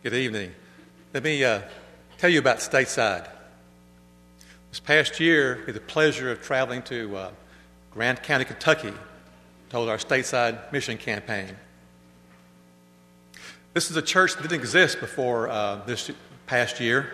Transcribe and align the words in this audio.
Good 0.00 0.14
evening. 0.14 0.52
Let 1.12 1.24
me 1.24 1.42
uh, 1.42 1.60
tell 2.18 2.30
you 2.30 2.38
about 2.38 2.58
Stateside. 2.58 3.28
This 4.70 4.78
past 4.78 5.18
year, 5.18 5.58
I 5.62 5.66
had 5.66 5.74
the 5.74 5.80
pleasure 5.80 6.30
of 6.30 6.40
traveling 6.40 6.82
to 6.82 7.16
uh, 7.16 7.30
Grant 7.90 8.22
County, 8.22 8.44
Kentucky, 8.44 8.92
to 8.92 9.76
hold 9.76 9.88
our 9.88 9.96
Stateside 9.96 10.70
mission 10.70 10.98
campaign. 10.98 11.56
This 13.74 13.90
is 13.90 13.96
a 13.96 14.02
church 14.02 14.36
that 14.36 14.42
didn't 14.42 14.60
exist 14.60 15.00
before 15.00 15.48
uh, 15.48 15.84
this 15.84 16.12
past 16.46 16.78
year. 16.78 17.10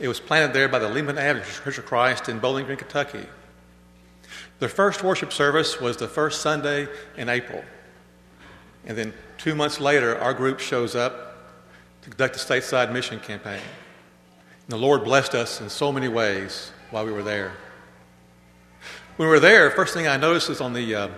It 0.00 0.08
was 0.08 0.18
planted 0.18 0.54
there 0.54 0.66
by 0.66 0.78
the 0.78 0.88
Lehman 0.88 1.18
Avenue 1.18 1.44
Church 1.62 1.76
of 1.76 1.84
Christ 1.84 2.30
in 2.30 2.38
Bowling 2.38 2.64
Green, 2.64 2.78
Kentucky. 2.78 3.26
Their 4.60 4.70
first 4.70 5.04
worship 5.04 5.30
service 5.30 5.78
was 5.78 5.98
the 5.98 6.08
first 6.08 6.40
Sunday 6.40 6.88
in 7.18 7.28
April. 7.28 7.62
And 8.86 8.96
then 8.96 9.12
two 9.36 9.54
months 9.54 9.78
later, 9.78 10.18
our 10.18 10.32
group 10.32 10.58
shows 10.58 10.96
up 10.96 11.27
conduct 12.10 12.36
a 12.36 12.38
stateside 12.38 12.92
mission 12.92 13.20
campaign. 13.20 13.60
And 13.60 14.70
the 14.72 14.76
Lord 14.76 15.04
blessed 15.04 15.34
us 15.34 15.60
in 15.60 15.68
so 15.68 15.92
many 15.92 16.08
ways 16.08 16.72
while 16.90 17.04
we 17.04 17.12
were 17.12 17.22
there. 17.22 17.52
When 19.16 19.28
we 19.28 19.34
were 19.34 19.40
there, 19.40 19.70
first 19.70 19.94
thing 19.94 20.06
I 20.06 20.16
noticed 20.16 20.48
is 20.50 20.60
on 20.60 20.72
the, 20.72 20.94
uh, 20.94 21.08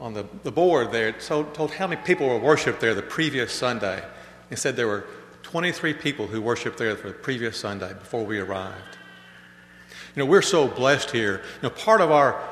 on 0.00 0.14
the, 0.14 0.26
the 0.42 0.52
board 0.52 0.92
there, 0.92 1.08
it 1.08 1.20
told, 1.20 1.54
told 1.54 1.72
how 1.72 1.86
many 1.86 2.00
people 2.02 2.28
were 2.28 2.38
worshiped 2.38 2.80
there 2.80 2.94
the 2.94 3.02
previous 3.02 3.52
Sunday. 3.52 4.04
It 4.50 4.58
said 4.58 4.76
there 4.76 4.86
were 4.86 5.06
23 5.42 5.94
people 5.94 6.26
who 6.26 6.42
worshiped 6.42 6.78
there 6.78 6.94
for 6.96 7.08
the 7.08 7.14
previous 7.14 7.56
Sunday 7.56 7.92
before 7.94 8.24
we 8.24 8.38
arrived. 8.38 8.98
You 10.14 10.24
know, 10.24 10.26
we're 10.26 10.42
so 10.42 10.68
blessed 10.68 11.10
here. 11.10 11.42
You 11.62 11.68
know, 11.68 11.70
part 11.70 12.00
of 12.00 12.10
our 12.10 12.42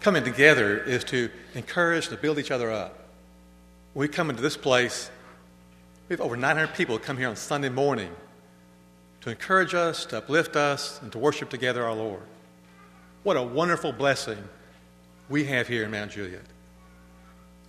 coming 0.00 0.24
together 0.24 0.78
is 0.78 1.04
to 1.04 1.30
encourage, 1.54 2.08
to 2.08 2.16
build 2.16 2.38
each 2.38 2.50
other 2.50 2.70
up. 2.70 3.08
we 3.94 4.06
come 4.06 4.30
into 4.30 4.42
this 4.42 4.56
place, 4.56 5.10
we 6.08 6.14
have 6.14 6.20
over 6.22 6.36
900 6.36 6.74
people 6.74 6.98
come 6.98 7.18
here 7.18 7.28
on 7.28 7.36
Sunday 7.36 7.68
morning 7.68 8.10
to 9.20 9.30
encourage 9.30 9.74
us, 9.74 10.06
to 10.06 10.18
uplift 10.18 10.56
us, 10.56 11.00
and 11.02 11.12
to 11.12 11.18
worship 11.18 11.50
together 11.50 11.84
our 11.84 11.94
Lord. 11.94 12.22
What 13.24 13.36
a 13.36 13.42
wonderful 13.42 13.92
blessing 13.92 14.42
we 15.28 15.44
have 15.44 15.68
here 15.68 15.84
in 15.84 15.90
Mount 15.90 16.12
Juliet. 16.12 16.46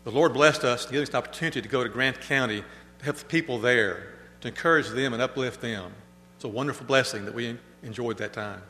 The 0.06 0.12
Lord 0.12 0.34
blessed 0.34 0.64
us 0.64 0.86
to 0.86 0.94
give 0.94 1.04
us 1.04 1.10
an 1.10 1.18
opportunity 1.18 1.62
to 1.62 1.68
go 1.68 1.84
to 1.84 1.90
Grant 1.90 2.22
County 2.22 2.64
to 3.00 3.06
help 3.06 3.18
the 3.18 3.26
people 3.26 3.60
there, 3.60 4.14
to 4.40 4.48
encourage 4.48 4.88
them 4.88 5.12
and 5.12 5.22
uplift 5.22 5.60
them. 5.60 5.92
It's 6.36 6.46
a 6.46 6.48
wonderful 6.48 6.86
blessing 6.86 7.26
that 7.26 7.34
we 7.34 7.58
enjoyed 7.84 8.18
that 8.20 8.32
time. 8.32 8.62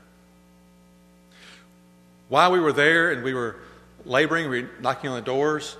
While 2.28 2.52
we 2.52 2.59
were 2.59 2.73
there 2.73 3.12
and 3.12 3.23
we 3.23 3.36
were 3.36 3.58
laboring, 4.03 4.50
we 4.50 4.64
were 4.64 4.70
knocking 4.80 5.12
on 5.12 5.17
the 5.17 5.22
doors, 5.22 5.78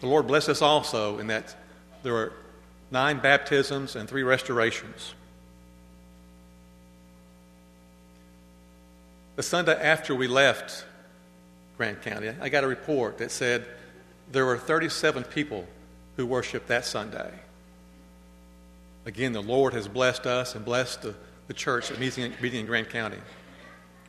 the 0.00 0.06
Lord 0.06 0.28
blessed 0.28 0.50
us 0.50 0.62
also 0.62 1.18
in 1.18 1.26
that 1.26 1.56
there 2.04 2.12
were 2.12 2.32
nine 2.90 3.18
baptisms, 3.18 3.96
and 3.96 4.08
three 4.08 4.22
restorations. 4.22 5.14
The 9.36 9.42
Sunday 9.42 9.80
after 9.80 10.14
we 10.14 10.26
left 10.26 10.84
Grant 11.76 12.02
County, 12.02 12.30
I 12.40 12.48
got 12.48 12.64
a 12.64 12.66
report 12.66 13.18
that 13.18 13.30
said 13.30 13.66
there 14.32 14.44
were 14.44 14.58
37 14.58 15.24
people 15.24 15.66
who 16.16 16.26
worshiped 16.26 16.68
that 16.68 16.84
Sunday. 16.84 17.30
Again, 19.06 19.32
the 19.32 19.42
Lord 19.42 19.74
has 19.74 19.86
blessed 19.86 20.26
us 20.26 20.54
and 20.54 20.64
blessed 20.64 21.02
the, 21.02 21.14
the 21.46 21.54
church 21.54 21.96
meeting, 21.98 22.32
meeting 22.42 22.60
in 22.60 22.66
Grant 22.66 22.90
County. 22.90 23.18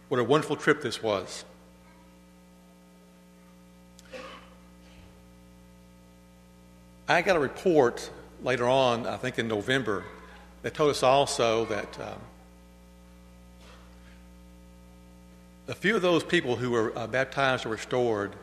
What 0.08 0.20
a 0.20 0.24
wonderful 0.24 0.56
trip 0.56 0.82
this 0.82 1.04
was. 1.04 1.46
I 7.08 7.22
got 7.22 7.36
a 7.36 7.40
report 7.40 8.10
later 8.44 8.68
on, 8.68 9.06
I 9.06 9.18
think 9.18 9.40
in 9.40 9.48
November, 9.48 10.04
they 10.62 10.70
told 10.70 10.92
us 10.92 11.04
also 11.04 11.66
that 11.66 12.00
um, 12.00 12.20
a 15.68 15.76
few 15.76 15.96
of 15.96 16.02
those 16.02 16.24
people 16.24 16.56
who 16.56 16.72
were 16.72 16.98
uh, 16.98 17.08
baptized 17.08 17.66
or 17.66 17.70
restored 17.70 18.34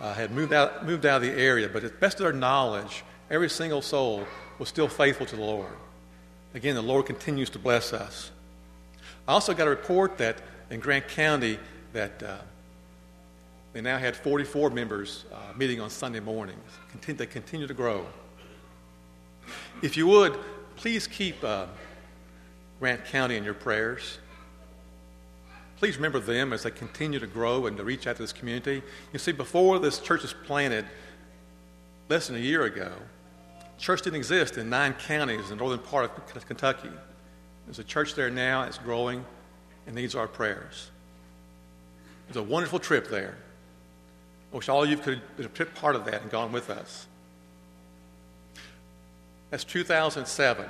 uh, 0.00 0.14
had 0.14 0.30
moved 0.30 0.52
out, 0.52 0.86
moved 0.86 1.04
out 1.04 1.16
of 1.16 1.22
the 1.22 1.32
area, 1.32 1.68
but 1.68 1.84
at 1.84 1.92
the 1.92 1.98
best 1.98 2.18
of 2.20 2.24
their 2.24 2.32
knowledge, 2.32 3.04
every 3.30 3.50
single 3.50 3.82
soul 3.82 4.24
was 4.58 4.68
still 4.68 4.88
faithful 4.88 5.26
to 5.26 5.36
the 5.36 5.42
Lord. 5.42 5.72
Again, 6.54 6.74
the 6.74 6.82
Lord 6.82 7.06
continues 7.06 7.50
to 7.50 7.58
bless 7.58 7.92
us. 7.92 8.30
I 9.26 9.32
also 9.32 9.54
got 9.54 9.66
a 9.66 9.70
report 9.70 10.18
that 10.18 10.38
in 10.70 10.80
Grant 10.80 11.08
County 11.08 11.58
that 11.92 12.22
uh, 12.22 12.36
they 13.72 13.80
now 13.80 13.98
had 13.98 14.16
44 14.16 14.70
members 14.70 15.24
uh, 15.32 15.36
meeting 15.56 15.80
on 15.80 15.90
Sunday 15.90 16.20
mornings. 16.20 16.58
They 17.06 17.26
continue 17.26 17.66
to 17.66 17.74
grow. 17.74 18.06
If 19.82 19.96
you 19.96 20.06
would, 20.06 20.38
please 20.76 21.06
keep 21.06 21.42
uh, 21.42 21.66
Grant 22.78 23.04
County 23.06 23.36
in 23.36 23.44
your 23.44 23.54
prayers. 23.54 24.18
Please 25.78 25.96
remember 25.96 26.18
them 26.18 26.52
as 26.52 26.64
they 26.64 26.70
continue 26.70 27.20
to 27.20 27.26
grow 27.26 27.66
and 27.66 27.76
to 27.76 27.84
reach 27.84 28.06
out 28.06 28.16
to 28.16 28.22
this 28.22 28.32
community. 28.32 28.82
You 29.12 29.18
see, 29.18 29.32
before 29.32 29.78
this 29.78 30.00
church 30.00 30.22
was 30.22 30.34
planted, 30.44 30.84
less 32.08 32.26
than 32.26 32.36
a 32.36 32.40
year 32.40 32.64
ago, 32.64 32.92
church 33.78 34.02
didn't 34.02 34.16
exist 34.16 34.58
in 34.58 34.68
nine 34.68 34.94
counties 34.94 35.50
in 35.50 35.50
the 35.50 35.56
northern 35.56 35.78
part 35.78 36.10
of 36.34 36.46
Kentucky. 36.46 36.90
There's 37.66 37.78
a 37.78 37.84
church 37.84 38.14
there 38.14 38.30
now, 38.30 38.62
it's 38.62 38.78
growing, 38.78 39.24
and 39.86 39.94
needs 39.94 40.14
our 40.14 40.26
prayers. 40.26 40.90
It 42.28 42.34
was 42.34 42.36
a 42.38 42.42
wonderful 42.42 42.78
trip 42.78 43.08
there. 43.08 43.36
I 44.52 44.56
wish 44.56 44.68
all 44.68 44.82
of 44.82 44.90
you 44.90 44.96
could 44.96 45.20
have 45.38 45.54
been 45.54 45.66
part 45.74 45.94
of 45.94 46.04
that 46.06 46.22
and 46.22 46.30
gone 46.30 46.50
with 46.50 46.70
us. 46.70 47.06
That's 49.50 49.64
2007. 49.64 50.66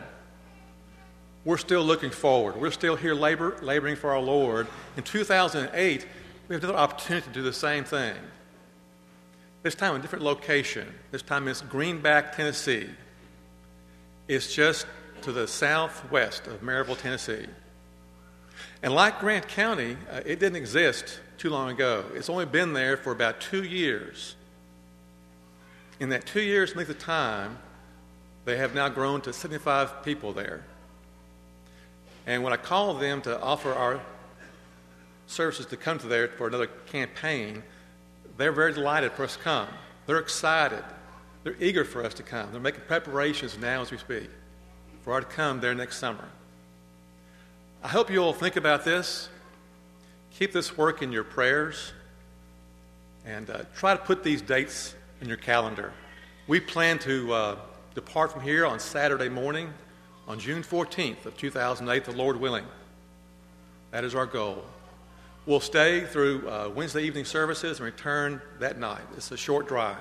We're 1.44 1.56
still 1.56 1.82
looking 1.82 2.10
forward. 2.10 2.56
We're 2.60 2.70
still 2.70 2.96
here 2.96 3.14
labor, 3.14 3.56
laboring 3.62 3.96
for 3.96 4.10
our 4.10 4.20
Lord. 4.20 4.66
In 4.96 5.02
2008, 5.02 6.06
we 6.48 6.54
have 6.54 6.62
another 6.62 6.78
opportunity 6.78 7.26
to 7.26 7.32
do 7.32 7.42
the 7.42 7.52
same 7.52 7.84
thing. 7.84 8.14
This 9.62 9.74
time 9.74 9.94
in 9.94 10.00
a 10.00 10.02
different 10.02 10.24
location. 10.24 10.92
This 11.10 11.22
time 11.22 11.48
it's 11.48 11.62
Greenback, 11.62 12.36
Tennessee. 12.36 12.88
It's 14.28 14.54
just 14.54 14.86
to 15.22 15.32
the 15.32 15.48
southwest 15.48 16.46
of 16.46 16.60
Maryville, 16.60 17.00
Tennessee. 17.00 17.46
And 18.82 18.94
like 18.94 19.18
Grant 19.20 19.48
County, 19.48 19.96
uh, 20.10 20.20
it 20.24 20.38
didn't 20.38 20.56
exist 20.56 21.20
too 21.38 21.50
long 21.50 21.70
ago. 21.70 22.04
It's 22.14 22.28
only 22.28 22.46
been 22.46 22.72
there 22.72 22.96
for 22.96 23.12
about 23.12 23.40
two 23.40 23.64
years. 23.64 24.36
In 25.98 26.10
that 26.10 26.26
two 26.26 26.42
years 26.42 26.76
length 26.76 26.90
of 26.90 26.98
time, 26.98 27.58
they 28.48 28.56
have 28.56 28.74
now 28.74 28.88
grown 28.88 29.20
to 29.20 29.30
75 29.30 30.02
people 30.02 30.32
there. 30.32 30.64
And 32.26 32.42
when 32.42 32.54
I 32.54 32.56
called 32.56 32.98
them 32.98 33.20
to 33.22 33.38
offer 33.38 33.74
our 33.74 34.00
services 35.26 35.66
to 35.66 35.76
come 35.76 35.98
to 35.98 36.06
there 36.06 36.28
for 36.28 36.46
another 36.46 36.68
campaign, 36.86 37.62
they're 38.38 38.52
very 38.52 38.72
delighted 38.72 39.12
for 39.12 39.24
us 39.24 39.36
to 39.36 39.42
come. 39.42 39.68
They're 40.06 40.18
excited. 40.18 40.82
They're 41.44 41.56
eager 41.60 41.84
for 41.84 42.02
us 42.02 42.14
to 42.14 42.22
come. 42.22 42.50
They're 42.50 42.60
making 42.60 42.84
preparations 42.86 43.58
now 43.58 43.82
as 43.82 43.90
we 43.90 43.98
speak 43.98 44.30
for 45.04 45.12
our 45.12 45.20
to 45.20 45.26
come 45.26 45.60
there 45.60 45.74
next 45.74 45.98
summer. 45.98 46.24
I 47.84 47.88
hope 47.88 48.10
you'll 48.10 48.32
think 48.32 48.56
about 48.56 48.82
this. 48.82 49.28
Keep 50.38 50.52
this 50.52 50.74
work 50.74 51.02
in 51.02 51.12
your 51.12 51.24
prayers. 51.24 51.92
And 53.26 53.50
uh, 53.50 53.64
try 53.76 53.94
to 53.94 54.02
put 54.02 54.24
these 54.24 54.40
dates 54.40 54.94
in 55.20 55.28
your 55.28 55.36
calendar. 55.36 55.92
We 56.46 56.60
plan 56.60 56.98
to 57.00 57.32
uh, 57.34 57.56
depart 57.98 58.30
from 58.30 58.42
here 58.42 58.64
on 58.64 58.78
Saturday 58.78 59.28
morning 59.28 59.74
on 60.28 60.38
June 60.38 60.62
14th 60.62 61.26
of 61.26 61.36
2008, 61.36 62.04
the 62.04 62.12
Lord 62.12 62.36
willing. 62.36 62.64
That 63.90 64.04
is 64.04 64.14
our 64.14 64.24
goal. 64.24 64.62
We'll 65.46 65.58
stay 65.58 66.04
through 66.04 66.48
uh, 66.48 66.70
Wednesday 66.72 67.02
evening 67.02 67.24
services 67.24 67.80
and 67.80 67.84
return 67.84 68.40
that 68.60 68.78
night. 68.78 69.00
It's 69.16 69.32
a 69.32 69.36
short 69.36 69.66
drive. 69.66 69.96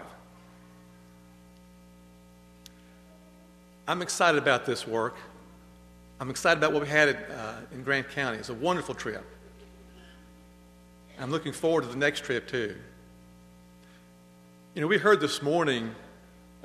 I'm 3.88 4.04
excited 4.04 4.38
about 4.38 4.68
this 4.68 4.86
work. 4.86 5.16
I'm 6.20 6.30
excited 6.30 6.60
about 6.60 6.74
what 6.74 6.84
we 6.84 6.90
had 6.90 7.10
at, 7.10 7.32
uh, 7.32 7.54
in 7.72 7.82
Grant 7.82 8.12
County. 8.12 8.38
It's 8.38 8.50
a 8.50 8.54
wonderful 8.54 8.94
trip. 8.94 9.26
I'm 11.20 11.32
looking 11.32 11.52
forward 11.52 11.82
to 11.82 11.88
the 11.88 11.98
next 11.98 12.24
trip, 12.26 12.48
too. 12.48 12.76
You 14.76 14.82
know, 14.82 14.88
we 14.88 15.00
heard 15.00 15.20
this 15.20 15.42
morning 15.42 15.96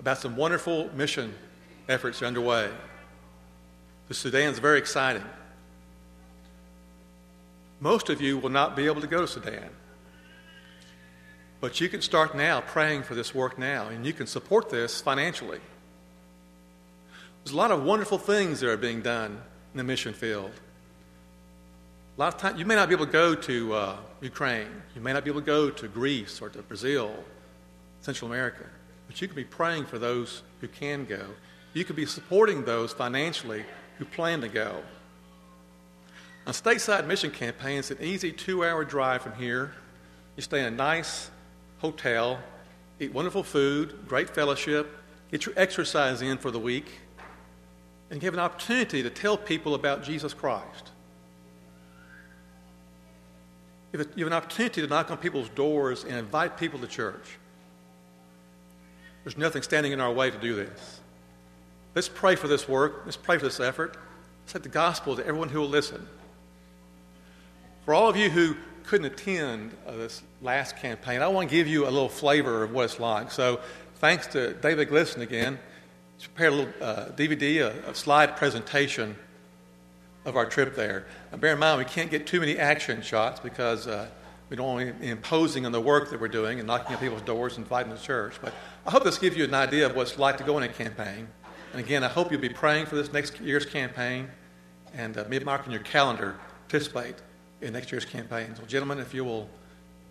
about 0.02 0.18
some 0.18 0.36
wonderful 0.36 0.90
mission 0.96 1.32
efforts 1.88 2.22
underway. 2.22 2.68
The 4.08 4.14
Sudan 4.14 4.52
is 4.52 4.58
very 4.58 4.78
exciting. 4.78 5.22
Most 7.78 8.10
of 8.10 8.20
you 8.20 8.36
will 8.36 8.50
not 8.50 8.74
be 8.74 8.86
able 8.86 9.00
to 9.00 9.06
go 9.06 9.20
to 9.20 9.28
Sudan. 9.28 9.70
But 11.60 11.80
you 11.80 11.88
can 11.88 12.02
start 12.02 12.36
now 12.36 12.60
praying 12.60 13.04
for 13.04 13.14
this 13.14 13.32
work 13.32 13.56
now, 13.56 13.86
and 13.86 14.04
you 14.04 14.12
can 14.12 14.26
support 14.26 14.70
this 14.70 15.00
financially. 15.00 15.60
There's 17.44 17.54
a 17.54 17.56
lot 17.56 17.70
of 17.70 17.84
wonderful 17.84 18.18
things 18.18 18.58
that 18.58 18.68
are 18.68 18.76
being 18.76 19.02
done 19.02 19.40
in 19.72 19.78
the 19.78 19.84
mission 19.84 20.14
field. 20.14 20.50
A 22.18 22.20
lot 22.20 22.34
of 22.34 22.40
times, 22.40 22.58
you 22.58 22.66
may 22.66 22.74
not 22.74 22.88
be 22.88 22.96
able 22.96 23.06
to 23.06 23.12
go 23.12 23.36
to 23.36 23.74
uh, 23.74 23.96
Ukraine. 24.20 24.82
You 24.96 25.00
may 25.00 25.12
not 25.12 25.22
be 25.22 25.30
able 25.30 25.40
to 25.42 25.46
go 25.46 25.70
to 25.70 25.86
Greece 25.86 26.42
or 26.42 26.48
to 26.48 26.60
Brazil, 26.62 27.14
Central 28.00 28.28
America. 28.28 28.64
But 29.12 29.20
you 29.20 29.28
could 29.28 29.36
be 29.36 29.44
praying 29.44 29.84
for 29.84 29.98
those 29.98 30.42
who 30.62 30.68
can 30.68 31.04
go 31.04 31.20
You 31.74 31.84
could 31.84 31.96
be 31.96 32.06
supporting 32.06 32.64
those 32.64 32.94
financially 32.94 33.66
who 33.98 34.06
plan 34.06 34.40
to 34.40 34.48
go. 34.48 34.82
A 36.46 36.52
stateside 36.52 37.06
mission 37.06 37.30
campaign 37.30 37.78
is 37.78 37.90
an 37.90 37.98
easy 38.00 38.32
two 38.32 38.64
hour 38.64 38.86
drive 38.86 39.20
from 39.20 39.34
here. 39.34 39.72
You 40.36 40.42
stay 40.42 40.60
in 40.60 40.64
a 40.64 40.70
nice 40.70 41.30
hotel, 41.80 42.40
eat 43.00 43.12
wonderful 43.12 43.42
food, 43.42 44.08
great 44.08 44.30
fellowship, 44.30 44.96
get 45.30 45.44
your 45.44 45.54
exercise 45.58 46.22
in 46.22 46.38
for 46.38 46.50
the 46.50 46.58
week, 46.58 46.90
and 48.10 48.18
give 48.18 48.32
an 48.32 48.40
opportunity 48.40 49.02
to 49.02 49.10
tell 49.10 49.36
people 49.36 49.74
about 49.74 50.02
Jesus 50.02 50.32
Christ. 50.32 50.90
You 53.92 53.98
have 53.98 54.26
an 54.26 54.32
opportunity 54.32 54.80
to 54.80 54.86
knock 54.86 55.10
on 55.10 55.18
people's 55.18 55.50
doors 55.50 56.04
and 56.04 56.14
invite 56.14 56.56
people 56.56 56.78
to 56.78 56.86
church. 56.86 57.38
There's 59.24 59.36
nothing 59.36 59.62
standing 59.62 59.92
in 59.92 60.00
our 60.00 60.12
way 60.12 60.30
to 60.30 60.38
do 60.38 60.54
this. 60.54 61.00
Let's 61.94 62.08
pray 62.08 62.36
for 62.36 62.48
this 62.48 62.68
work. 62.68 63.02
Let's 63.04 63.16
pray 63.16 63.38
for 63.38 63.44
this 63.44 63.60
effort. 63.60 63.96
Let's 64.42 64.54
take 64.54 64.62
the 64.62 64.68
gospel 64.68 65.16
to 65.16 65.26
everyone 65.26 65.48
who 65.48 65.60
will 65.60 65.68
listen. 65.68 66.06
For 67.84 67.94
all 67.94 68.08
of 68.08 68.16
you 68.16 68.30
who 68.30 68.56
couldn't 68.84 69.06
attend 69.06 69.72
uh, 69.86 69.92
this 69.92 70.22
last 70.40 70.76
campaign, 70.76 71.22
I 71.22 71.28
want 71.28 71.48
to 71.48 71.54
give 71.54 71.66
you 71.66 71.84
a 71.84 71.90
little 71.90 72.08
flavor 72.08 72.62
of 72.62 72.72
what 72.72 72.84
it's 72.84 72.98
like. 72.98 73.30
So, 73.30 73.60
thanks 73.96 74.26
to 74.28 74.54
David 74.54 74.88
Glisson 74.88 75.20
again, 75.20 75.58
he's 76.16 76.26
prepared 76.26 76.52
a 76.52 76.56
little 76.56 76.74
uh, 76.80 77.06
DVD, 77.10 77.60
a, 77.60 77.90
a, 77.90 77.94
slide 77.94 78.36
presentation 78.36 79.16
of 80.24 80.36
our 80.36 80.46
trip 80.46 80.74
there. 80.74 81.06
Now, 81.30 81.38
bear 81.38 81.52
in 81.52 81.58
mind, 81.58 81.78
we 81.78 81.84
can't 81.84 82.10
get 82.10 82.26
too 82.26 82.40
many 82.40 82.58
action 82.58 83.02
shots 83.02 83.40
because 83.40 83.86
uh, 83.86 84.08
we 84.52 84.56
don't 84.56 84.66
want 84.66 84.86
to 84.86 84.92
be 84.92 85.08
imposing 85.08 85.64
on 85.64 85.72
the 85.72 85.80
work 85.80 86.10
that 86.10 86.20
we're 86.20 86.28
doing 86.28 86.58
and 86.58 86.66
knocking 86.66 86.94
on 86.94 87.00
people's 87.00 87.22
doors 87.22 87.56
and 87.56 87.64
inviting 87.64 87.90
to 87.90 87.98
church. 87.98 88.34
But 88.42 88.52
I 88.86 88.90
hope 88.90 89.02
this 89.02 89.16
gives 89.16 89.34
you 89.34 89.44
an 89.44 89.54
idea 89.54 89.86
of 89.86 89.96
what 89.96 90.08
it's 90.08 90.18
like 90.18 90.36
to 90.36 90.44
go 90.44 90.58
in 90.58 90.62
a 90.62 90.68
campaign. 90.68 91.26
And 91.72 91.80
again, 91.80 92.04
I 92.04 92.08
hope 92.08 92.30
you'll 92.30 92.38
be 92.38 92.50
praying 92.50 92.84
for 92.84 92.94
this 92.94 93.10
next 93.14 93.40
year's 93.40 93.64
campaign 93.64 94.28
and 94.92 95.16
uh, 95.16 95.24
maybe 95.26 95.46
mark 95.46 95.66
on 95.66 95.72
your 95.72 95.80
calendar 95.80 96.36
participate 96.68 97.14
in 97.62 97.72
next 97.72 97.90
year's 97.90 98.04
campaign. 98.04 98.54
So, 98.54 98.64
gentlemen, 98.66 98.98
if 98.98 99.14
you 99.14 99.24
will. 99.24 99.48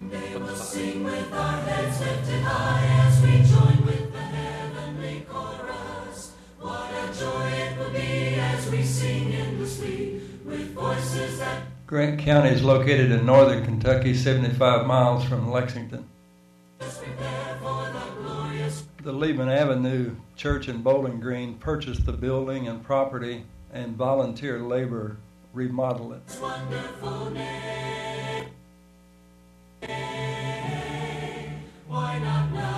They 0.02 0.36
will 0.36 0.56
sing 0.56 1.04
with 1.04 1.32
our 1.34 1.62
heads 1.62 2.00
lifted 2.00 2.42
high 2.42 2.84
as 3.06 3.22
we 3.22 3.32
join 3.44 3.86
with 3.86 4.12
the 4.12 4.22
heavenly 4.22 5.24
chorus. 5.30 6.34
What 6.60 6.90
a 6.90 7.20
joy 7.20 7.46
it 7.46 7.78
will 7.78 7.92
be 7.92 8.40
as 8.40 8.72
we 8.72 8.82
sing 8.82 9.34
endlessly 9.36 10.20
with 10.44 10.74
voices 10.74 11.38
that. 11.38 11.71
Grant 11.92 12.20
County 12.22 12.50
is 12.52 12.64
located 12.64 13.12
in 13.12 13.26
northern 13.26 13.66
Kentucky, 13.66 14.14
75 14.14 14.88
miles 14.88 15.26
from 15.26 15.52
Lexington. 15.52 16.08
The 19.04 19.12
Lehman 19.12 19.50
Avenue 19.50 20.16
Church 20.38 20.70
in 20.70 20.82
Bowling 20.84 21.20
Green 21.20 21.56
purchased 21.56 22.06
the 22.06 22.14
building 22.14 22.70
and 22.70 22.82
property 22.82 23.44
and 23.74 23.98
volunteer 23.98 24.60
labor 24.60 25.18
remodel 25.54 26.14
it. 26.14 26.22
Why 31.90 32.20
not 32.20 32.54
now? 32.54 32.71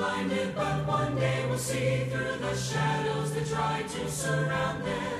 Blinded, 0.00 0.54
but 0.54 0.86
one 0.86 1.16
day 1.16 1.46
will 1.48 1.58
see 1.58 2.04
through 2.10 2.38
the 2.38 2.56
shadows 2.56 3.34
that 3.34 3.46
try 3.46 3.82
to 3.82 4.10
surround 4.10 4.84
them. 4.84 5.19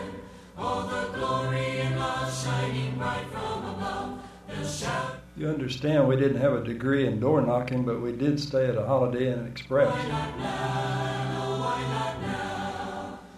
All 0.61 0.83
the 0.83 1.09
glory 1.17 1.81
and 1.81 1.99
love 1.99 2.45
shining 2.45 2.95
bright 2.99 3.25
from 3.33 3.65
above. 3.65 4.21
They'll 4.47 4.69
shout. 4.69 5.17
You 5.37 5.49
understand, 5.49 6.07
we 6.07 6.17
didn't 6.17 6.41
have 6.41 6.53
a 6.53 6.63
degree 6.63 7.07
in 7.07 7.19
door 7.19 7.41
knocking, 7.41 7.85
but 7.85 8.03
we 8.03 8.13
did 8.13 8.39
stay 8.39 8.67
at 8.67 8.77
a 8.77 8.85
Holiday 8.85 9.33
Inn 9.33 9.47
Express. 9.47 9.89
Why 9.91 10.09
not 10.09 10.39
now 10.39 11.21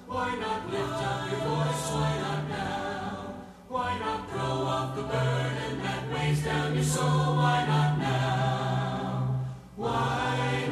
Why 0.09 0.35
not 0.35 0.73
you 0.73 0.79
just 0.79 1.31
be 1.31 1.37
so 1.37 1.57
restless 1.59 2.49
now 2.49 3.35
Why 3.69 3.99
not 3.99 4.31
grow 4.31 4.63
to 4.97 5.03
burn 5.03 5.57
and 5.57 6.13
waste 6.13 6.45
down 6.45 6.75
your 6.75 6.83
soul 6.83 7.37
why 7.37 7.65
not 7.67 7.99
now 7.99 9.45
Why 9.77 10.69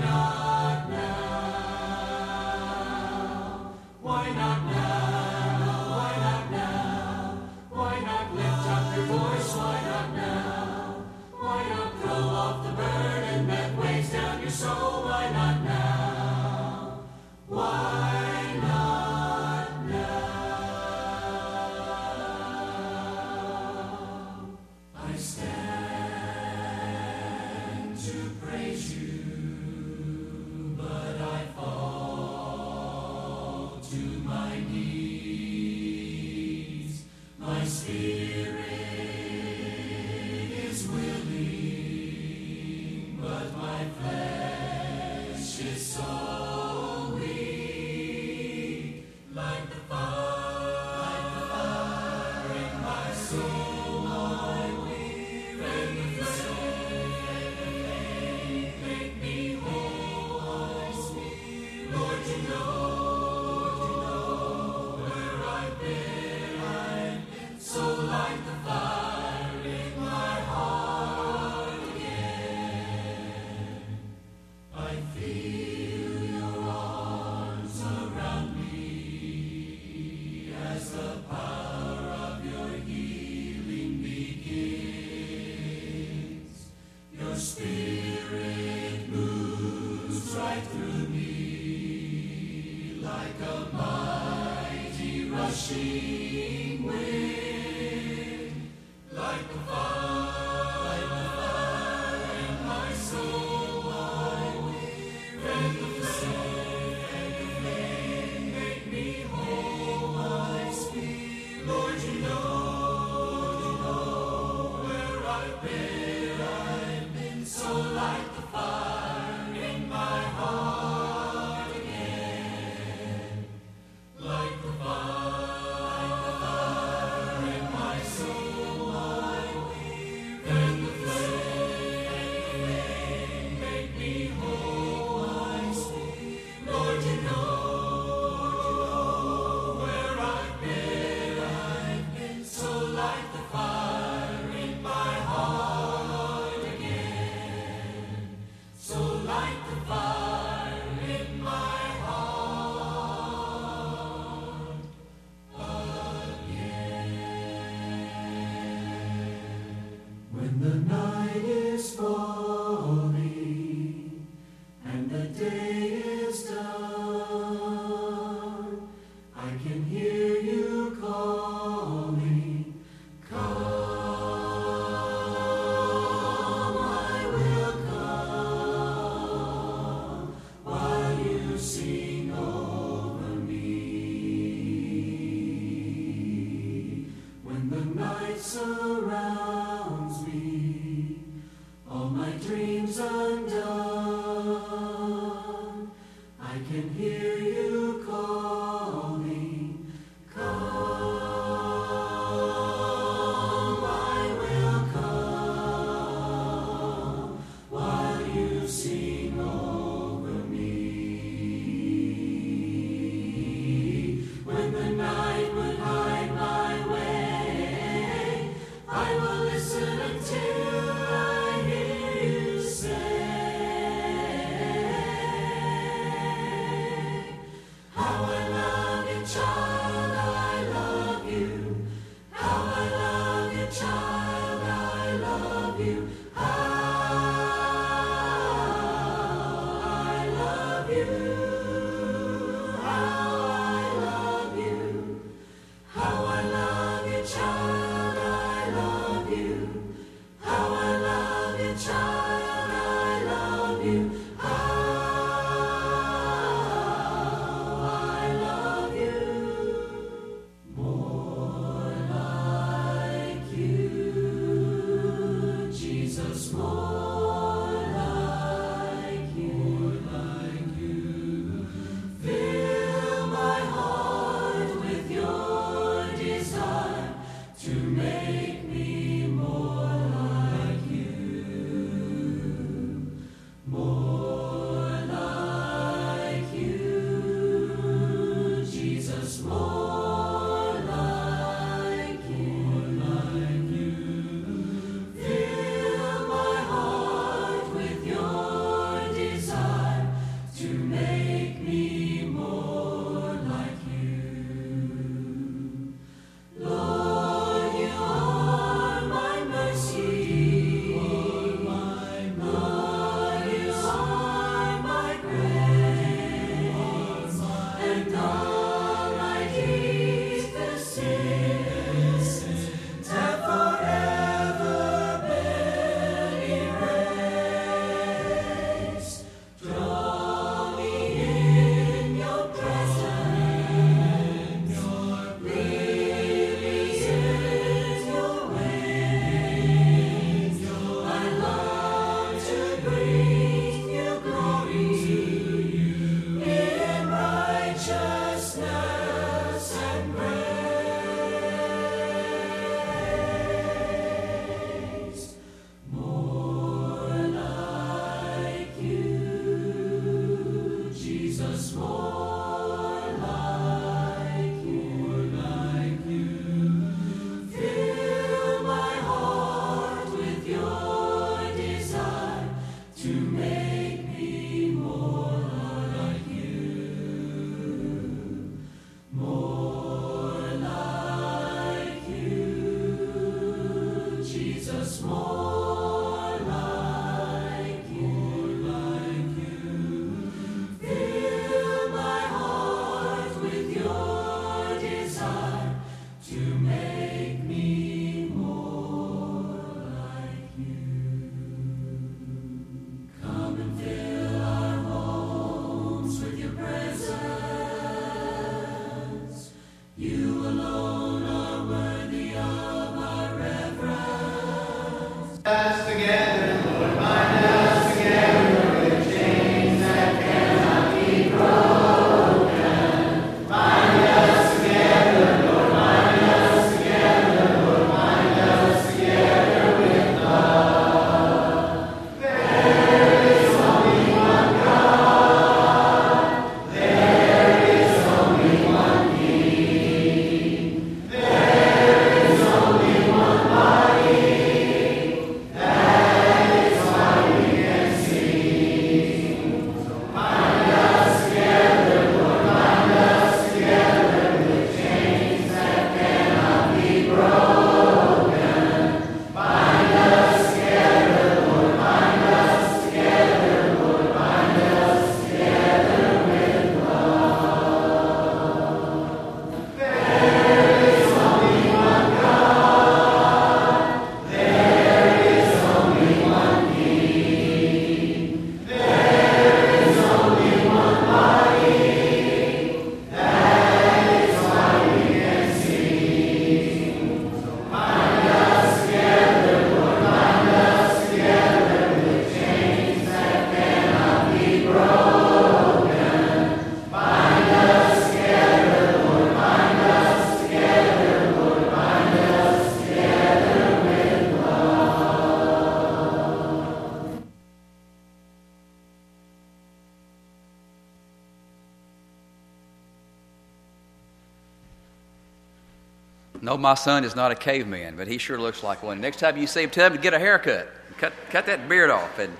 No, 516.51 516.59
my 516.59 516.75
son 516.75 517.05
is 517.05 517.15
not 517.15 517.31
a 517.31 517.37
caveman, 517.37 517.95
but 517.95 518.09
he 518.09 518.19
sure 518.19 518.37
looks 518.37 518.65
like 518.65 518.83
one. 518.83 519.01
Next 519.01 519.21
time 519.21 519.37
you 519.37 519.47
see 519.47 519.63
him, 519.63 519.71
tell 519.71 519.87
him 519.87 519.93
to 519.93 520.01
get 520.01 520.15
a 520.15 520.19
haircut. 520.19 520.69
Cut, 520.99 521.13
cut 521.31 521.47
that 521.47 521.69
beard 521.69 521.91
off. 521.91 522.19
And 522.19 522.37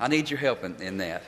I 0.00 0.08
need 0.08 0.28
your 0.28 0.40
help 0.40 0.64
in, 0.64 0.74
in 0.82 0.96
that. 0.96 1.22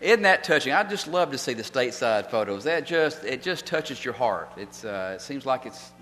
Isn't 0.00 0.22
that 0.22 0.42
touching? 0.42 0.72
I 0.72 0.82
just 0.82 1.06
love 1.06 1.30
to 1.30 1.38
see 1.38 1.54
the 1.54 1.62
stateside 1.62 2.32
photos. 2.32 2.64
That 2.64 2.84
just 2.84 3.22
it 3.22 3.42
just 3.42 3.64
touches 3.64 4.04
your 4.04 4.14
heart. 4.14 4.50
It's 4.56 4.84
uh, 4.84 5.12
it 5.14 5.20
seems 5.20 5.46
like 5.46 5.66
it's 5.66 5.92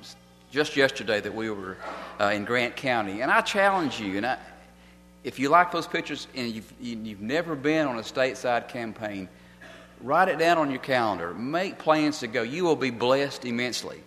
just 0.50 0.78
yesterday 0.78 1.20
that 1.20 1.34
we 1.34 1.50
were 1.50 1.76
uh, 2.18 2.32
in 2.34 2.46
Grant 2.46 2.74
County, 2.74 3.20
and 3.20 3.30
I 3.30 3.42
challenge 3.42 4.00
you. 4.00 4.16
And 4.16 4.24
I, 4.24 4.38
if 5.24 5.38
you 5.38 5.50
like 5.50 5.72
those 5.72 5.86
pictures 5.86 6.26
and 6.34 6.50
you've 6.50 6.72
you've 6.80 7.20
never 7.20 7.54
been 7.54 7.86
on 7.86 7.98
a 7.98 8.02
stateside 8.02 8.68
campaign, 8.68 9.28
write 10.00 10.28
it 10.28 10.38
down 10.38 10.56
on 10.56 10.70
your 10.70 10.80
calendar. 10.80 11.34
Make 11.34 11.78
plans 11.78 12.20
to 12.20 12.28
go. 12.28 12.40
You 12.40 12.64
will 12.64 12.76
be 12.76 12.90
blessed 12.90 13.44
immensely. 13.44 14.02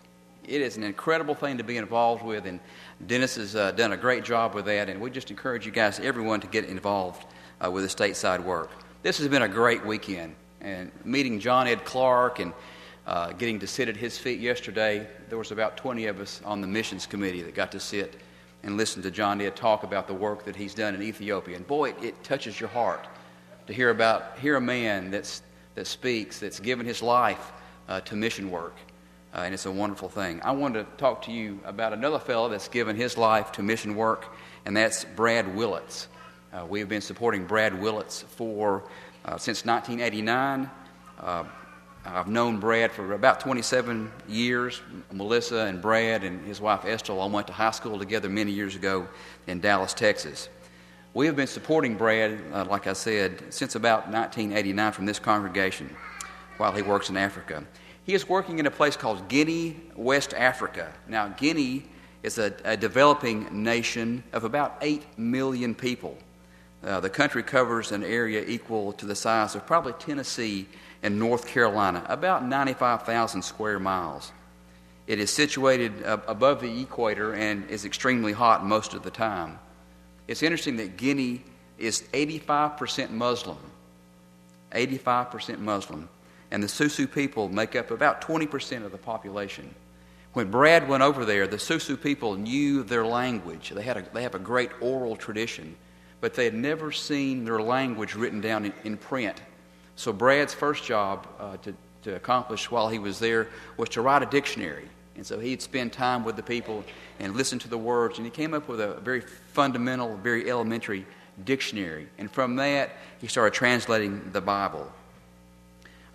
It 0.47 0.61
is 0.61 0.77
an 0.77 0.83
incredible 0.83 1.35
thing 1.35 1.57
to 1.57 1.63
be 1.63 1.77
involved 1.77 2.23
with, 2.23 2.45
and 2.45 2.59
Dennis 3.05 3.35
has 3.35 3.55
uh, 3.55 3.71
done 3.71 3.91
a 3.91 3.97
great 3.97 4.23
job 4.23 4.55
with 4.55 4.65
that. 4.65 4.89
And 4.89 4.99
we 4.99 5.11
just 5.11 5.29
encourage 5.29 5.65
you 5.65 5.71
guys, 5.71 5.99
everyone, 5.99 6.39
to 6.41 6.47
get 6.47 6.65
involved 6.65 7.25
uh, 7.63 7.69
with 7.69 7.83
the 7.83 8.03
stateside 8.03 8.43
work 8.43 8.71
this 9.07 9.17
has 9.19 9.27
been 9.29 9.43
a 9.43 9.47
great 9.47 9.85
weekend. 9.85 10.35
And 10.59 10.91
meeting 11.05 11.39
John 11.39 11.65
Ed 11.67 11.85
Clark 11.85 12.39
and 12.39 12.51
uh, 13.05 13.31
getting 13.31 13.59
to 13.59 13.67
sit 13.67 13.87
at 13.87 13.95
his 13.95 14.17
feet 14.17 14.39
yesterday, 14.39 15.07
there 15.29 15.37
was 15.37 15.51
about 15.51 15.77
20 15.77 16.07
of 16.07 16.19
us 16.19 16.41
on 16.43 16.59
the 16.59 16.67
missions 16.67 17.05
committee 17.05 17.41
that 17.43 17.55
got 17.55 17.71
to 17.71 17.79
sit 17.79 18.19
and 18.63 18.75
listen 18.75 19.01
to 19.03 19.11
John 19.11 19.39
Ed 19.39 19.55
talk 19.55 19.83
about 19.83 20.07
the 20.07 20.13
work 20.13 20.43
that 20.45 20.55
he's 20.55 20.73
done 20.73 20.93
in 20.93 21.01
Ethiopia. 21.01 21.55
And 21.55 21.65
boy, 21.65 21.91
it, 21.91 22.03
it 22.03 22.23
touches 22.23 22.59
your 22.59 22.69
heart 22.69 23.07
to 23.67 23.73
hear 23.73 23.91
about 23.91 24.37
hear 24.39 24.57
a 24.57 24.61
man 24.61 25.11
that's 25.11 25.41
that 25.75 25.87
speaks 25.87 26.39
that's 26.39 26.59
given 26.59 26.85
his 26.85 27.01
life 27.01 27.53
uh, 27.87 28.01
to 28.01 28.15
mission 28.15 28.49
work. 28.49 28.75
Uh, 29.33 29.39
and 29.39 29.53
it's 29.53 29.65
a 29.65 29.71
wonderful 29.71 30.09
thing. 30.09 30.41
I 30.43 30.51
wanted 30.51 30.85
to 30.85 30.97
talk 30.97 31.23
to 31.23 31.31
you 31.31 31.59
about 31.65 31.93
another 31.93 32.19
fellow 32.19 32.49
that's 32.49 32.67
given 32.67 32.95
his 32.95 33.17
life 33.17 33.51
to 33.53 33.63
mission 33.63 33.95
work, 33.95 34.33
and 34.65 34.75
that's 34.75 35.03
Brad 35.03 35.55
Willits. 35.55 36.07
Uh, 36.53 36.65
we 36.65 36.79
have 36.79 36.87
been 36.87 37.01
supporting 37.01 37.45
Brad 37.45 37.79
Willits 37.79 38.21
for 38.21 38.83
uh, 39.25 39.37
since 39.37 39.65
1989. 39.65 40.69
Uh, 41.19 41.43
I've 42.05 42.29
known 42.29 42.59
Brad 42.59 42.93
for 42.93 43.13
about 43.13 43.41
27 43.41 44.09
years. 44.29 44.81
Melissa 45.11 45.65
and 45.65 45.81
Brad 45.81 46.23
and 46.23 46.45
his 46.47 46.61
wife 46.61 46.85
Esther 46.85 47.11
all 47.11 47.29
went 47.29 47.47
to 47.47 47.53
high 47.53 47.71
school 47.71 47.99
together 47.99 48.29
many 48.29 48.51
years 48.51 48.75
ago 48.75 49.07
in 49.45 49.59
Dallas, 49.59 49.93
Texas. 49.93 50.47
We 51.13 51.25
have 51.25 51.35
been 51.35 51.47
supporting 51.47 51.95
Brad, 51.95 52.39
uh, 52.53 52.65
like 52.65 52.87
I 52.87 52.93
said, 52.93 53.53
since 53.53 53.75
about 53.75 54.09
1989 54.09 54.91
from 54.93 55.05
this 55.05 55.19
congregation 55.19 55.93
while 56.57 56.71
he 56.71 56.81
works 56.81 57.09
in 57.09 57.17
Africa. 57.17 57.65
He 58.07 58.13
is 58.13 58.29
working 58.29 58.59
in 58.59 58.65
a 58.65 58.71
place 58.71 58.95
called 58.95 59.27
Guinea, 59.27 59.75
West 59.97 60.33
Africa. 60.33 60.93
Now, 61.09 61.27
Guinea 61.27 61.83
is 62.23 62.37
a, 62.37 62.53
a 62.63 62.77
developing 62.77 63.63
nation 63.63 64.23
of 64.31 64.45
about 64.45 64.77
8 64.81 65.19
million 65.19 65.75
people. 65.75 66.17
Uh, 66.81 67.01
the 67.01 67.09
country 67.09 67.43
covers 67.43 67.91
an 67.91 68.05
area 68.05 68.45
equal 68.47 68.93
to 68.93 69.05
the 69.05 69.13
size 69.13 69.55
of 69.55 69.65
probably 69.67 69.91
Tennessee 69.99 70.69
and 71.03 71.19
North 71.19 71.47
Carolina, 71.47 72.01
about 72.07 72.45
95,000 72.45 73.41
square 73.41 73.77
miles. 73.77 74.31
It 75.05 75.19
is 75.19 75.29
situated 75.29 76.01
uh, 76.03 76.19
above 76.27 76.61
the 76.61 76.81
equator 76.81 77.33
and 77.33 77.69
is 77.69 77.83
extremely 77.83 78.31
hot 78.31 78.65
most 78.65 78.93
of 78.93 79.03
the 79.03 79.11
time. 79.11 79.59
It's 80.29 80.43
interesting 80.43 80.77
that 80.77 80.95
Guinea 80.95 81.43
is 81.77 82.03
85% 82.13 83.09
Muslim. 83.09 83.57
85% 84.71 85.59
Muslim. 85.59 86.07
And 86.51 86.63
the 86.63 86.67
Susu 86.67 87.11
people 87.11 87.49
make 87.49 87.75
up 87.75 87.91
about 87.91 88.21
20% 88.21 88.85
of 88.85 88.91
the 88.91 88.97
population. 88.97 89.73
When 90.33 90.51
Brad 90.51 90.87
went 90.87 91.03
over 91.03 91.25
there, 91.25 91.47
the 91.47 91.57
Susu 91.57 92.01
people 92.01 92.35
knew 92.35 92.83
their 92.83 93.05
language. 93.05 93.71
They, 93.71 93.81
had 93.81 93.97
a, 93.97 94.01
they 94.13 94.23
have 94.23 94.35
a 94.35 94.39
great 94.39 94.71
oral 94.81 95.15
tradition 95.15 95.75
but 96.21 96.33
they 96.33 96.45
had 96.45 96.53
never 96.53 96.91
seen 96.91 97.45
their 97.45 97.61
language 97.61 98.15
written 98.15 98.41
down 98.41 98.65
in, 98.65 98.73
in 98.83 98.97
print. 98.97 99.41
So 99.95 100.11
Brad's 100.11 100.53
first 100.53 100.83
job 100.83 101.27
uh, 101.39 101.57
to, 101.57 101.73
to 102.03 102.15
accomplish 102.15 102.71
while 102.71 102.89
he 102.89 102.99
was 102.99 103.19
there 103.19 103.47
was 103.77 103.89
to 103.89 104.01
write 104.01 104.23
a 104.23 104.25
dictionary. 104.25 104.89
And 105.15 105.25
so 105.25 105.39
he'd 105.39 105.61
spend 105.61 105.93
time 105.93 106.23
with 106.23 106.35
the 106.35 106.43
people 106.43 106.83
and 107.19 107.35
listen 107.35 107.57
to 107.59 107.67
the 107.67 107.77
words, 107.77 108.17
and 108.17 108.25
he 108.25 108.31
came 108.31 108.53
up 108.53 108.67
with 108.67 108.79
a 108.79 108.95
very 109.01 109.21
fundamental, 109.21 110.15
very 110.17 110.49
elementary 110.49 111.05
dictionary. 111.43 112.07
And 112.19 112.31
from 112.31 112.55
that, 112.57 112.91
he 113.19 113.27
started 113.27 113.53
translating 113.55 114.31
the 114.31 114.41
Bible. 114.41 114.91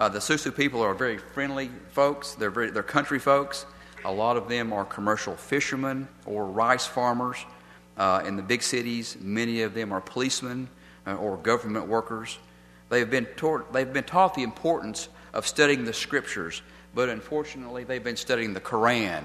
Uh, 0.03 0.09
the 0.09 0.19
Susu 0.19 0.53
people 0.53 0.83
are 0.83 0.95
very 0.95 1.17
friendly 1.17 1.71
folks. 1.93 2.35
They're, 2.35 2.51
very, 2.51 2.73
they're 2.73 2.83
country 2.83 3.21
folks. 3.21 3.67
A 4.05 4.11
lot 4.11 4.37
of 4.37 4.49
them 4.49 4.73
are 4.73 4.85
commercial 4.85 5.37
fishermen 5.37 6.09
or 6.27 6.47
rice 6.47 6.85
farmers. 6.85 7.37
Uh, 7.97 8.25
in 8.27 8.35
the 8.35 8.43
big 8.43 8.65
cities, 8.65 9.17
many 9.21 9.63
of 9.63 9.75
them 9.75 9.93
are 9.93 10.01
policemen 10.01 10.69
uh, 11.07 11.15
or 11.15 11.37
government 11.37 11.87
workers. 11.87 12.41
They've 12.89 13.09
been, 13.09 13.27
taught, 13.37 13.73
they've 13.73 13.93
been 13.93 14.03
taught 14.03 14.35
the 14.35 14.43
importance 14.43 15.09
of 15.35 15.47
studying 15.47 15.85
the 15.85 15.93
scriptures, 15.93 16.63
but 16.97 17.09
unfortunately, 17.09 17.85
they've 17.85 18.03
been 18.03 18.17
studying 18.17 18.55
the 18.55 18.61
Quran. 18.61 19.23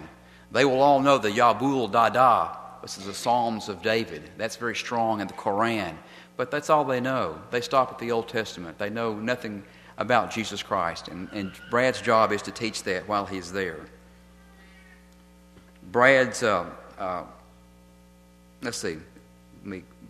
They 0.52 0.64
will 0.64 0.84
all 0.84 1.00
know 1.00 1.18
the 1.18 1.32
Yabul 1.32 1.92
Dada. 1.92 2.56
This 2.84 3.00
is 3.00 3.08
the 3.08 3.16
Psalms 3.16 3.68
of 3.68 3.82
David. 3.82 4.30
That's 4.38 4.58
very 4.58 4.76
strong 4.76 5.22
in 5.22 5.28
the 5.28 5.34
Quran. 5.34 5.96
But 6.36 6.52
that's 6.52 6.70
all 6.70 6.86
they 6.86 7.00
know. 7.00 7.42
They 7.50 7.62
stop 7.62 7.94
at 7.94 7.98
the 7.98 8.12
Old 8.12 8.28
Testament. 8.28 8.78
They 8.78 8.92
know 8.92 9.16
nothing 9.16 9.64
about 9.98 10.32
Jesus 10.32 10.62
Christ. 10.62 11.08
And, 11.08 11.30
and 11.32 11.52
Brad's 11.70 12.02
job 12.02 12.32
is 12.32 12.42
to 12.44 12.52
teach 12.52 12.84
that 12.84 13.08
while 13.08 13.26
he's 13.26 13.52
there. 13.52 13.80
Brad's 15.92 16.44
uh, 16.44 16.66
uh, 16.98 17.24
let's 18.62 18.78
see, 18.78 18.98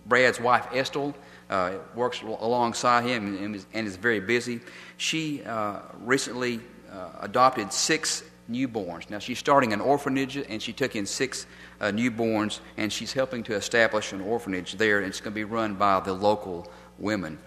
Brad's 0.05 0.39
wife 0.39 0.67
Estelle 0.73 1.13
uh, 1.49 1.73
works 1.95 2.21
alongside 2.21 3.05
him 3.05 3.37
and 3.37 3.55
is, 3.55 3.65
and 3.73 3.87
is 3.87 3.95
very 3.95 4.19
busy. 4.19 4.61
She 4.97 5.43
uh, 5.43 5.79
recently 5.99 6.59
uh, 6.91 7.09
adopted 7.21 7.71
six 7.73 8.23
newborns. 8.49 9.09
Now 9.09 9.19
she's 9.19 9.39
starting 9.39 9.73
an 9.73 9.81
orphanage, 9.81 10.37
and 10.37 10.61
she 10.61 10.73
took 10.73 10.95
in 10.95 11.05
six 11.05 11.45
uh, 11.81 11.85
newborns, 11.87 12.59
and 12.77 12.91
she's 12.91 13.13
helping 13.13 13.43
to 13.43 13.55
establish 13.55 14.13
an 14.13 14.21
orphanage 14.21 14.73
there. 14.73 14.99
And 14.99 15.07
it's 15.07 15.19
going 15.19 15.33
to 15.33 15.35
be 15.35 15.43
run 15.43 15.75
by 15.75 15.99
the 15.99 16.13
local 16.13 16.71
women. 16.97 17.37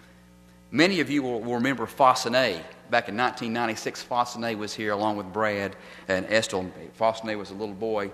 Many 0.72 1.00
of 1.00 1.10
you 1.10 1.22
will, 1.24 1.40
will 1.40 1.54
remember 1.54 1.84
Faucinet. 1.84 2.62
Back 2.90 3.08
in 3.08 3.16
1996, 3.16 4.04
Faucinet 4.04 4.56
was 4.56 4.72
here 4.72 4.92
along 4.92 5.16
with 5.16 5.32
Brad 5.32 5.74
and 6.06 6.24
Estelle. 6.26 6.70
Faucinet 6.96 7.36
was 7.36 7.50
a 7.50 7.54
little 7.54 7.74
boy 7.74 8.12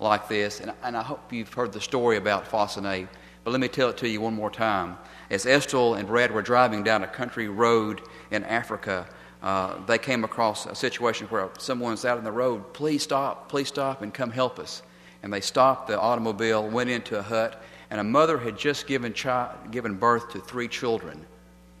like 0.00 0.26
this, 0.26 0.60
and, 0.60 0.72
and 0.82 0.96
I 0.96 1.02
hope 1.02 1.30
you've 1.32 1.52
heard 1.52 1.70
the 1.70 1.80
story 1.82 2.16
about 2.16 2.46
Faucinet, 2.46 3.08
but 3.44 3.50
let 3.50 3.60
me 3.60 3.68
tell 3.68 3.90
it 3.90 3.98
to 3.98 4.08
you 4.08 4.22
one 4.22 4.34
more 4.34 4.50
time. 4.50 4.96
As 5.28 5.44
Estelle 5.44 5.94
and 5.94 6.08
Brad 6.08 6.32
were 6.32 6.40
driving 6.40 6.82
down 6.82 7.02
a 7.02 7.06
country 7.06 7.48
road 7.48 8.00
in 8.30 8.42
Africa, 8.44 9.06
uh, 9.42 9.84
they 9.84 9.98
came 9.98 10.24
across 10.24 10.64
a 10.64 10.74
situation 10.74 11.26
where 11.26 11.50
someone's 11.58 12.06
out 12.06 12.16
in 12.16 12.24
the 12.24 12.32
road, 12.32 12.72
please 12.72 13.02
stop, 13.02 13.50
please 13.50 13.68
stop, 13.68 14.00
and 14.00 14.14
come 14.14 14.30
help 14.30 14.58
us. 14.58 14.82
And 15.22 15.30
they 15.30 15.42
stopped 15.42 15.88
the 15.88 16.00
automobile, 16.00 16.66
went 16.68 16.88
into 16.88 17.18
a 17.18 17.22
hut, 17.22 17.62
and 17.90 18.00
a 18.00 18.04
mother 18.04 18.38
had 18.38 18.56
just 18.56 18.86
given, 18.86 19.12
chi- 19.12 19.54
given 19.70 19.94
birth 19.94 20.30
to 20.30 20.38
three 20.38 20.68
children. 20.68 21.26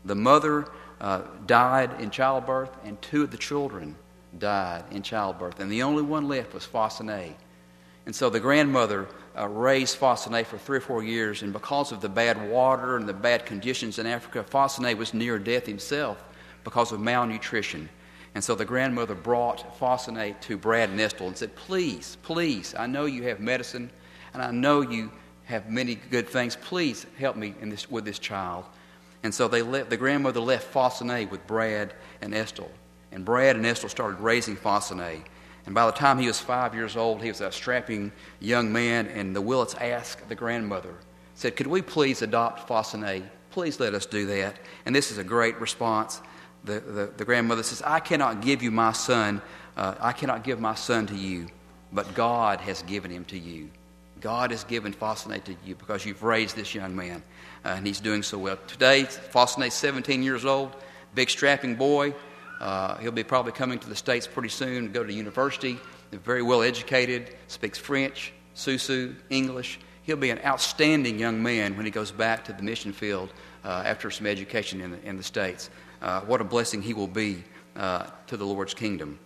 The 0.08 0.14
mother 0.14 0.66
uh, 1.02 1.20
died 1.46 2.00
in 2.00 2.10
childbirth, 2.10 2.70
and 2.82 3.00
two 3.02 3.24
of 3.24 3.30
the 3.30 3.36
children 3.36 3.94
died 4.38 4.84
in 4.90 5.02
childbirth, 5.02 5.60
and 5.60 5.70
the 5.70 5.82
only 5.82 6.02
one 6.02 6.28
left 6.28 6.54
was 6.54 6.66
Faucinet. 6.66 7.34
And 8.06 8.16
so 8.16 8.30
the 8.30 8.40
grandmother 8.40 9.06
uh, 9.36 9.46
raised 9.48 9.98
Faucinet 9.98 10.46
for 10.46 10.56
three 10.56 10.78
or 10.78 10.80
four 10.80 11.02
years, 11.02 11.42
and 11.42 11.52
because 11.52 11.92
of 11.92 12.00
the 12.00 12.08
bad 12.08 12.50
water 12.50 12.96
and 12.96 13.06
the 13.06 13.12
bad 13.12 13.44
conditions 13.44 13.98
in 13.98 14.06
Africa, 14.06 14.42
Faucinet 14.48 14.96
was 14.96 15.12
near 15.12 15.38
death 15.38 15.66
himself 15.66 16.24
because 16.64 16.90
of 16.90 17.00
malnutrition. 17.00 17.86
And 18.34 18.42
so 18.42 18.54
the 18.54 18.64
grandmother 18.64 19.14
brought 19.14 19.78
Faucinet 19.78 20.40
to 20.42 20.56
Brad 20.56 20.94
Nestle 20.94 21.26
and 21.26 21.36
said, 21.36 21.54
Please, 21.54 22.16
please, 22.22 22.74
I 22.78 22.86
know 22.86 23.04
you 23.04 23.24
have 23.24 23.40
medicine, 23.40 23.90
and 24.32 24.42
I 24.42 24.52
know 24.52 24.80
you 24.80 25.12
have 25.44 25.68
many 25.68 25.96
good 25.96 26.28
things. 26.28 26.56
Please 26.56 27.04
help 27.18 27.36
me 27.36 27.54
this, 27.60 27.90
with 27.90 28.06
this 28.06 28.18
child. 28.18 28.64
And 29.22 29.34
so 29.34 29.48
they 29.48 29.62
let, 29.62 29.90
the 29.90 29.96
grandmother 29.96 30.40
left 30.40 30.72
Faucinet 30.72 31.30
with 31.30 31.46
Brad 31.46 31.94
and 32.20 32.34
Estelle. 32.34 32.70
And 33.10 33.24
Brad 33.24 33.56
and 33.56 33.66
Estelle 33.66 33.90
started 33.90 34.20
raising 34.20 34.56
Faucinet. 34.56 35.24
And 35.66 35.74
by 35.74 35.86
the 35.86 35.92
time 35.92 36.18
he 36.18 36.26
was 36.26 36.40
five 36.40 36.74
years 36.74 36.96
old, 36.96 37.22
he 37.22 37.28
was 37.28 37.40
a 37.40 37.52
strapping 37.52 38.12
young 38.40 38.72
man, 38.72 39.06
and 39.08 39.34
the 39.36 39.40
Willits 39.42 39.74
asked 39.74 40.28
the 40.28 40.34
grandmother, 40.34 40.94
said, 41.34 41.56
Could 41.56 41.66
we 41.66 41.82
please 41.82 42.22
adopt 42.22 42.68
Faucinet? 42.68 43.24
Please 43.50 43.80
let 43.80 43.92
us 43.92 44.06
do 44.06 44.26
that. 44.26 44.56
And 44.86 44.94
this 44.94 45.10
is 45.10 45.18
a 45.18 45.24
great 45.24 45.60
response. 45.60 46.20
The, 46.64 46.80
the, 46.80 47.12
the 47.16 47.24
grandmother 47.24 47.62
says, 47.62 47.82
I 47.84 48.00
cannot 48.00 48.40
give 48.40 48.62
you 48.62 48.70
my 48.70 48.92
son. 48.92 49.42
Uh, 49.76 49.94
I 50.00 50.12
cannot 50.12 50.44
give 50.44 50.60
my 50.60 50.74
son 50.74 51.06
to 51.08 51.14
you, 51.14 51.48
but 51.92 52.14
God 52.14 52.60
has 52.60 52.82
given 52.82 53.10
him 53.10 53.24
to 53.26 53.38
you. 53.38 53.70
God 54.20 54.50
has 54.50 54.64
given 54.64 54.92
Faucinet 54.92 55.44
to 55.44 55.56
you 55.64 55.74
because 55.74 56.04
you've 56.04 56.22
raised 56.22 56.56
this 56.56 56.74
young 56.74 56.94
man, 56.96 57.22
uh, 57.64 57.68
and 57.68 57.86
he's 57.86 58.00
doing 58.00 58.22
so 58.22 58.38
well. 58.38 58.58
Today, 58.66 59.04
Faucinet's 59.04 59.74
17 59.74 60.22
years 60.22 60.44
old, 60.44 60.74
big 61.14 61.30
strapping 61.30 61.74
boy. 61.76 62.14
Uh, 62.60 62.96
he'll 62.98 63.12
be 63.12 63.24
probably 63.24 63.52
coming 63.52 63.78
to 63.78 63.88
the 63.88 63.96
States 63.96 64.26
pretty 64.26 64.48
soon 64.48 64.84
to 64.84 64.88
go 64.88 65.04
to 65.04 65.12
university. 65.12 65.78
very 66.10 66.42
well 66.42 66.62
educated, 66.62 67.36
speaks 67.46 67.78
French, 67.78 68.32
Susu, 68.56 69.14
English. 69.30 69.78
He'll 70.02 70.16
be 70.16 70.30
an 70.30 70.40
outstanding 70.44 71.18
young 71.18 71.42
man 71.42 71.76
when 71.76 71.84
he 71.84 71.92
goes 71.92 72.10
back 72.10 72.44
to 72.46 72.52
the 72.52 72.62
mission 72.62 72.92
field 72.92 73.32
uh, 73.64 73.82
after 73.84 74.10
some 74.10 74.26
education 74.26 74.80
in 74.80 74.90
the, 74.92 75.02
in 75.04 75.16
the 75.16 75.22
States. 75.22 75.70
Uh, 76.00 76.22
what 76.22 76.40
a 76.40 76.44
blessing 76.44 76.82
he 76.82 76.94
will 76.94 77.06
be 77.06 77.44
uh, 77.76 78.06
to 78.26 78.36
the 78.36 78.44
Lord's 78.44 78.74
kingdom. 78.74 79.18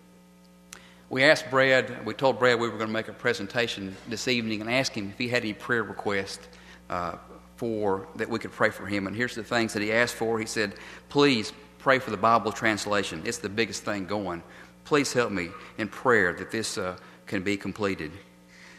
We 1.13 1.25
asked 1.25 1.51
Brad, 1.51 2.07
we 2.07 2.15
told 2.15 2.39
Brad 2.39 2.59
we 2.59 2.71
were 2.71 2.79
going 2.79 2.89
to 2.89 2.93
make 2.93 3.09
a 3.09 3.13
presentation 3.13 3.95
this 4.09 4.29
evening 4.29 4.63
and 4.63 4.71
ask 4.71 4.95
him 4.95 5.11
if 5.11 5.19
he 5.19 5.29
had 5.29 5.43
any 5.43 5.53
prayer 5.53 5.83
requests 5.83 6.49
uh, 6.89 7.17
for 7.57 8.09
that 8.17 8.31
we 8.31 8.39
could 8.39 8.53
pray 8.53 8.71
for 8.71 8.87
him. 8.87 9.07
And 9.07 9.15
here's 9.15 9.35
the 9.35 9.45
things 9.45 9.75
that 9.75 9.83
he 9.83 9.93
asked 9.93 10.15
for. 10.15 10.39
He 10.39 10.47
said, 10.47 10.77
"Please 11.11 11.53
pray 11.79 11.99
for 11.99 12.11
the 12.13 12.17
Bible 12.17 12.51
translation. 12.51 13.21
It's 13.27 13.37
the 13.37 13.51
biggest 13.51 13.85
thing 13.85 14.07
going. 14.07 14.43
Please 14.85 15.13
help 15.13 15.31
me 15.31 15.51
in 15.77 15.89
prayer 15.89 16.33
that 16.33 16.51
this 16.51 16.79
uh, 16.79 16.97
can 17.27 17.43
be 17.43 17.59
completed." 17.59 18.11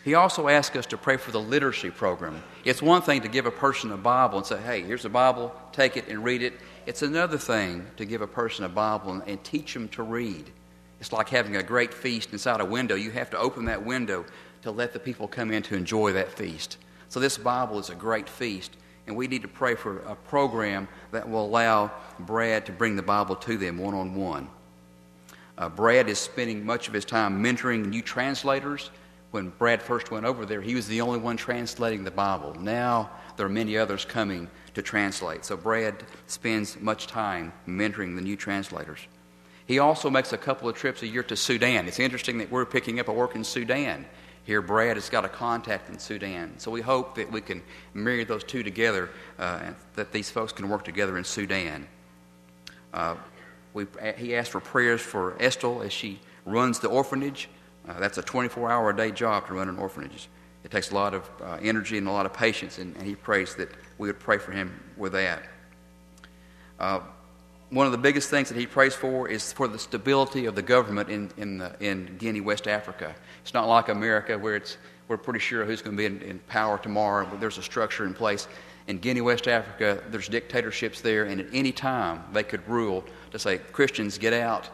He 0.03 0.15
also 0.15 0.47
asked 0.47 0.75
us 0.75 0.87
to 0.87 0.97
pray 0.97 1.17
for 1.17 1.29
the 1.29 1.39
literacy 1.39 1.91
program. 1.91 2.41
It's 2.65 2.81
one 2.81 3.03
thing 3.03 3.21
to 3.21 3.27
give 3.27 3.45
a 3.45 3.51
person 3.51 3.91
a 3.91 3.97
Bible 3.97 4.39
and 4.39 4.47
say, 4.47 4.59
hey, 4.59 4.81
here's 4.81 5.05
a 5.05 5.09
Bible, 5.09 5.55
take 5.71 5.95
it 5.95 6.09
and 6.09 6.23
read 6.23 6.41
it. 6.41 6.59
It's 6.85 7.03
another 7.03 7.37
thing 7.37 7.85
to 7.95 8.03
give 8.03 8.21
a 8.21 8.27
person 8.27 8.65
a 8.65 8.69
Bible 8.69 9.13
and, 9.13 9.23
and 9.27 9.41
teach 9.45 9.73
them 9.73 9.87
to 9.89 10.03
read. 10.03 10.51
It's 11.03 11.11
like 11.11 11.27
having 11.27 11.57
a 11.57 11.63
great 11.63 11.93
feast 11.93 12.31
inside 12.31 12.61
a 12.61 12.65
window. 12.65 12.95
You 12.95 13.11
have 13.11 13.29
to 13.31 13.37
open 13.37 13.65
that 13.65 13.85
window 13.85 14.23
to 14.61 14.71
let 14.71 14.93
the 14.93 14.99
people 14.99 15.27
come 15.27 15.51
in 15.51 15.61
to 15.63 15.75
enjoy 15.75 16.13
that 16.13 16.31
feast. 16.31 16.77
So, 17.09 17.19
this 17.19 17.37
Bible 17.37 17.77
is 17.77 17.89
a 17.89 17.95
great 17.95 18.29
feast, 18.29 18.77
and 19.05 19.13
we 19.13 19.27
need 19.27 19.41
to 19.41 19.49
pray 19.49 19.75
for 19.75 19.97
a 20.03 20.15
program 20.15 20.87
that 21.11 21.29
will 21.29 21.45
allow 21.45 21.91
Brad 22.19 22.65
to 22.67 22.71
bring 22.71 22.95
the 22.95 23.03
Bible 23.03 23.35
to 23.35 23.57
them 23.57 23.79
one 23.79 23.93
on 23.93 24.15
one. 24.15 24.47
Brad 25.75 26.07
is 26.07 26.19
spending 26.19 26.65
much 26.65 26.87
of 26.87 26.93
his 26.93 27.03
time 27.03 27.43
mentoring 27.43 27.85
new 27.87 28.01
translators 28.01 28.89
when 29.31 29.49
Brad 29.49 29.81
first 29.81 30.09
went 30.09 30.25
over 30.25 30.45
there, 30.45 30.61
he 30.61 30.75
was 30.75 30.87
the 30.87 31.01
only 31.01 31.17
one 31.17 31.35
translating 31.35 32.03
the 32.03 32.11
Bible. 32.11 32.53
Now 32.53 33.09
there 33.35 33.47
are 33.47 33.49
many 33.49 33.79
others 33.79 34.05
coming 34.05 34.47
to 34.75 34.81
translate. 34.83 35.43
So 35.43 35.57
Brad 35.57 36.03
spends 36.27 36.79
much 36.79 37.07
time 37.07 37.51
mentoring 37.67 38.15
the 38.15 38.21
new 38.21 38.35
translators. 38.35 38.99
He 39.65 39.79
also 39.79 40.09
makes 40.09 40.33
a 40.33 40.37
couple 40.37 40.67
of 40.67 40.75
trips 40.75 41.03
a 41.03 41.07
year 41.07 41.23
to 41.23 41.35
Sudan. 41.35 41.87
It's 41.87 41.99
interesting 41.99 42.37
that 42.39 42.51
we're 42.51 42.65
picking 42.65 42.99
up 42.99 43.07
a 43.07 43.13
work 43.13 43.35
in 43.35 43.43
Sudan. 43.43 44.05
Here, 44.43 44.61
Brad 44.61 44.97
has 44.97 45.09
got 45.09 45.23
a 45.23 45.29
contact 45.29 45.89
in 45.89 45.97
Sudan. 45.97 46.55
So 46.57 46.69
we 46.69 46.81
hope 46.81 47.15
that 47.15 47.31
we 47.31 47.39
can 47.39 47.61
marry 47.93 48.25
those 48.25 48.43
two 48.43 48.61
together, 48.61 49.09
uh, 49.39 49.59
and 49.63 49.75
that 49.95 50.11
these 50.11 50.29
folks 50.29 50.51
can 50.51 50.67
work 50.67 50.83
together 50.83 51.17
in 51.17 51.23
Sudan. 51.23 51.87
Uh, 52.93 53.15
we, 53.73 53.87
he 54.17 54.35
asked 54.35 54.51
for 54.51 54.59
prayers 54.59 55.01
for 55.01 55.37
Estelle 55.39 55.81
as 55.81 55.93
she 55.93 56.19
runs 56.45 56.79
the 56.79 56.89
orphanage. 56.89 57.47
Uh, 57.87 57.99
that's 57.99 58.17
a 58.17 58.21
24 58.21 58.69
hour 58.69 58.89
a 58.89 58.95
day 58.95 59.11
job 59.11 59.47
to 59.47 59.53
run 59.53 59.69
an 59.69 59.77
orphanage. 59.77 60.27
It 60.65 60.71
takes 60.71 60.91
a 60.91 60.95
lot 60.95 61.13
of 61.13 61.29
uh, 61.41 61.57
energy 61.61 61.97
and 61.97 62.07
a 62.07 62.11
lot 62.11 62.25
of 62.25 62.33
patience, 62.33 62.77
and, 62.77 62.95
and, 62.95 63.05
he 63.05 63.15
prays 63.15 63.55
that 63.55 63.69
we 63.97 64.07
would 64.07 64.19
pray 64.19 64.37
for 64.37 64.51
him 64.51 64.79
with 64.95 65.13
that. 65.13 65.43
One 67.73 67.87
of 67.87 67.91
the 67.91 67.97
biggest 67.97 68.29
things 68.29 68.49
that 68.49 68.57
he 68.57 68.67
prays 68.67 68.93
for 68.93 69.27
is 69.27 69.51
for 69.51 69.67
the 69.67 69.79
stability 69.79 70.45
of 70.45 70.53
the 70.53 70.61
government 70.61 71.09
in, 71.09 71.31
in, 71.37 71.57
the, 71.57 71.75
in 71.79 72.17
Guinea, 72.19 72.39
West 72.39 72.67
Africa. 72.67 73.15
It's 73.41 73.55
not 73.55 73.67
like 73.67 73.89
America 73.89 74.37
where 74.37 74.55
it's, 74.55 74.77
we're 75.07 75.17
pretty 75.17 75.39
sure 75.39 75.65
who's 75.65 75.81
going 75.81 75.97
to 75.97 75.97
be 75.97 76.05
in, 76.05 76.21
in 76.21 76.37
power 76.41 76.77
tomorrow, 76.77 77.25
but 77.27 77.39
there's 77.39 77.57
a 77.57 77.63
structure 77.63 78.05
in 78.05 78.13
place. 78.13 78.47
In 78.85 78.99
Guinea, 78.99 79.21
West 79.21 79.47
Africa, 79.47 80.03
there's 80.11 80.27
dictatorships 80.27 81.01
there, 81.01 81.23
and 81.23 81.41
at 81.41 81.47
any 81.51 81.71
time 81.71 82.23
they 82.31 82.43
could 82.43 82.61
rule 82.69 83.03
to 83.31 83.39
say, 83.39 83.57
Christians, 83.57 84.19
get 84.19 84.33
out, 84.33 84.69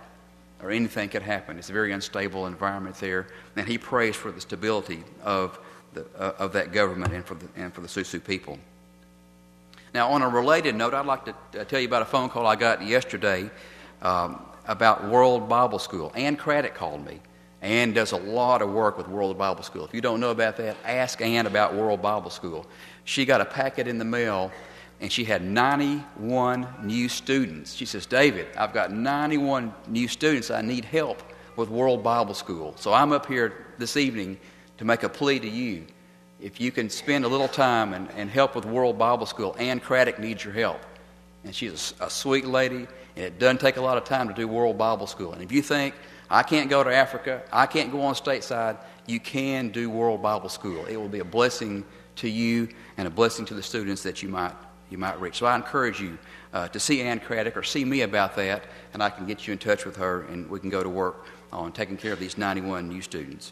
or 0.61 0.69
anything 0.69 1.07
could 1.07 1.21
happen. 1.21 1.57
It's 1.57 1.69
a 1.69 1.73
very 1.73 1.93
unstable 1.93 2.47
environment 2.47 2.97
there, 2.97 3.27
and 3.55 3.65
he 3.65 3.77
prays 3.77 4.17
for 4.17 4.29
the 4.29 4.41
stability 4.41 5.05
of, 5.23 5.57
the, 5.93 6.05
uh, 6.17 6.33
of 6.37 6.51
that 6.51 6.73
government 6.73 7.13
and 7.13 7.23
for, 7.23 7.35
the, 7.35 7.47
and 7.55 7.73
for 7.73 7.79
the 7.79 7.87
Susu 7.87 8.21
people. 8.21 8.59
Now, 9.93 10.09
on 10.11 10.21
a 10.21 10.29
related 10.29 10.75
note, 10.75 10.93
I'd 10.93 11.05
like 11.05 11.25
to 11.25 11.61
uh, 11.61 11.63
tell 11.63 11.79
you 11.79 11.87
about 11.87 12.03
a 12.03 12.05
phone 12.05 12.29
call 12.29 12.45
I 12.45 12.55
got 12.55 12.85
yesterday 12.85 13.49
um, 14.01 14.41
about 14.67 15.09
World 15.09 15.49
Bible 15.49 15.79
School. 15.79 16.11
Ann 16.15 16.35
Craddock 16.35 16.75
called 16.75 17.03
me. 17.03 17.19
Ann 17.61 17.91
does 17.91 18.11
a 18.11 18.17
lot 18.17 18.61
of 18.61 18.71
work 18.71 18.97
with 18.97 19.07
World 19.07 19.37
Bible 19.37 19.63
School. 19.63 19.83
If 19.85 19.93
you 19.93 20.01
don't 20.01 20.19
know 20.19 20.31
about 20.31 20.57
that, 20.57 20.77
ask 20.85 21.21
Ann 21.21 21.45
about 21.45 21.75
World 21.75 22.01
Bible 22.01 22.29
School. 22.29 22.65
She 23.03 23.25
got 23.25 23.41
a 23.41 23.45
packet 23.45 23.87
in 23.87 23.97
the 23.97 24.05
mail 24.05 24.51
and 25.01 25.11
she 25.11 25.23
had 25.23 25.41
91 25.43 26.67
new 26.83 27.09
students. 27.09 27.73
She 27.73 27.85
says, 27.85 28.05
David, 28.05 28.47
I've 28.57 28.73
got 28.73 28.91
91 28.91 29.73
new 29.87 30.07
students. 30.07 30.51
I 30.51 30.61
need 30.61 30.85
help 30.85 31.23
with 31.55 31.69
World 31.69 32.03
Bible 32.03 32.33
School. 32.33 32.73
So 32.77 32.93
I'm 32.93 33.11
up 33.11 33.25
here 33.25 33.65
this 33.77 33.97
evening 33.97 34.39
to 34.77 34.85
make 34.85 35.03
a 35.03 35.09
plea 35.09 35.39
to 35.39 35.49
you. 35.49 35.85
If 36.41 36.61
you 36.61 36.71
can 36.71 36.89
spend 36.89 37.25
a 37.25 37.27
little 37.27 37.49
time 37.49 37.93
and, 37.93 38.09
and 38.11 38.29
help 38.29 38.55
with 38.55 38.65
World 38.65 38.97
Bible 38.97 39.25
School, 39.25 39.55
Ann 39.59 39.79
Craddock 39.79 40.19
needs 40.19 40.43
your 40.43 40.53
help. 40.53 40.79
And 41.43 41.53
she's 41.53 41.93
a, 41.99 42.05
a 42.05 42.09
sweet 42.09 42.45
lady, 42.45 42.87
and 43.15 43.25
it 43.25 43.39
doesn't 43.39 43.59
take 43.59 43.77
a 43.77 43.81
lot 43.81 43.97
of 43.97 44.05
time 44.05 44.27
to 44.29 44.33
do 44.33 44.47
World 44.47 44.77
Bible 44.77 45.07
School. 45.07 45.33
And 45.33 45.43
if 45.43 45.51
you 45.51 45.61
think, 45.61 45.95
I 46.29 46.43
can't 46.43 46.69
go 46.69 46.83
to 46.83 46.93
Africa, 46.93 47.41
I 47.51 47.65
can't 47.65 47.91
go 47.91 48.01
on 48.01 48.13
stateside, 48.13 48.77
you 49.05 49.19
can 49.19 49.69
do 49.69 49.89
World 49.89 50.21
Bible 50.21 50.49
School. 50.49 50.85
It 50.85 50.95
will 50.95 51.09
be 51.09 51.19
a 51.19 51.25
blessing 51.25 51.83
to 52.17 52.29
you 52.29 52.69
and 52.97 53.07
a 53.07 53.11
blessing 53.11 53.45
to 53.45 53.53
the 53.53 53.63
students 53.63 54.03
that 54.03 54.21
you 54.23 54.29
might 54.29 54.53
you 54.89 54.97
might 54.97 55.19
reach. 55.21 55.37
So 55.37 55.45
I 55.45 55.55
encourage 55.55 56.01
you 56.01 56.17
uh, 56.51 56.67
to 56.69 56.79
see 56.79 57.01
Ann 57.01 57.19
Craddock 57.19 57.55
or 57.55 57.61
see 57.61 57.85
me 57.85 58.01
about 58.01 58.35
that, 58.37 58.63
and 58.93 59.03
I 59.03 59.11
can 59.11 59.27
get 59.27 59.45
you 59.45 59.53
in 59.53 59.59
touch 59.59 59.85
with 59.85 59.95
her, 59.97 60.23
and 60.23 60.49
we 60.49 60.59
can 60.59 60.71
go 60.71 60.81
to 60.81 60.89
work 60.89 61.27
on 61.53 61.71
taking 61.71 61.95
care 61.95 62.13
of 62.13 62.19
these 62.19 62.39
91 62.39 62.87
new 62.87 63.01
students. 63.01 63.51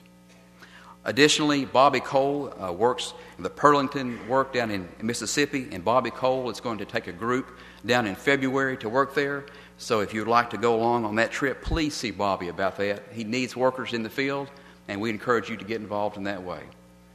Additionally, 1.07 1.63
Bobby 1.63 2.01
Cole 2.01 2.53
uh, 2.61 2.69
works 2.73 3.13
the 3.39 3.49
Pearlington 3.49 4.27
work 4.27 4.51
down 4.51 4.69
in 4.69 4.89
Mississippi, 5.01 5.69
and 5.71 5.83
Bobby 5.83 6.11
Cole 6.11 6.49
is 6.49 6.59
going 6.59 6.79
to 6.79 6.85
take 6.85 7.07
a 7.07 7.13
group 7.13 7.57
down 7.85 8.05
in 8.05 8.13
February 8.13 8.75
to 8.77 8.89
work 8.89 9.15
there. 9.15 9.45
So 9.77 10.01
if 10.01 10.13
you'd 10.13 10.27
like 10.27 10.49
to 10.49 10.57
go 10.57 10.75
along 10.75 11.05
on 11.05 11.15
that 11.15 11.31
trip, 11.31 11.61
please 11.63 11.93
see 11.93 12.11
Bobby 12.11 12.49
about 12.49 12.75
that. 12.77 13.03
He 13.13 13.23
needs 13.23 13.55
workers 13.55 13.93
in 13.93 14.03
the 14.03 14.09
field, 14.09 14.49
and 14.89 14.99
we 14.99 15.09
encourage 15.09 15.49
you 15.49 15.55
to 15.55 15.63
get 15.63 15.79
involved 15.79 16.17
in 16.17 16.23
that 16.23 16.43
way. 16.43 16.59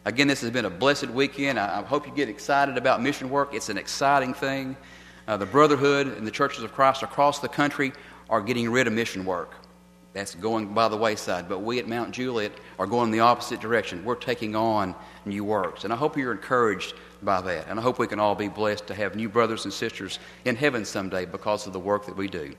Again, 0.06 0.26
this 0.26 0.40
has 0.40 0.50
been 0.50 0.64
a 0.64 0.70
blessed 0.70 1.10
weekend. 1.10 1.60
I, 1.60 1.80
I 1.80 1.82
hope 1.82 2.06
you 2.06 2.14
get 2.14 2.30
excited 2.30 2.78
about 2.78 3.02
mission 3.02 3.28
work. 3.28 3.52
It's 3.52 3.68
an 3.68 3.76
exciting 3.76 4.32
thing. 4.32 4.74
Uh, 5.28 5.36
the 5.36 5.44
Brotherhood 5.46 6.06
and 6.16 6.26
the 6.26 6.30
churches 6.30 6.64
of 6.64 6.72
Christ 6.72 7.02
across 7.02 7.40
the 7.40 7.48
country 7.48 7.92
are 8.30 8.40
getting 8.40 8.70
rid 8.70 8.86
of 8.86 8.94
mission 8.94 9.26
work. 9.26 9.52
That's 10.12 10.34
going 10.34 10.74
by 10.74 10.88
the 10.88 10.96
wayside. 10.96 11.48
But 11.48 11.60
we 11.60 11.78
at 11.78 11.88
Mount 11.88 12.12
Juliet 12.12 12.52
are 12.78 12.86
going 12.86 13.10
the 13.10 13.20
opposite 13.20 13.60
direction. 13.60 14.04
We're 14.04 14.14
taking 14.14 14.54
on 14.54 14.94
new 15.24 15.42
works. 15.42 15.84
And 15.84 15.92
I 15.92 15.96
hope 15.96 16.16
you're 16.16 16.32
encouraged 16.32 16.94
by 17.22 17.40
that. 17.40 17.68
And 17.68 17.78
I 17.78 17.82
hope 17.82 17.98
we 17.98 18.06
can 18.06 18.20
all 18.20 18.34
be 18.34 18.48
blessed 18.48 18.86
to 18.88 18.94
have 18.94 19.16
new 19.16 19.28
brothers 19.28 19.64
and 19.64 19.72
sisters 19.72 20.18
in 20.44 20.56
heaven 20.56 20.84
someday 20.84 21.24
because 21.24 21.66
of 21.66 21.72
the 21.72 21.80
work 21.80 22.06
that 22.06 22.16
we 22.16 22.28
do. 22.28 22.54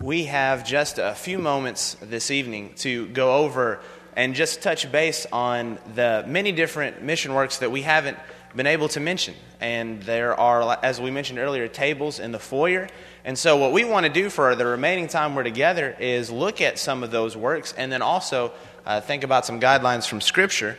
we 0.00 0.24
have 0.24 0.64
just 0.64 0.98
a 0.98 1.12
few 1.14 1.38
moments 1.38 1.96
this 2.00 2.30
evening 2.30 2.72
to 2.76 3.08
go 3.08 3.36
over 3.36 3.80
and 4.18 4.34
just 4.34 4.62
touch 4.62 4.90
base 4.90 5.28
on 5.32 5.78
the 5.94 6.24
many 6.26 6.50
different 6.50 7.04
mission 7.04 7.34
works 7.34 7.58
that 7.58 7.70
we 7.70 7.82
haven't 7.82 8.18
been 8.56 8.66
able 8.66 8.88
to 8.88 8.98
mention. 8.98 9.32
And 9.60 10.02
there 10.02 10.34
are, 10.38 10.76
as 10.82 11.00
we 11.00 11.12
mentioned 11.12 11.38
earlier, 11.38 11.68
tables 11.68 12.18
in 12.18 12.32
the 12.32 12.40
foyer. 12.40 12.88
And 13.24 13.38
so, 13.38 13.56
what 13.58 13.72
we 13.72 13.84
want 13.84 14.06
to 14.06 14.12
do 14.12 14.28
for 14.28 14.56
the 14.56 14.66
remaining 14.66 15.06
time 15.06 15.36
we're 15.36 15.44
together 15.44 15.94
is 16.00 16.32
look 16.32 16.60
at 16.60 16.80
some 16.80 17.04
of 17.04 17.12
those 17.12 17.36
works 17.36 17.72
and 17.78 17.92
then 17.92 18.02
also 18.02 18.50
uh, 18.84 19.00
think 19.00 19.22
about 19.22 19.46
some 19.46 19.60
guidelines 19.60 20.08
from 20.08 20.20
Scripture. 20.20 20.76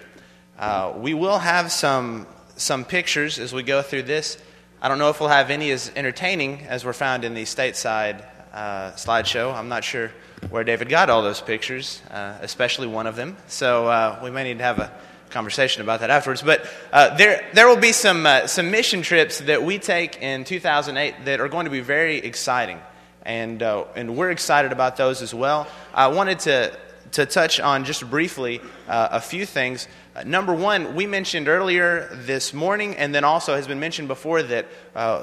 Uh, 0.58 0.92
we 0.98 1.14
will 1.14 1.40
have 1.40 1.72
some, 1.72 2.28
some 2.58 2.84
pictures 2.84 3.40
as 3.40 3.54
we 3.54 3.64
go 3.64 3.82
through 3.82 4.04
this. 4.04 4.38
I 4.82 4.90
don't 4.90 5.00
know 5.00 5.12
if 5.12 5.22
we'll 5.22 5.30
have 5.30 5.50
any 5.50 5.72
as 5.72 5.90
entertaining 5.96 6.66
as 6.68 6.84
were 6.84 6.92
found 6.92 7.24
in 7.24 7.36
the 7.36 7.44
stateside 7.44 8.22
uh, 8.52 8.92
slideshow. 8.92 9.56
I'm 9.56 9.70
not 9.70 9.86
sure 9.86 10.12
where 10.50 10.64
David 10.64 10.90
got 10.90 11.10
all 11.10 11.22
those 11.22 11.42
pictures, 11.42 12.02
uh, 12.10 12.38
especially 12.42 12.88
one 12.88 13.08
of 13.08 13.16
them. 13.16 13.38
So 13.48 13.88
uh, 13.88 14.20
we 14.24 14.32
may 14.32 14.44
need 14.44 14.58
to 14.60 14.64
have 14.64 14.80
a 14.80 14.92
conversation 15.30 15.82
about 15.82 16.00
that 16.00 16.10
afterwards. 16.10 16.42
But 16.42 16.68
uh, 16.92 17.16
there, 17.16 17.48
there 17.54 17.68
will 17.68 17.78
be 17.78 17.92
some, 17.92 18.26
uh, 18.26 18.48
some 18.48 18.72
mission 18.72 19.02
trips 19.02 19.40
that 19.42 19.64
we 19.64 19.78
take 19.78 20.22
in 20.22 20.44
2008 20.44 21.26
that 21.26 21.40
are 21.40 21.50
going 21.50 21.66
to 21.66 21.72
be 21.72 21.82
very 21.82 22.18
exciting. 22.18 22.80
And, 23.24 23.62
uh, 23.62 23.86
and 23.96 24.16
we're 24.16 24.32
excited 24.32 24.72
about 24.72 24.98
those 24.98 25.22
as 25.22 25.34
well. 25.34 25.68
I 25.94 26.08
wanted 26.08 26.40
to, 26.40 26.76
to 27.12 27.26
touch 27.26 27.60
on 27.60 27.86
just 27.86 28.10
briefly 28.10 28.62
a 28.88 29.20
few 29.20 29.46
things. 29.46 29.88
number 30.26 30.54
one, 30.54 30.96
we 30.96 31.06
mentioned 31.06 31.48
earlier 31.48 32.10
this 32.14 32.54
morning, 32.54 32.96
and 32.96 33.14
then 33.14 33.24
also 33.24 33.56
has 33.56 33.68
been 33.68 33.80
mentioned 33.80 34.08
before, 34.08 34.42
that 34.42 34.68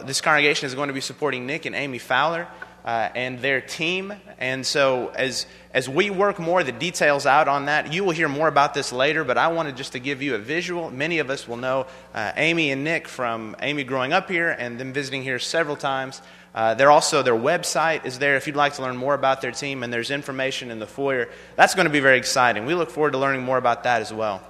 this 0.04 0.20
congregation 0.20 0.66
is 0.66 0.74
going 0.74 0.88
to 0.88 0.94
be 0.94 1.00
supporting 1.00 1.46
Nick 1.46 1.64
and 1.64 1.74
Amy 1.74 1.98
Fowler 1.98 2.46
uh, 2.86 3.10
and 3.14 3.40
their 3.40 3.60
team. 3.60 4.14
And 4.38 4.64
so, 4.64 5.08
as, 5.16 5.46
as 5.74 5.88
we 5.88 6.08
work 6.08 6.38
more 6.38 6.62
the 6.62 6.72
details 6.72 7.26
out 7.26 7.48
on 7.48 7.66
that, 7.66 7.92
you 7.92 8.04
will 8.04 8.12
hear 8.12 8.28
more 8.28 8.46
about 8.46 8.74
this 8.74 8.92
later, 8.92 9.24
but 9.24 9.36
I 9.36 9.48
wanted 9.48 9.76
just 9.76 9.92
to 9.92 9.98
give 9.98 10.22
you 10.22 10.36
a 10.36 10.38
visual. 10.38 10.90
Many 10.90 11.18
of 11.18 11.28
us 11.28 11.48
will 11.48 11.56
know 11.56 11.86
uh, 12.14 12.32
Amy 12.36 12.70
and 12.70 12.84
Nick 12.84 13.08
from 13.08 13.56
Amy 13.60 13.82
growing 13.82 14.12
up 14.12 14.30
here 14.30 14.50
and 14.50 14.78
them 14.78 14.92
visiting 14.92 15.22
here 15.22 15.40
several 15.40 15.76
times. 15.76 16.22
Uh, 16.54 16.74
they're 16.74 16.90
also, 16.90 17.22
their 17.22 17.34
website 17.34 18.06
is 18.06 18.18
there 18.18 18.36
if 18.36 18.46
you'd 18.46 18.56
like 18.56 18.74
to 18.74 18.82
learn 18.82 18.96
more 18.96 19.14
about 19.14 19.42
their 19.42 19.52
team, 19.52 19.82
and 19.82 19.92
there's 19.92 20.10
information 20.10 20.70
in 20.70 20.78
the 20.78 20.86
foyer. 20.86 21.28
That's 21.56 21.74
going 21.74 21.86
to 21.86 21.92
be 21.92 22.00
very 22.00 22.16
exciting. 22.16 22.64
We 22.64 22.74
look 22.74 22.90
forward 22.90 23.12
to 23.12 23.18
learning 23.18 23.42
more 23.42 23.58
about 23.58 23.82
that 23.82 24.00
as 24.00 24.12
well. 24.12 24.40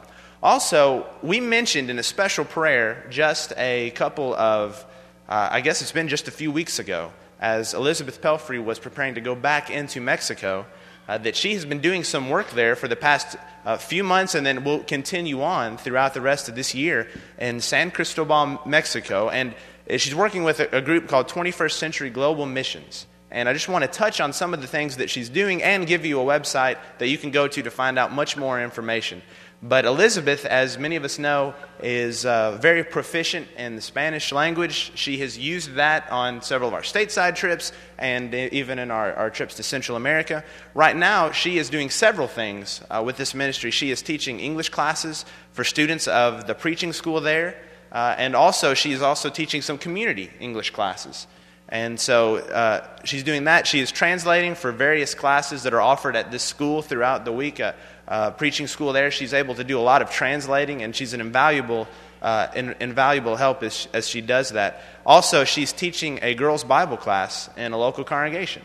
Also, 0.43 1.07
we 1.23 1.41
mentioned 1.41 1.91
in 1.91 1.99
a 1.99 2.03
special 2.03 2.45
prayer 2.45 3.07
just 3.11 3.53
a 3.57 3.91
couple 3.93 4.35
of, 4.35 4.85
uh, 5.29 5.49
I 5.51 5.63
guess 5.63 5.81
it's 5.83 5.91
been 5.91 6.07
just 6.07 6.29
a 6.29 6.31
few 6.31 6.53
weeks 6.53 6.79
ago, 6.79 7.11
as 7.41 7.75
Elizabeth 7.75 8.21
Pelfrey 8.21 8.63
was 8.63 8.79
preparing 8.79 9.15
to 9.15 9.21
go 9.21 9.35
back 9.35 9.71
into 9.71 10.01
Mexico, 10.01 10.67
uh, 11.09 11.19
that 11.19 11.37
she 11.37 11.55
has 11.55 11.65
been 11.65 11.81
doing 11.81 12.03
some 12.03 12.29
work 12.29 12.51
there 12.51 12.75
for 12.75 12.89
the 12.89 12.97
past 12.97 13.37
uh, 13.65 13.77
few 13.77 14.03
months 14.03 14.35
and 14.35 14.47
then 14.47 14.65
will 14.65 14.81
continue 14.81 15.43
on 15.43 15.77
throughout 15.77 16.15
the 16.15 16.21
rest 16.21 16.49
of 16.49 16.55
this 16.55 16.75
year 16.75 17.09
in 17.39 17.61
San 17.61 17.91
Cristobal, 17.91 18.61
Mexico. 18.67 19.29
And 19.29 19.55
uh, 19.89 19.99
she's 19.99 20.15
working 20.15 20.45
with 20.45 20.61
a, 20.61 20.77
a 20.77 20.81
group 20.81 21.09
called 21.09 21.29
21st 21.29 21.73
Century 21.73 22.11
Global 22.11 22.47
Missions. 22.47 23.07
And 23.31 23.49
I 23.49 23.53
just 23.53 23.69
want 23.69 23.83
to 23.83 23.89
touch 23.89 24.21
on 24.21 24.33
some 24.33 24.55
of 24.55 24.61
the 24.61 24.69
things 24.69 24.97
that 24.97 25.11
she's 25.11 25.29
doing 25.29 25.63
and 25.63 25.87
give 25.87 26.07
you 26.07 26.21
a 26.21 26.25
website 26.25 26.79
that 26.99 27.09
you 27.09 27.19
can 27.19 27.33
go 27.33 27.49
to 27.49 27.63
to 27.63 27.71
find 27.71 27.99
out 27.99 28.13
much 28.13 28.37
more 28.37 28.63
information. 28.63 29.21
But 29.63 29.87
Elizabeth, 29.87 30.45
as 30.45 30.77
many 30.77 30.97
of 30.97 31.05
us 31.05 31.19
know, 31.19 31.55
is 31.83 32.27
uh, 32.27 32.59
very 32.61 32.85
proficient 32.85 33.49
in 33.57 33.75
the 33.75 33.81
Spanish 33.81 34.31
language. 34.31 34.93
She 34.95 35.19
has 35.19 35.39
used 35.39 35.75
that 35.75 36.11
on 36.13 36.43
several 36.43 36.69
of 36.69 36.75
our 36.75 36.83
stateside 36.83 37.37
trips 37.37 37.73
and 37.99 38.35
even 38.35 38.79
in 38.79 38.91
our, 38.91 39.15
our 39.15 39.31
trips 39.31 39.55
to 39.55 39.63
Central 39.63 39.97
America. 39.97 40.45
Right 40.75 40.95
now, 40.95 41.31
she 41.31 41.57
is 41.57 41.71
doing 41.71 41.89
several 41.89 42.29
things 42.29 42.83
uh, 42.91 43.03
with 43.05 43.17
this 43.17 43.35
ministry. 43.35 43.71
She 43.71 43.91
is 43.91 44.03
teaching 44.03 44.41
English 44.41 44.69
classes 44.69 45.25
for 45.53 45.65
students 45.65 46.07
of 46.07 46.47
the 46.47 46.55
preaching 46.55 46.93
school 46.93 47.21
there, 47.23 47.59
uh, 47.93 48.15
and 48.19 48.37
also 48.37 48.75
she 48.75 48.93
is 48.93 49.01
also 49.01 49.31
teaching 49.31 49.63
some 49.63 49.79
community 49.79 50.31
English 50.39 50.71
classes. 50.71 51.27
And 51.69 51.99
so 51.99 52.37
uh, 52.37 52.87
she's 53.05 53.25
doing 53.25 53.45
that. 53.45 53.67
She 53.67 53.81
is 53.81 53.91
translating 53.91 54.55
for 54.55 54.71
various 54.71 55.15
classes 55.15 55.65
that 55.65 55.75
are 55.75 55.81
offered 55.81 56.15
at 56.15 56.31
this 56.31 56.43
school 56.43 56.81
throughout 56.81 57.25
the 57.25 57.33
week. 57.33 57.59
Uh, 57.59 57.73
uh, 58.09 58.31
preaching 58.31 58.67
school 58.67 58.93
there. 58.93 59.11
She's 59.11 59.35
able 59.35 59.55
to 59.57 59.65
do 59.65 59.79
a 59.79 59.83
lot 59.83 60.03
of 60.03 60.11
translating, 60.11 60.83
and 60.83 60.95
she's 60.95 61.13
an 61.13 61.21
invaluable, 61.21 61.89
uh, 62.23 62.49
in, 62.55 62.75
invaluable 62.81 63.37
help 63.37 63.63
as, 63.63 63.89
as 63.93 64.09
she 64.09 64.21
does 64.21 64.51
that. 64.51 64.83
Also, 65.05 65.45
she's 65.45 65.73
teaching 65.73 66.21
a 66.23 66.35
girls' 66.35 66.65
Bible 66.65 66.97
class 66.97 67.51
in 67.57 67.73
a 67.73 67.77
local 67.79 68.05
congregation. 68.05 68.63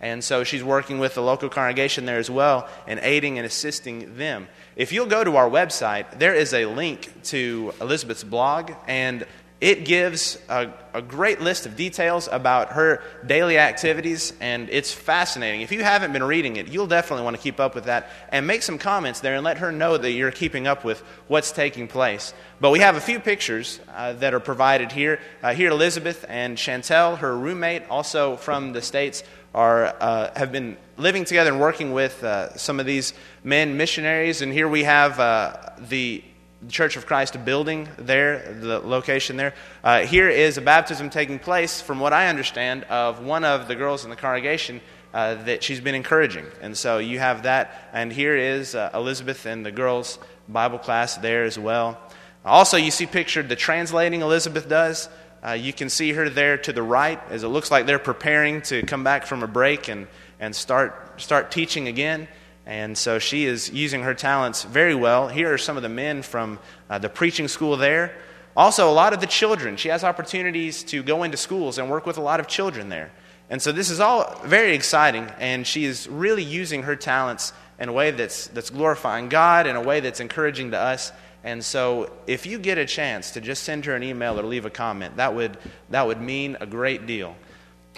And 0.00 0.22
so 0.22 0.44
she's 0.44 0.62
working 0.62 1.00
with 1.00 1.14
the 1.14 1.22
local 1.22 1.48
congregation 1.48 2.06
there 2.06 2.18
as 2.18 2.30
well 2.30 2.68
and 2.86 3.00
aiding 3.02 3.38
and 3.38 3.44
assisting 3.44 4.16
them. 4.16 4.46
If 4.76 4.92
you'll 4.92 5.06
go 5.06 5.24
to 5.24 5.36
our 5.36 5.50
website, 5.50 6.20
there 6.20 6.34
is 6.34 6.54
a 6.54 6.66
link 6.66 7.24
to 7.24 7.74
Elizabeth's 7.80 8.22
blog, 8.22 8.72
and 8.86 9.26
it 9.60 9.84
gives 9.84 10.38
a, 10.48 10.72
a, 10.94 11.02
great 11.02 11.40
list 11.40 11.66
of 11.66 11.74
details 11.74 12.28
about 12.30 12.72
her 12.72 13.02
daily 13.26 13.58
activities, 13.58 14.32
and 14.40 14.68
it's 14.70 14.92
fascinating. 14.92 15.62
If 15.62 15.72
you 15.72 15.82
haven't 15.82 16.12
been 16.12 16.22
reading 16.22 16.56
it, 16.56 16.68
you'll 16.68 16.86
definitely 16.86 17.24
want 17.24 17.36
to 17.36 17.42
keep 17.42 17.58
up 17.58 17.74
with 17.74 17.84
that 17.84 18.08
and 18.28 18.46
make 18.46 18.62
some 18.62 18.78
comments 18.78 19.18
there 19.18 19.34
and 19.34 19.42
let 19.42 19.58
her 19.58 19.72
know 19.72 19.96
that 19.96 20.12
you're 20.12 20.30
keeping 20.30 20.68
up 20.68 20.84
with 20.84 21.00
what's 21.26 21.50
taking 21.50 21.88
place. 21.88 22.34
But 22.60 22.70
we 22.70 22.78
have 22.78 22.94
a 22.94 23.00
few 23.00 23.18
pictures 23.18 23.80
uh, 23.92 24.12
that 24.14 24.32
are 24.32 24.40
provided 24.40 24.92
here. 24.92 25.18
Uh, 25.42 25.54
here, 25.54 25.70
Elizabeth 25.70 26.24
and 26.28 26.56
Chantel, 26.56 27.18
her 27.18 27.36
roommate, 27.36 27.82
also 27.90 28.36
from 28.36 28.72
the 28.72 28.82
States, 28.82 29.24
are, 29.54 29.96
uh, 29.98 30.30
have 30.36 30.52
been 30.52 30.76
living 30.98 31.24
together 31.24 31.50
and 31.50 31.60
working 31.60 31.92
with 31.92 32.22
uh, 32.22 32.56
some 32.56 32.78
of 32.78 32.86
these 32.86 33.12
men 33.42 33.76
missionaries. 33.76 34.40
And 34.40 34.52
here 34.52 34.68
we 34.68 34.84
have 34.84 35.18
uh, 35.18 35.56
the 35.88 36.22
the 36.27 36.27
Church 36.68 36.96
of 36.96 37.06
Christ 37.06 37.44
building 37.44 37.88
there, 37.98 38.52
the 38.52 38.80
location 38.80 39.36
there. 39.36 39.54
Uh, 39.84 40.00
here 40.00 40.28
is 40.28 40.58
a 40.58 40.60
baptism 40.60 41.08
taking 41.08 41.38
place, 41.38 41.80
from 41.80 42.00
what 42.00 42.12
I 42.12 42.28
understand, 42.28 42.82
of 42.84 43.22
one 43.22 43.44
of 43.44 43.68
the 43.68 43.76
girls 43.76 44.02
in 44.02 44.10
the 44.10 44.16
congregation 44.16 44.80
uh, 45.14 45.34
that 45.44 45.62
she's 45.62 45.80
been 45.80 45.94
encouraging. 45.94 46.46
And 46.60 46.76
so 46.76 46.98
you 46.98 47.20
have 47.20 47.44
that. 47.44 47.88
And 47.92 48.12
here 48.12 48.36
is 48.36 48.74
uh, 48.74 48.90
Elizabeth 48.92 49.46
and 49.46 49.64
the 49.64 49.70
girls' 49.70 50.18
Bible 50.48 50.78
class 50.78 51.16
there 51.16 51.44
as 51.44 51.58
well. 51.58 51.98
Also, 52.44 52.76
you 52.76 52.90
see 52.90 53.06
pictured 53.06 53.48
the 53.48 53.56
translating 53.56 54.22
Elizabeth 54.22 54.68
does. 54.68 55.08
Uh, 55.46 55.52
you 55.52 55.72
can 55.72 55.88
see 55.88 56.12
her 56.12 56.28
there 56.28 56.58
to 56.58 56.72
the 56.72 56.82
right 56.82 57.20
as 57.30 57.44
it 57.44 57.48
looks 57.48 57.70
like 57.70 57.86
they're 57.86 58.00
preparing 58.00 58.62
to 58.62 58.82
come 58.82 59.04
back 59.04 59.26
from 59.26 59.44
a 59.44 59.46
break 59.46 59.88
and, 59.88 60.08
and 60.40 60.56
start, 60.56 61.20
start 61.20 61.52
teaching 61.52 61.86
again. 61.86 62.26
And 62.68 62.98
so 62.98 63.18
she 63.18 63.46
is 63.46 63.70
using 63.70 64.02
her 64.02 64.12
talents 64.12 64.62
very 64.62 64.94
well. 64.94 65.28
Here 65.28 65.50
are 65.54 65.56
some 65.56 65.78
of 65.78 65.82
the 65.82 65.88
men 65.88 66.20
from 66.20 66.58
uh, 66.90 66.98
the 66.98 67.08
preaching 67.08 67.48
school 67.48 67.78
there. 67.78 68.14
Also, 68.54 68.90
a 68.90 68.92
lot 68.92 69.14
of 69.14 69.20
the 69.20 69.26
children. 69.26 69.78
She 69.78 69.88
has 69.88 70.04
opportunities 70.04 70.84
to 70.84 71.02
go 71.02 71.22
into 71.22 71.38
schools 71.38 71.78
and 71.78 71.88
work 71.88 72.04
with 72.04 72.18
a 72.18 72.20
lot 72.20 72.40
of 72.40 72.46
children 72.46 72.90
there. 72.90 73.10
And 73.48 73.62
so 73.62 73.72
this 73.72 73.88
is 73.88 74.00
all 74.00 74.38
very 74.44 74.74
exciting, 74.74 75.32
and 75.38 75.66
she 75.66 75.86
is 75.86 76.06
really 76.08 76.44
using 76.44 76.82
her 76.82 76.94
talents 76.94 77.54
in 77.80 77.88
a 77.88 77.92
way 77.92 78.10
that's, 78.10 78.48
that's 78.48 78.68
glorifying 78.68 79.30
God, 79.30 79.66
in 79.66 79.74
a 79.74 79.80
way 79.80 80.00
that's 80.00 80.20
encouraging 80.20 80.72
to 80.72 80.78
us. 80.78 81.10
And 81.44 81.64
so 81.64 82.12
if 82.26 82.44
you 82.44 82.58
get 82.58 82.76
a 82.76 82.84
chance 82.84 83.30
to 83.30 83.40
just 83.40 83.62
send 83.62 83.86
her 83.86 83.96
an 83.96 84.02
email 84.02 84.38
or 84.38 84.42
leave 84.42 84.66
a 84.66 84.70
comment, 84.70 85.16
that 85.16 85.34
would, 85.34 85.56
that 85.88 86.06
would 86.06 86.20
mean 86.20 86.58
a 86.60 86.66
great 86.66 87.06
deal. 87.06 87.34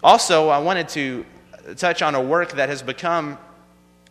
Also, 0.05 0.49
I 0.49 0.61
wanted 0.61 0.89
to 0.91 1.27
touch 1.75 2.03
on 2.03 2.15
a 2.15 2.23
work 2.23 2.53
that 2.53 2.69
has 2.69 2.83
become 2.83 3.37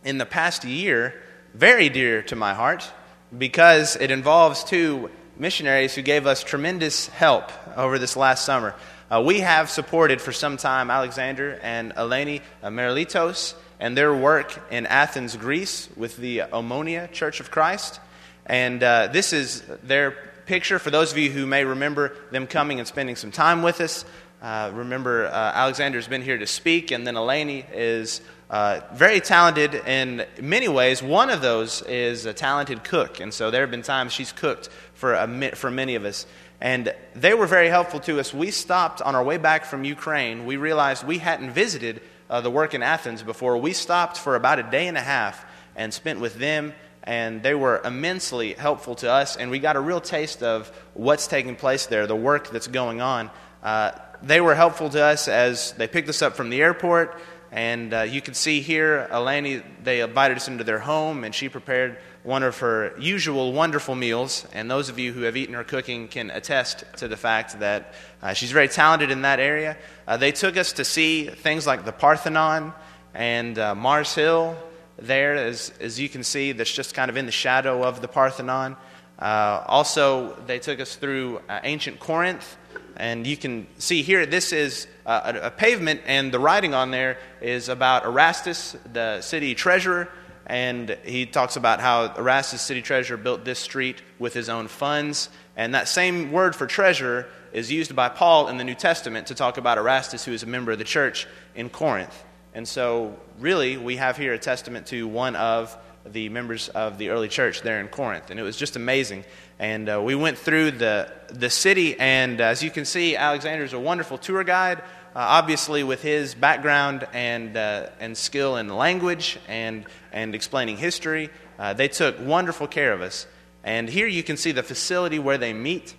in 0.04 0.18
the 0.18 0.26
past 0.26 0.64
year 0.64 1.14
very 1.54 1.90
dear 1.90 2.22
to 2.24 2.36
my 2.36 2.54
heart 2.54 2.90
because 3.38 3.96
it 3.96 4.12
involves 4.12 4.64
two 4.64 5.10
missionaries 5.38 5.96
who 5.96 6.02
gave 6.02 6.28
us 6.28 6.44
tremendous 6.44 7.08
help 7.08 7.52
over 7.78 7.98
this 7.98 8.16
last 8.16 8.46
summer. 8.46 8.76
Uh, 9.10 9.22
we 9.26 9.40
have 9.40 9.70
supported 9.70 10.22
for 10.22 10.32
some 10.32 10.58
time 10.58 10.92
Alexander 10.92 11.60
and 11.64 11.94
Eleni 11.96 12.42
Merlitos 12.64 13.56
and 13.80 13.98
their 13.98 14.14
work 14.14 14.62
in 14.72 14.86
Athens, 14.86 15.36
Greece, 15.36 15.90
with 15.96 16.18
the 16.18 16.40
Omonia 16.40 17.12
Church 17.12 17.40
of 17.40 17.50
Christ. 17.50 18.00
And 18.46 18.84
uh, 18.84 19.08
this 19.08 19.34
is 19.34 19.64
their 19.84 20.12
picture 20.46 20.80
for 20.80 20.92
those 20.92 21.12
of 21.12 21.18
you 21.18 21.32
who 21.32 21.46
may 21.46 21.64
remember 21.64 22.16
them 22.32 22.46
coming 22.46 22.80
and 22.80 22.88
spending 22.88 23.16
some 23.16 23.32
time 23.32 23.64
with 23.64 23.82
us. 23.82 24.06
Uh, 24.42 24.72
remember, 24.74 25.28
uh, 25.28 25.32
Alexander's 25.32 26.08
been 26.08 26.22
here 26.22 26.38
to 26.38 26.48
speak, 26.48 26.92
and 26.92 27.06
then 27.06 27.16
Eleni 27.16 27.66
is 27.74 28.22
uh, 28.50 28.82
very 28.94 29.20
talented 29.20 29.76
in 29.76 30.26
many 30.42 30.68
ways. 30.68 31.04
One 31.04 31.30
of 31.30 31.42
those 31.42 31.84
is 31.84 32.26
a 32.26 32.34
talented 32.34 32.84
cook, 32.84 33.20
and 33.20 33.34
so 33.34 33.52
there 33.52 33.62
have 33.62 33.72
been 33.72 33.84
times 33.84 34.12
she's 34.12 34.32
cooked 34.32 34.70
for, 34.94 35.14
a, 35.14 35.56
for 35.56 35.70
many 35.70 35.96
of 35.96 36.06
us. 36.06 36.26
And 36.62 36.94
they 37.16 37.34
were 37.34 37.46
very 37.46 37.70
helpful 37.70 38.00
to 38.02 38.20
us. 38.20 38.34
We 38.34 38.52
stopped 38.52 39.02
on 39.02 39.16
our 39.16 39.24
way 39.24 39.38
back 39.38 39.66
from 39.66 39.84
Ukraine. 39.84 40.46
We 40.46 40.58
realized 40.58 41.06
we 41.06 41.20
hadn't 41.20 41.52
visited 41.52 42.02
uh, 42.30 42.42
the 42.42 42.50
work 42.50 42.74
in 42.74 42.84
Athens 42.84 43.24
before. 43.24 43.58
We 43.58 43.72
stopped 43.72 44.18
for 44.18 44.36
about 44.36 44.60
a 44.60 44.64
day 44.64 44.88
and 44.88 44.98
a 44.98 45.02
half 45.02 45.46
and 45.76 45.94
spent 45.94 46.20
with 46.20 46.36
them, 46.36 46.74
and 47.04 47.42
they 47.42 47.56
were 47.56 47.82
immensely 47.86 48.54
helpful 48.54 48.96
to 48.96 49.10
us. 49.10 49.38
And 49.38 49.52
we 49.52 49.60
got 49.60 49.76
a 49.76 49.80
real 49.80 50.02
taste 50.02 50.44
of 50.44 50.70
what's 50.96 51.28
taking 51.28 51.56
place 51.56 51.86
there, 51.86 52.08
the 52.08 52.16
work 52.16 52.50
that's 52.50 52.68
going 52.68 53.00
on. 53.00 53.30
Uh, 53.64 53.92
they 54.22 54.42
were 54.42 54.56
helpful 54.56 54.90
to 54.90 55.02
us 55.02 55.28
as 55.28 55.72
they 55.74 55.88
picked 55.88 56.10
us 56.10 56.22
up 56.22 56.36
from 56.36 56.50
the 56.50 56.62
airport. 56.62 57.18
And 57.52 57.94
uh, 57.94 58.02
you 58.02 58.22
can 58.22 58.36
see 58.36 58.62
here, 58.62 59.08
Eleni, 59.12 59.64
they 59.84 60.02
invited 60.02 60.38
us 60.38 60.48
into 60.48 60.64
their 60.64 60.80
home, 60.80 61.24
and 61.24 61.34
she 61.34 61.50
prepared 61.50 61.98
one 62.24 62.44
of 62.44 62.60
her 62.60 62.94
usual 63.00 63.54
wonderful 63.54 63.96
meals. 63.96 64.46
And 64.54 64.70
those 64.70 64.90
of 64.90 65.00
you 65.00 65.14
who 65.14 65.22
have 65.22 65.36
eaten 65.36 65.56
her 65.56 65.64
cooking 65.64 66.08
can 66.08 66.30
attest 66.30 66.84
to 66.98 67.08
the 67.08 67.18
fact 67.18 67.60
that 67.60 67.94
uh, 68.22 68.34
she's 68.34 68.52
very 68.52 68.68
talented 68.68 69.10
in 69.10 69.24
that 69.24 69.40
area. 69.40 69.78
Uh, 70.08 70.18
they 70.18 70.32
took 70.32 70.58
us 70.58 70.74
to 70.74 70.86
see 70.86 71.26
things 71.26 71.66
like 71.66 71.86
the 71.86 71.92
Parthenon 71.92 72.74
and 73.14 73.58
uh, 73.58 73.74
Mars 73.74 74.14
Hill 74.14 74.56
there, 74.98 75.36
as, 75.36 75.74
as 75.80 76.00
you 76.00 76.10
can 76.10 76.24
see, 76.24 76.52
that's 76.52 76.72
just 76.72 76.94
kind 76.94 77.10
of 77.10 77.18
in 77.18 77.26
the 77.26 77.32
shadow 77.32 77.84
of 77.84 78.02
the 78.02 78.08
Parthenon. 78.08 78.76
Uh, 79.18 79.64
also, 79.66 80.36
they 80.46 80.60
took 80.60 80.80
us 80.80 80.96
through 80.96 81.42
uh, 81.50 81.62
ancient 81.64 82.00
Corinth 82.00 82.58
and 83.00 83.26
you 83.26 83.38
can 83.38 83.66
see 83.78 84.02
here, 84.02 84.26
this 84.26 84.52
is 84.52 84.86
uh, 85.06 85.34
a, 85.34 85.48
a 85.48 85.52
pavement, 85.52 86.02
and 86.06 86.34
the 86.34 86.40
writing 86.40 86.74
on 86.74 86.92
there 86.92 87.18
is 87.42 87.70
about 87.70 88.04
Erastus, 88.06 88.76
the 88.92 89.22
city 89.22 89.56
treasurer. 89.56 90.10
And 90.46 90.98
he 91.06 91.26
talks 91.26 91.56
about 91.56 91.80
how 91.80 92.14
Erastus, 92.16 92.62
city 92.62 92.82
treasurer, 92.82 93.18
built 93.18 93.46
this 93.46 93.60
street 93.60 94.02
with 94.18 94.34
his 94.34 94.50
own 94.50 94.68
funds. 94.68 95.30
And 95.56 95.76
that 95.76 95.88
same 95.88 96.32
word 96.32 96.56
for 96.56 96.68
treasurer 96.68 97.28
is 97.54 97.72
used 97.72 97.96
by 97.96 98.10
Paul 98.10 98.50
in 98.50 98.58
the 98.58 98.64
New 98.64 98.76
Testament 98.76 99.28
to 99.28 99.36
talk 99.36 99.58
about 99.58 99.78
Erastus, 99.78 100.26
who 100.26 100.34
is 100.34 100.44
a 100.44 100.48
member 100.48 100.72
of 100.72 100.78
the 100.78 100.84
church 100.84 101.26
in 101.56 101.70
Corinth. 101.70 102.24
And 102.54 102.68
so, 102.68 103.18
really, 103.40 103.78
we 103.78 103.96
have 103.98 104.18
here 104.18 104.34
a 104.34 104.40
testament 104.40 104.88
to 104.88 105.08
one 105.08 105.36
of 105.36 105.78
the 106.06 106.30
members 106.30 106.70
of 106.70 106.98
the 106.98 107.10
early 107.10 107.28
church 107.28 107.62
there 107.62 107.80
in 107.80 107.88
Corinth. 107.88 108.30
And 108.30 108.40
it 108.40 108.44
was 108.44 108.58
just 108.58 108.76
amazing. 108.76 109.26
And 109.60 109.90
uh, 109.90 110.02
we 110.02 110.16
went 110.16 110.38
through 110.38 110.72
the, 110.72 111.12
the 111.28 111.50
city, 111.50 112.00
and 112.00 112.40
as 112.40 112.64
you 112.64 112.72
can 112.72 112.86
see, 112.86 113.16
Alexander 113.16 113.64
is 113.64 113.74
a 113.74 113.80
wonderful 113.80 114.18
tour 114.18 114.44
guide. 114.44 114.80
Uh, 114.80 114.84
obviously, 115.16 115.84
with 115.84 116.02
his 116.02 116.36
background 116.36 117.08
and, 117.14 117.58
uh, 117.58 117.90
and 118.00 118.16
skill 118.16 118.58
in 118.58 118.70
language 118.70 119.38
and, 119.48 119.86
and 120.12 120.36
explaining 120.36 120.78
history, 120.78 121.30
uh, 121.58 121.74
they 121.74 121.88
took 121.88 122.20
wonderful 122.20 122.68
care 122.68 122.94
of 122.94 123.02
us. 123.02 123.28
And 123.64 123.90
here 123.90 124.08
you 124.08 124.24
can 124.24 124.38
see 124.38 124.52
the 124.52 124.64
facility 124.64 125.20
where 125.20 125.38
they 125.38 125.52
meet. 125.52 125.96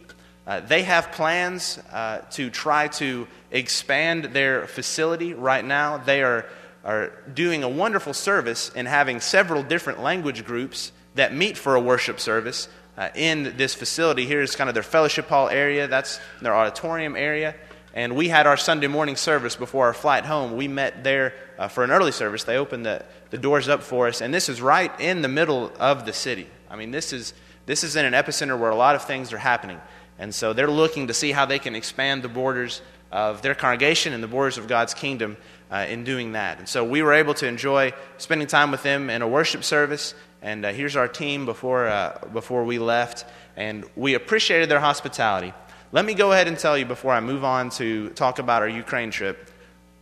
Uh, 0.46 0.60
they 0.60 0.82
have 0.82 1.12
plans 1.12 1.78
uh, 1.92 2.18
to 2.30 2.50
try 2.50 2.88
to 2.88 3.28
expand 3.50 4.24
their 4.26 4.66
facility 4.66 5.34
right 5.34 5.64
now. 5.64 5.98
They 5.98 6.22
are, 6.22 6.46
are 6.84 7.12
doing 7.32 7.62
a 7.62 7.68
wonderful 7.68 8.14
service 8.14 8.70
in 8.70 8.86
having 8.86 9.20
several 9.20 9.62
different 9.62 10.00
language 10.00 10.44
groups 10.44 10.92
that 11.14 11.34
meet 11.34 11.58
for 11.58 11.74
a 11.74 11.80
worship 11.80 12.20
service 12.20 12.68
uh, 12.96 13.08
in 13.14 13.54
this 13.56 13.74
facility. 13.74 14.26
Here's 14.26 14.56
kind 14.56 14.68
of 14.68 14.74
their 14.74 14.82
fellowship 14.82 15.28
hall 15.28 15.48
area, 15.48 15.88
that's 15.88 16.20
their 16.40 16.54
auditorium 16.54 17.16
area. 17.16 17.54
And 17.92 18.14
we 18.14 18.28
had 18.28 18.46
our 18.46 18.56
Sunday 18.56 18.86
morning 18.86 19.16
service 19.16 19.56
before 19.56 19.86
our 19.86 19.94
flight 19.94 20.24
home. 20.24 20.56
We 20.56 20.68
met 20.68 21.02
there 21.02 21.34
uh, 21.58 21.68
for 21.68 21.82
an 21.82 21.90
early 21.90 22.12
service. 22.12 22.44
They 22.44 22.56
opened 22.56 22.86
the, 22.86 23.04
the 23.30 23.38
doors 23.38 23.68
up 23.68 23.82
for 23.82 24.06
us, 24.06 24.20
and 24.20 24.32
this 24.32 24.48
is 24.48 24.62
right 24.62 24.92
in 25.00 25.22
the 25.22 25.28
middle 25.28 25.72
of 25.80 26.06
the 26.06 26.12
city. 26.12 26.46
I 26.70 26.76
mean, 26.76 26.92
this 26.92 27.12
is, 27.12 27.34
this 27.66 27.82
is 27.82 27.96
in 27.96 28.04
an 28.04 28.12
epicenter 28.12 28.56
where 28.58 28.70
a 28.70 28.76
lot 28.76 28.94
of 28.94 29.04
things 29.04 29.32
are 29.32 29.38
happening. 29.38 29.80
And 30.18 30.32
so 30.34 30.52
they're 30.52 30.70
looking 30.70 31.08
to 31.08 31.14
see 31.14 31.32
how 31.32 31.46
they 31.46 31.58
can 31.58 31.74
expand 31.74 32.22
the 32.22 32.28
borders 32.28 32.80
of 33.10 33.42
their 33.42 33.56
congregation 33.56 34.12
and 34.12 34.22
the 34.22 34.28
borders 34.28 34.56
of 34.56 34.68
God's 34.68 34.94
kingdom 34.94 35.36
uh, 35.70 35.86
in 35.88 36.04
doing 36.04 36.32
that. 36.32 36.58
And 36.58 36.68
so 36.68 36.84
we 36.84 37.02
were 37.02 37.12
able 37.12 37.34
to 37.34 37.46
enjoy 37.46 37.92
spending 38.18 38.48
time 38.48 38.70
with 38.70 38.82
them 38.82 39.10
in 39.10 39.22
a 39.22 39.28
worship 39.28 39.64
service 39.64 40.14
and 40.42 40.64
uh, 40.64 40.72
here's 40.72 40.96
our 40.96 41.08
team 41.08 41.44
before, 41.44 41.86
uh, 41.86 42.18
before 42.32 42.64
we 42.64 42.78
left. 42.78 43.24
And 43.56 43.84
we 43.94 44.14
appreciated 44.14 44.68
their 44.68 44.80
hospitality. 44.80 45.52
Let 45.92 46.04
me 46.04 46.14
go 46.14 46.32
ahead 46.32 46.48
and 46.48 46.58
tell 46.58 46.78
you 46.78 46.86
before 46.86 47.12
I 47.12 47.20
move 47.20 47.44
on 47.44 47.70
to 47.70 48.10
talk 48.10 48.38
about 48.38 48.62
our 48.62 48.68
Ukraine 48.68 49.10
trip 49.10 49.50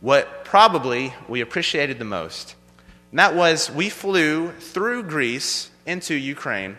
what 0.01 0.45
probably 0.45 1.13
we 1.27 1.41
appreciated 1.41 1.99
the 1.99 2.05
most. 2.05 2.55
And 3.11 3.19
that 3.19 3.35
was 3.35 3.69
we 3.69 3.89
flew 3.89 4.51
through 4.51 5.03
Greece 5.03 5.69
into 5.85 6.15
Ukraine 6.15 6.77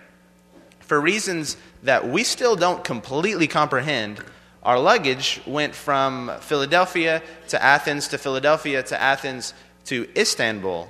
for 0.81 0.99
reasons 0.99 1.57
that 1.83 2.09
we 2.09 2.25
still 2.25 2.57
don't 2.57 2.83
completely 2.83 3.47
comprehend. 3.47 4.25
Our 4.63 4.79
luggage 4.79 5.41
went 5.47 5.75
from 5.75 6.31
Philadelphia 6.41 7.23
to 7.49 7.63
Athens 7.63 8.09
to 8.09 8.19
Philadelphia 8.19 8.83
to 8.83 9.01
Athens 9.01 9.55
to 9.87 10.07
Istanbul. 10.15 10.87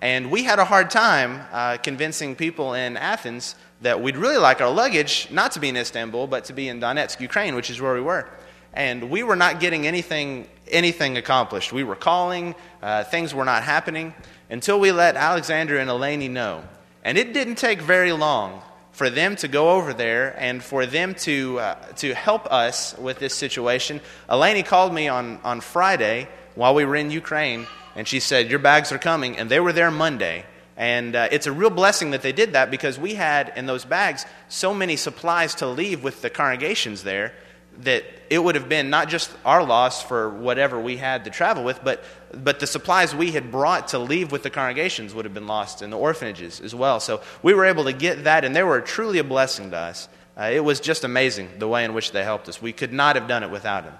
And 0.00 0.32
we 0.32 0.42
had 0.42 0.58
a 0.58 0.64
hard 0.64 0.90
time 0.90 1.40
uh, 1.52 1.76
convincing 1.76 2.34
people 2.34 2.74
in 2.74 2.96
Athens 2.96 3.54
that 3.82 4.00
we'd 4.00 4.16
really 4.16 4.38
like 4.38 4.60
our 4.60 4.70
luggage 4.70 5.28
not 5.30 5.52
to 5.52 5.60
be 5.60 5.68
in 5.68 5.76
Istanbul, 5.76 6.26
but 6.26 6.46
to 6.46 6.52
be 6.52 6.68
in 6.68 6.80
Donetsk, 6.80 7.20
Ukraine, 7.20 7.54
which 7.54 7.70
is 7.70 7.80
where 7.80 7.94
we 7.94 8.00
were. 8.00 8.28
And 8.72 9.08
we 9.08 9.22
were 9.22 9.36
not 9.36 9.60
getting 9.60 9.86
anything, 9.86 10.48
anything 10.68 11.16
accomplished. 11.16 11.72
We 11.72 11.84
were 11.84 11.94
calling, 11.94 12.56
uh, 12.82 13.04
things 13.04 13.32
were 13.32 13.44
not 13.44 13.62
happening 13.62 14.14
until 14.50 14.80
we 14.80 14.90
let 14.90 15.14
Alexander 15.14 15.78
and 15.78 15.88
Eleni 15.88 16.28
know. 16.28 16.64
And 17.04 17.16
it 17.16 17.32
didn't 17.32 17.56
take 17.56 17.80
very 17.80 18.10
long 18.10 18.62
for 18.92 19.10
them 19.10 19.36
to 19.36 19.48
go 19.48 19.70
over 19.70 19.92
there 19.92 20.34
and 20.38 20.62
for 20.62 20.86
them 20.86 21.14
to, 21.14 21.58
uh, 21.58 21.74
to 21.96 22.14
help 22.14 22.46
us 22.52 22.96
with 22.98 23.18
this 23.18 23.34
situation. 23.34 24.00
Eleni 24.28 24.64
called 24.64 24.94
me 24.94 25.08
on, 25.08 25.40
on 25.42 25.60
Friday 25.60 26.28
while 26.54 26.74
we 26.74 26.84
were 26.84 26.96
in 26.96 27.10
Ukraine 27.10 27.66
and 27.96 28.06
she 28.06 28.20
said, 28.20 28.50
Your 28.50 28.58
bags 28.58 28.92
are 28.92 28.98
coming. 28.98 29.38
And 29.38 29.50
they 29.50 29.60
were 29.60 29.72
there 29.72 29.90
Monday. 29.90 30.44
And 30.76 31.14
uh, 31.14 31.28
it's 31.30 31.46
a 31.46 31.52
real 31.52 31.70
blessing 31.70 32.12
that 32.12 32.22
they 32.22 32.32
did 32.32 32.52
that 32.52 32.70
because 32.70 32.98
we 32.98 33.14
had 33.14 33.52
in 33.56 33.66
those 33.66 33.84
bags 33.84 34.24
so 34.48 34.72
many 34.72 34.96
supplies 34.96 35.54
to 35.56 35.66
leave 35.66 36.02
with 36.02 36.22
the 36.22 36.30
congregations 36.30 37.02
there 37.02 37.34
that 37.80 38.04
it 38.30 38.42
would 38.42 38.54
have 38.54 38.68
been 38.68 38.90
not 38.90 39.08
just 39.08 39.30
our 39.44 39.64
loss 39.64 40.02
for 40.02 40.28
whatever 40.28 40.80
we 40.80 40.96
had 40.96 41.24
to 41.24 41.30
travel 41.30 41.64
with, 41.64 41.82
but, 41.82 42.02
but 42.32 42.60
the 42.60 42.66
supplies 42.66 43.14
we 43.14 43.32
had 43.32 43.50
brought 43.50 43.88
to 43.88 43.98
leave 43.98 44.32
with 44.32 44.42
the 44.42 44.50
congregations 44.50 45.14
would 45.14 45.24
have 45.24 45.34
been 45.34 45.46
lost 45.46 45.82
in 45.82 45.90
the 45.90 45.98
orphanages 45.98 46.60
as 46.60 46.74
well. 46.74 47.00
So 47.00 47.22
we 47.42 47.54
were 47.54 47.64
able 47.64 47.84
to 47.84 47.92
get 47.92 48.24
that, 48.24 48.44
and 48.44 48.54
they 48.54 48.62
were 48.62 48.80
truly 48.80 49.18
a 49.18 49.24
blessing 49.24 49.70
to 49.70 49.76
us. 49.76 50.08
Uh, 50.36 50.50
it 50.52 50.60
was 50.60 50.80
just 50.80 51.04
amazing 51.04 51.48
the 51.58 51.68
way 51.68 51.84
in 51.84 51.92
which 51.92 52.12
they 52.12 52.24
helped 52.24 52.48
us. 52.48 52.62
We 52.62 52.72
could 52.72 52.92
not 52.92 53.16
have 53.16 53.28
done 53.28 53.42
it 53.42 53.50
without 53.50 53.84
them. 53.84 53.94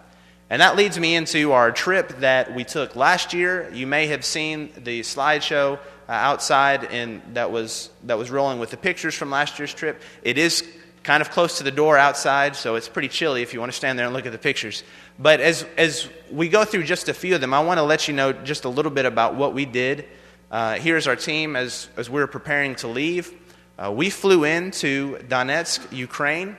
And 0.49 0.61
that 0.61 0.77
leads 0.77 0.99
me 0.99 1.15
into 1.15 1.53
our 1.53 1.73
trip 1.73 2.21
that 2.21 2.55
we 2.55 2.65
took 2.65 2.95
last 2.95 3.33
year. 3.33 3.71
You 3.73 3.87
may 3.87 4.09
have 4.09 4.25
seen 4.25 4.71
the 4.77 5.01
slideshow 5.01 5.79
uh, 6.09 6.13
outside 6.13 6.85
and 6.85 7.23
that 7.35 7.51
was, 7.51 7.89
that 8.05 8.19
was 8.19 8.31
rolling 8.31 8.59
with 8.59 8.71
the 8.71 8.77
pictures 8.77 9.15
from 9.15 9.31
last 9.31 9.59
year's 9.59 9.73
trip. 9.73 10.03
It 10.23 10.37
is 10.37 10.63
kind 11.03 11.21
of 11.21 11.31
close 11.31 11.59
to 11.59 11.65
the 11.65 11.71
door 11.71 11.99
outside, 11.99 12.55
so 12.57 12.77
it's 12.77 12.89
pretty 12.89 13.09
chilly 13.09 13.43
if 13.43 13.53
you 13.53 13.61
want 13.61 13.73
to 13.73 13.77
stand 13.77 13.99
there 13.99 14.07
and 14.07 14.15
look 14.15 14.27
at 14.27 14.33
the 14.33 14.39
pictures. 14.39 14.85
But 15.19 15.41
as, 15.41 15.67
as 15.77 16.09
we 16.31 16.49
go 16.49 16.65
through 16.65 16.85
just 16.85 17.09
a 17.09 17.15
few 17.15 17.35
of 17.35 17.41
them, 17.41 17.53
I 17.53 17.61
want 17.61 17.79
to 17.79 17.83
let 17.83 18.09
you 18.09 18.15
know 18.15 18.33
just 18.33 18.65
a 18.65 18.69
little 18.69 18.93
bit 18.93 19.05
about 19.05 19.35
what 19.35 19.53
we 19.55 19.65
did. 19.65 20.07
Uh, 20.51 20.75
here's 20.75 21.07
our 21.07 21.17
team 21.17 21.57
as, 21.57 21.89
as 21.97 22.09
we 22.09 22.21
were 22.21 22.27
preparing 22.27 22.75
to 22.77 22.89
leave. 22.89 23.33
Uh, 23.79 23.91
we 23.91 24.11
flew 24.11 24.45
into 24.45 25.17
Donetsk, 25.29 25.93
Ukraine, 25.93 26.57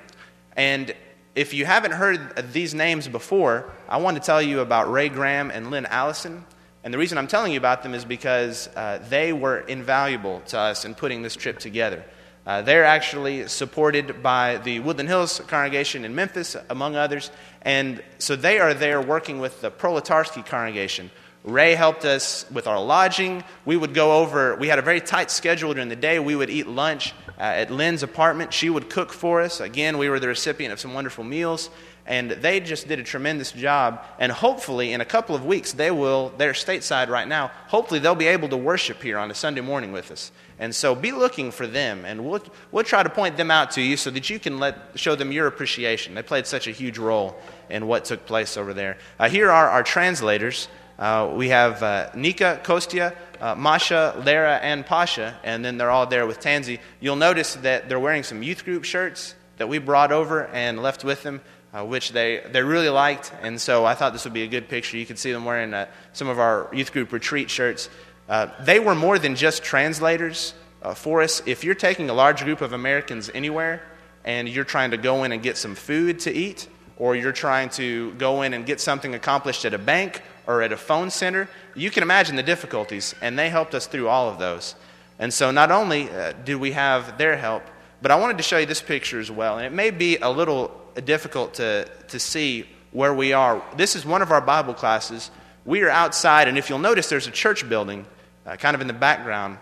and 0.57 0.93
if 1.35 1.53
you 1.53 1.65
haven't 1.65 1.93
heard 1.93 2.51
these 2.53 2.75
names 2.75 3.07
before, 3.07 3.71
I 3.89 3.97
want 3.97 4.17
to 4.17 4.23
tell 4.23 4.41
you 4.41 4.59
about 4.59 4.91
Ray 4.91 5.09
Graham 5.09 5.49
and 5.49 5.71
Lynn 5.71 5.87
Allison. 5.87 6.45
And 6.83 6.93
the 6.93 6.97
reason 6.97 7.17
I'm 7.17 7.27
telling 7.27 7.53
you 7.53 7.57
about 7.57 7.81
them 7.81 7.93
is 7.95 8.05
because 8.05 8.67
uh, 8.75 9.03
they 9.09 9.33
were 9.33 9.59
invaluable 9.59 10.41
to 10.47 10.59
us 10.59 10.85
in 10.85 10.93
putting 10.93 11.23
this 11.23 11.35
trip 11.35 11.57
together. 11.57 12.03
Uh, 12.45 12.61
they're 12.61 12.83
actually 12.83 13.47
supported 13.47 14.21
by 14.21 14.57
the 14.57 14.79
Woodland 14.81 15.07
Hills 15.07 15.41
congregation 15.47 16.03
in 16.03 16.13
Memphis, 16.13 16.57
among 16.69 16.95
others. 16.95 17.31
And 17.61 18.03
so 18.17 18.35
they 18.35 18.59
are 18.59 18.73
there 18.73 19.01
working 19.01 19.39
with 19.39 19.61
the 19.61 19.71
Proletarsky 19.71 20.45
congregation. 20.45 21.09
Ray 21.45 21.75
helped 21.75 22.05
us 22.05 22.45
with 22.51 22.67
our 22.67 22.81
lodging. 22.81 23.43
We 23.65 23.75
would 23.75 23.93
go 23.93 24.21
over, 24.21 24.55
we 24.55 24.67
had 24.67 24.79
a 24.79 24.81
very 24.81 25.01
tight 25.01 25.29
schedule 25.29 25.73
during 25.73 25.89
the 25.89 25.95
day. 25.95 26.19
We 26.19 26.35
would 26.35 26.49
eat 26.49 26.67
lunch 26.67 27.13
uh, 27.37 27.43
at 27.43 27.71
Lynn's 27.71 28.03
apartment. 28.03 28.53
She 28.53 28.69
would 28.69 28.89
cook 28.89 29.11
for 29.11 29.41
us. 29.41 29.59
Again, 29.59 29.97
we 29.97 30.09
were 30.09 30.19
the 30.19 30.29
recipient 30.29 30.71
of 30.71 30.79
some 30.79 30.93
wonderful 30.93 31.25
meals, 31.25 31.69
and 32.05 32.31
they 32.31 32.61
just 32.61 32.87
did 32.87 32.99
a 32.99 33.03
tremendous 33.03 33.51
job. 33.51 34.05
And 34.19 34.31
hopefully, 34.31 34.93
in 34.93 35.01
a 35.01 35.05
couple 35.05 35.35
of 35.35 35.45
weeks, 35.45 35.73
they 35.73 35.91
will, 35.91 36.33
they're 36.37 36.53
stateside 36.53 37.09
right 37.09 37.27
now, 37.27 37.51
hopefully, 37.67 37.99
they'll 37.99 38.15
be 38.15 38.27
able 38.27 38.47
to 38.49 38.57
worship 38.57 39.01
here 39.01 39.17
on 39.17 39.29
a 39.29 39.33
Sunday 39.33 39.61
morning 39.61 39.91
with 39.91 40.11
us. 40.11 40.31
And 40.63 40.73
so 40.73 40.95
be 40.95 41.11
looking 41.11 41.51
for 41.51 41.67
them, 41.67 42.05
and 42.05 42.23
we'll, 42.25 42.41
we'll 42.71 42.85
try 42.85 43.03
to 43.03 43.09
point 43.09 43.35
them 43.35 43.51
out 43.51 43.71
to 43.71 43.81
you 43.81 43.97
so 43.97 44.09
that 44.11 44.29
you 44.29 44.39
can 44.39 44.59
let, 44.59 44.77
show 44.95 45.13
them 45.13 45.29
your 45.33 45.45
appreciation. 45.45 46.15
They 46.15 46.23
played 46.23 46.47
such 46.47 46.67
a 46.67 46.71
huge 46.71 46.97
role 46.97 47.35
in 47.69 47.85
what 47.85 48.05
took 48.05 48.25
place 48.25 48.55
over 48.55 48.73
there. 48.73 48.97
Uh, 49.19 49.27
here 49.27 49.51
are 49.51 49.69
our 49.69 49.83
translators. 49.83 50.69
Uh, 50.97 51.33
we 51.35 51.49
have 51.49 51.83
uh, 51.83 52.11
Nika, 52.15 52.61
Kostya, 52.63 53.13
uh, 53.41 53.55
Masha, 53.55 54.23
Lara, 54.25 54.55
and 54.55 54.85
Pasha, 54.85 55.37
and 55.43 55.65
then 55.65 55.77
they're 55.77 55.91
all 55.91 56.07
there 56.07 56.25
with 56.25 56.39
Tansy. 56.39 56.79
You'll 57.01 57.17
notice 57.17 57.55
that 57.55 57.89
they're 57.89 57.99
wearing 57.99 58.23
some 58.23 58.41
youth 58.41 58.63
group 58.63 58.85
shirts 58.85 59.35
that 59.57 59.67
we 59.67 59.79
brought 59.79 60.13
over 60.13 60.45
and 60.45 60.81
left 60.81 61.03
with 61.03 61.23
them, 61.23 61.41
uh, 61.73 61.83
which 61.83 62.13
they, 62.13 62.41
they 62.53 62.63
really 62.63 62.87
liked. 62.87 63.33
And 63.41 63.59
so 63.59 63.83
I 63.83 63.95
thought 63.95 64.13
this 64.13 64.23
would 64.23 64.33
be 64.33 64.43
a 64.43 64.47
good 64.47 64.69
picture. 64.69 64.95
You 64.95 65.05
can 65.05 65.17
see 65.17 65.33
them 65.33 65.43
wearing 65.43 65.73
uh, 65.73 65.87
some 66.13 66.29
of 66.29 66.39
our 66.39 66.69
youth 66.71 66.93
group 66.93 67.11
retreat 67.11 67.49
shirts. 67.49 67.89
Uh, 68.29 68.47
they 68.61 68.79
were 68.79 68.95
more 68.95 69.19
than 69.19 69.35
just 69.35 69.63
translators 69.63 70.53
for 70.95 71.21
us. 71.21 71.41
If 71.45 71.63
you're 71.63 71.75
taking 71.75 72.09
a 72.09 72.13
large 72.13 72.43
group 72.43 72.61
of 72.61 72.73
Americans 72.73 73.29
anywhere 73.33 73.81
and 74.25 74.47
you're 74.47 74.63
trying 74.65 74.91
to 74.91 74.97
go 74.97 75.23
in 75.23 75.31
and 75.31 75.41
get 75.41 75.57
some 75.57 75.75
food 75.75 76.19
to 76.21 76.31
eat, 76.31 76.67
or 76.97 77.15
you're 77.15 77.31
trying 77.31 77.69
to 77.69 78.13
go 78.13 78.43
in 78.43 78.53
and 78.53 78.65
get 78.65 78.79
something 78.79 79.15
accomplished 79.15 79.65
at 79.65 79.73
a 79.73 79.77
bank 79.77 80.21
or 80.45 80.61
at 80.61 80.71
a 80.71 80.77
phone 80.77 81.09
center, 81.09 81.49
you 81.75 81.89
can 81.89 82.03
imagine 82.03 82.35
the 82.35 82.43
difficulties, 82.43 83.15
and 83.21 83.37
they 83.37 83.49
helped 83.49 83.73
us 83.73 83.87
through 83.87 84.07
all 84.07 84.29
of 84.29 84.39
those. 84.39 84.75
And 85.19 85.33
so 85.33 85.51
not 85.51 85.71
only 85.71 86.09
uh, 86.09 86.33
did 86.45 86.55
we 86.55 86.71
have 86.71 87.17
their 87.17 87.37
help, 87.37 87.63
but 88.01 88.11
I 88.11 88.15
wanted 88.15 88.37
to 88.37 88.43
show 88.43 88.57
you 88.57 88.65
this 88.65 88.81
picture 88.81 89.19
as 89.19 89.31
well. 89.31 89.57
And 89.57 89.65
it 89.65 89.71
may 89.71 89.89
be 89.89 90.17
a 90.17 90.29
little 90.29 90.71
difficult 91.03 91.55
to, 91.55 91.89
to 92.09 92.19
see 92.19 92.65
where 92.91 93.13
we 93.13 93.33
are. 93.33 93.63
This 93.75 93.95
is 93.95 94.05
one 94.05 94.21
of 94.21 94.31
our 94.31 94.41
Bible 94.41 94.73
classes. 94.73 95.31
We 95.65 95.81
are 95.81 95.89
outside, 95.89 96.47
and 96.47 96.57
if 96.57 96.69
you'll 96.69 96.79
notice, 96.79 97.09
there's 97.09 97.27
a 97.27 97.31
church 97.31 97.67
building 97.67 98.05
uh, 98.45 98.55
kind 98.55 98.75
of 98.75 98.81
in 98.81 98.87
the 98.87 98.93
background. 98.93 99.57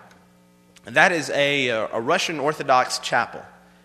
That 0.86 1.11
is 1.11 1.29
a, 1.29 1.69
a 1.69 1.99
Russian 1.99 2.39
Orthodox 2.39 2.99
chapel. 2.99 3.43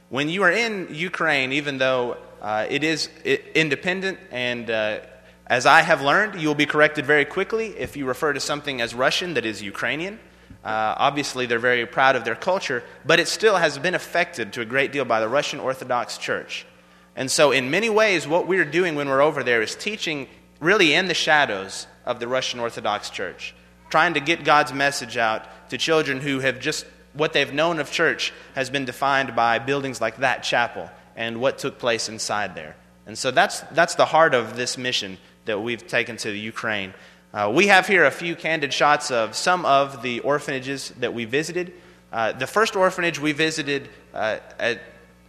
When 0.08 0.28
you 0.28 0.42
are 0.44 0.50
in 0.50 0.88
Ukraine, 0.90 1.52
even 1.52 1.78
though 1.78 2.16
uh, 2.40 2.66
it 2.70 2.84
is 2.84 3.08
independent 3.54 4.18
and 4.30 4.70
uh, 4.70 5.00
as 5.46 5.64
I 5.64 5.82
have 5.82 6.02
learned, 6.02 6.40
you 6.40 6.48
will 6.48 6.56
be 6.56 6.66
corrected 6.66 7.06
very 7.06 7.24
quickly 7.24 7.68
if 7.78 7.96
you 7.96 8.04
refer 8.04 8.32
to 8.32 8.40
something 8.40 8.80
as 8.80 8.94
Russian 8.94 9.34
that 9.34 9.46
is 9.46 9.62
Ukrainian. 9.62 10.18
Uh, 10.64 10.94
obviously, 10.98 11.46
they're 11.46 11.60
very 11.60 11.86
proud 11.86 12.16
of 12.16 12.24
their 12.24 12.34
culture, 12.34 12.82
but 13.04 13.20
it 13.20 13.28
still 13.28 13.56
has 13.56 13.78
been 13.78 13.94
affected 13.94 14.52
to 14.54 14.60
a 14.60 14.64
great 14.64 14.90
deal 14.90 15.04
by 15.04 15.20
the 15.20 15.28
Russian 15.28 15.60
Orthodox 15.60 16.18
Church. 16.18 16.66
And 17.14 17.30
so, 17.30 17.52
in 17.52 17.70
many 17.70 17.88
ways, 17.88 18.26
what 18.26 18.48
we're 18.48 18.64
doing 18.64 18.96
when 18.96 19.08
we're 19.08 19.22
over 19.22 19.44
there 19.44 19.62
is 19.62 19.76
teaching 19.76 20.26
really 20.58 20.92
in 20.92 21.06
the 21.06 21.14
shadows 21.14 21.86
of 22.04 22.18
the 22.18 22.26
Russian 22.26 22.58
Orthodox 22.58 23.10
Church, 23.10 23.54
trying 23.90 24.14
to 24.14 24.20
get 24.20 24.44
God's 24.44 24.72
message 24.72 25.16
out 25.16 25.46
to 25.70 25.78
children 25.78 26.20
who 26.20 26.40
have 26.40 26.60
just 26.60 26.86
what 27.12 27.32
they've 27.32 27.52
known 27.52 27.78
of 27.80 27.90
church 27.90 28.32
has 28.54 28.70
been 28.70 28.84
defined 28.84 29.34
by 29.34 29.58
buildings 29.58 30.00
like 30.00 30.18
that 30.18 30.42
chapel 30.42 30.90
and 31.16 31.40
what 31.40 31.58
took 31.58 31.78
place 31.78 32.08
inside 32.08 32.54
there. 32.54 32.76
And 33.06 33.16
so 33.16 33.30
that's, 33.30 33.60
that's 33.72 33.94
the 33.94 34.04
heart 34.04 34.34
of 34.34 34.56
this 34.56 34.76
mission 34.76 35.18
that 35.46 35.60
we've 35.60 35.86
taken 35.86 36.16
to 36.18 36.30
Ukraine. 36.30 36.92
Uh, 37.32 37.50
we 37.54 37.68
have 37.68 37.86
here 37.86 38.04
a 38.04 38.10
few 38.10 38.36
candid 38.36 38.72
shots 38.72 39.10
of 39.10 39.34
some 39.34 39.64
of 39.64 40.02
the 40.02 40.20
orphanages 40.20 40.90
that 40.98 41.14
we 41.14 41.24
visited. 41.24 41.72
Uh, 42.12 42.32
the 42.32 42.46
first 42.46 42.76
orphanage 42.76 43.18
we 43.18 43.32
visited 43.32 43.88
uh, 44.14 44.38
at, 44.58 44.80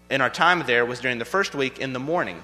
in 0.10 0.22
our 0.22 0.30
time 0.30 0.64
there 0.66 0.86
was 0.86 0.99
during 0.99 1.20
the 1.20 1.26
first 1.26 1.55
week 1.55 1.80
in 1.80 1.93
the 1.93 1.99
morning. 1.99 2.41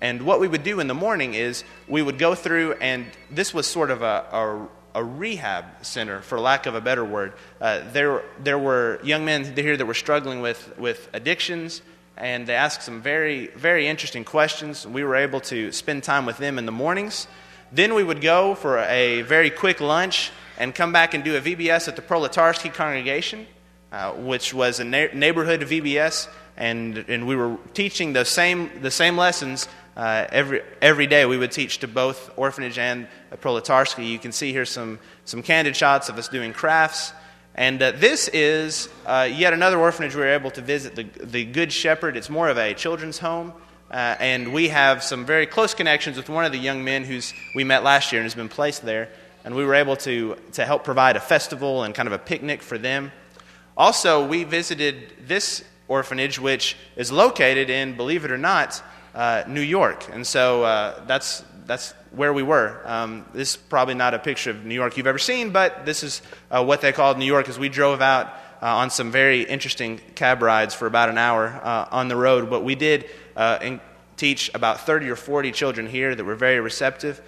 And 0.00 0.22
what 0.22 0.40
we 0.40 0.48
would 0.48 0.62
do 0.62 0.80
in 0.80 0.88
the 0.88 0.94
morning 0.94 1.34
is 1.34 1.64
we 1.88 2.02
would 2.02 2.18
go 2.18 2.34
through, 2.34 2.74
and 2.74 3.06
this 3.30 3.54
was 3.54 3.66
sort 3.66 3.90
of 3.90 4.02
a, 4.02 4.26
a 4.32 4.68
a 4.96 5.04
rehab 5.04 5.66
center, 5.82 6.22
for 6.22 6.40
lack 6.40 6.64
of 6.64 6.74
a 6.74 6.80
better 6.80 7.04
word. 7.04 7.34
Uh, 7.60 7.82
there, 7.92 8.22
there 8.42 8.58
were 8.58 8.98
young 9.04 9.26
men 9.26 9.44
here 9.54 9.76
that 9.76 9.84
were 9.84 9.92
struggling 9.92 10.40
with, 10.40 10.76
with 10.78 11.10
addictions, 11.12 11.82
and 12.16 12.46
they 12.46 12.54
asked 12.54 12.82
some 12.82 13.02
very, 13.02 13.48
very 13.48 13.86
interesting 13.86 14.24
questions. 14.24 14.86
We 14.86 15.04
were 15.04 15.16
able 15.16 15.40
to 15.42 15.70
spend 15.70 16.02
time 16.02 16.24
with 16.24 16.38
them 16.38 16.58
in 16.58 16.64
the 16.64 16.72
mornings. 16.72 17.28
Then 17.70 17.92
we 17.92 18.02
would 18.02 18.22
go 18.22 18.54
for 18.54 18.78
a 18.78 19.20
very 19.20 19.50
quick 19.50 19.82
lunch 19.82 20.30
and 20.58 20.74
come 20.74 20.92
back 20.92 21.12
and 21.12 21.22
do 21.22 21.36
a 21.36 21.42
VBS 21.42 21.88
at 21.88 21.96
the 21.96 22.02
Proletarsky 22.02 22.72
congregation, 22.72 23.46
uh, 23.92 24.12
which 24.12 24.54
was 24.54 24.80
a 24.80 24.84
na- 24.84 25.12
neighborhood 25.12 25.60
VBS, 25.60 26.26
and, 26.56 26.96
and 26.96 27.26
we 27.26 27.36
were 27.36 27.58
teaching 27.74 28.14
the 28.14 28.24
same, 28.24 28.70
the 28.80 28.90
same 28.90 29.18
lessons 29.18 29.68
uh, 29.96 30.26
every, 30.30 30.62
every 30.82 31.06
day 31.06 31.24
we 31.24 31.38
would 31.38 31.52
teach 31.52 31.78
to 31.78 31.88
both 31.88 32.30
orphanage 32.36 32.78
and 32.78 33.08
Proletarsky. 33.36 34.06
You 34.08 34.18
can 34.18 34.32
see 34.32 34.52
here 34.52 34.66
some, 34.66 34.98
some 35.24 35.42
candid 35.42 35.74
shots 35.74 36.08
of 36.08 36.18
us 36.18 36.28
doing 36.28 36.52
crafts. 36.52 37.12
And 37.54 37.80
uh, 37.80 37.92
this 37.92 38.28
is 38.28 38.90
uh, 39.06 39.28
yet 39.32 39.54
another 39.54 39.78
orphanage 39.78 40.14
we 40.14 40.20
were 40.20 40.28
able 40.28 40.50
to 40.50 40.60
visit, 40.60 40.94
the, 40.94 41.04
the 41.24 41.44
Good 41.46 41.72
Shepherd. 41.72 42.16
It's 42.16 42.28
more 42.28 42.50
of 42.50 42.58
a 42.58 42.74
children's 42.74 43.18
home. 43.18 43.54
Uh, 43.90 44.16
and 44.20 44.52
we 44.52 44.68
have 44.68 45.02
some 45.02 45.24
very 45.24 45.46
close 45.46 45.72
connections 45.72 46.16
with 46.16 46.28
one 46.28 46.44
of 46.44 46.52
the 46.52 46.58
young 46.58 46.84
men 46.84 47.04
who's 47.04 47.32
we 47.54 47.64
met 47.64 47.82
last 47.82 48.12
year 48.12 48.20
and 48.20 48.26
has 48.26 48.34
been 48.34 48.48
placed 48.48 48.82
there. 48.82 49.08
And 49.44 49.54
we 49.54 49.64
were 49.64 49.74
able 49.74 49.96
to, 49.98 50.36
to 50.52 50.66
help 50.66 50.84
provide 50.84 51.16
a 51.16 51.20
festival 51.20 51.84
and 51.84 51.94
kind 51.94 52.06
of 52.06 52.12
a 52.12 52.18
picnic 52.18 52.60
for 52.62 52.76
them. 52.76 53.12
Also, 53.76 54.26
we 54.26 54.44
visited 54.44 55.12
this 55.26 55.64
orphanage, 55.88 56.38
which 56.38 56.76
is 56.96 57.12
located 57.12 57.70
in, 57.70 57.96
believe 57.96 58.24
it 58.24 58.30
or 58.30 58.38
not, 58.38 58.82
uh, 59.16 59.44
New 59.48 59.62
York. 59.62 60.06
And 60.12 60.26
so 60.26 60.62
uh, 60.62 61.02
that's, 61.06 61.42
that's 61.64 61.92
where 62.12 62.34
we 62.34 62.42
were. 62.42 62.82
Um, 62.84 63.24
this 63.32 63.52
is 63.52 63.56
probably 63.56 63.94
not 63.94 64.12
a 64.12 64.18
picture 64.18 64.50
of 64.50 64.64
New 64.66 64.74
York 64.74 64.98
you've 64.98 65.06
ever 65.06 65.18
seen, 65.18 65.50
but 65.50 65.86
this 65.86 66.02
is 66.02 66.20
uh, 66.50 66.62
what 66.62 66.82
they 66.82 66.92
called 66.92 67.18
New 67.18 67.24
York 67.24 67.48
as 67.48 67.58
we 67.58 67.70
drove 67.70 68.02
out 68.02 68.26
uh, 68.60 68.76
on 68.76 68.90
some 68.90 69.10
very 69.10 69.42
interesting 69.42 70.00
cab 70.14 70.42
rides 70.42 70.74
for 70.74 70.86
about 70.86 71.08
an 71.08 71.16
hour 71.16 71.46
uh, 71.46 71.88
on 71.90 72.08
the 72.08 72.16
road. 72.16 72.50
But 72.50 72.62
we 72.62 72.74
did 72.74 73.06
in, 73.62 73.80
teach 74.18 74.50
about 74.54 74.80
30 74.80 75.08
or 75.08 75.16
40 75.16 75.50
children 75.50 75.86
here 75.86 76.14
that 76.14 76.24
were 76.24 76.36
very 76.36 76.60
receptive. 76.60 77.22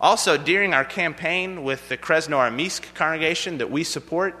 Also, 0.00 0.36
during 0.36 0.74
our 0.74 0.84
campaign 0.84 1.64
with 1.64 1.88
the 1.88 1.96
Krasnoarmeysk 1.96 2.94
congregation 2.94 3.58
that 3.58 3.70
we 3.70 3.82
support, 3.82 4.36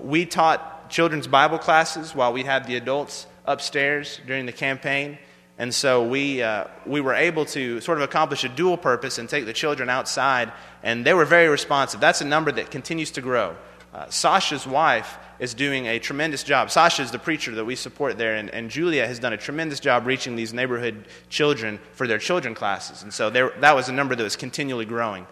we 0.00 0.26
taught 0.26 0.90
children's 0.90 1.26
Bible 1.26 1.58
classes 1.58 2.14
while 2.14 2.32
we 2.32 2.44
had 2.44 2.66
the 2.66 2.76
adults 2.76 3.26
upstairs 3.44 4.20
during 4.26 4.46
the 4.46 4.52
campaign. 4.52 5.18
And 5.58 5.74
so 5.74 6.06
we, 6.06 6.42
uh, 6.42 6.64
we 6.84 7.00
were 7.00 7.14
able 7.14 7.46
to 7.46 7.80
sort 7.80 7.98
of 7.98 8.04
accomplish 8.04 8.44
a 8.44 8.48
dual 8.48 8.76
purpose 8.76 9.18
and 9.18 9.28
take 9.28 9.46
the 9.46 9.54
children 9.54 9.88
outside, 9.88 10.52
and 10.82 11.04
they 11.04 11.14
were 11.14 11.24
very 11.24 11.48
responsive. 11.48 11.98
That's 12.00 12.20
a 12.20 12.26
number 12.26 12.52
that 12.52 12.70
continues 12.70 13.10
to 13.12 13.22
grow. 13.22 13.56
Uh, 13.94 14.10
Sasha's 14.10 14.66
wife 14.66 15.16
is 15.38 15.54
doing 15.54 15.86
a 15.86 15.98
tremendous 15.98 16.42
job. 16.42 16.70
Sasha 16.70 17.02
is 17.02 17.10
the 17.10 17.18
preacher 17.18 17.54
that 17.54 17.64
we 17.64 17.74
support 17.74 18.18
there, 18.18 18.34
and, 18.34 18.50
and 18.50 18.70
Julia 18.70 19.06
has 19.06 19.18
done 19.18 19.32
a 19.32 19.38
tremendous 19.38 19.80
job 19.80 20.06
reaching 20.06 20.36
these 20.36 20.52
neighborhood 20.52 21.06
children 21.30 21.80
for 21.92 22.06
their 22.06 22.18
children 22.18 22.54
classes. 22.54 23.02
And 23.02 23.12
so 23.12 23.30
there, 23.30 23.52
that 23.60 23.74
was 23.74 23.88
a 23.88 23.92
number 23.92 24.14
that 24.14 24.22
was 24.22 24.36
continually 24.36 24.84
growing. 24.84 25.26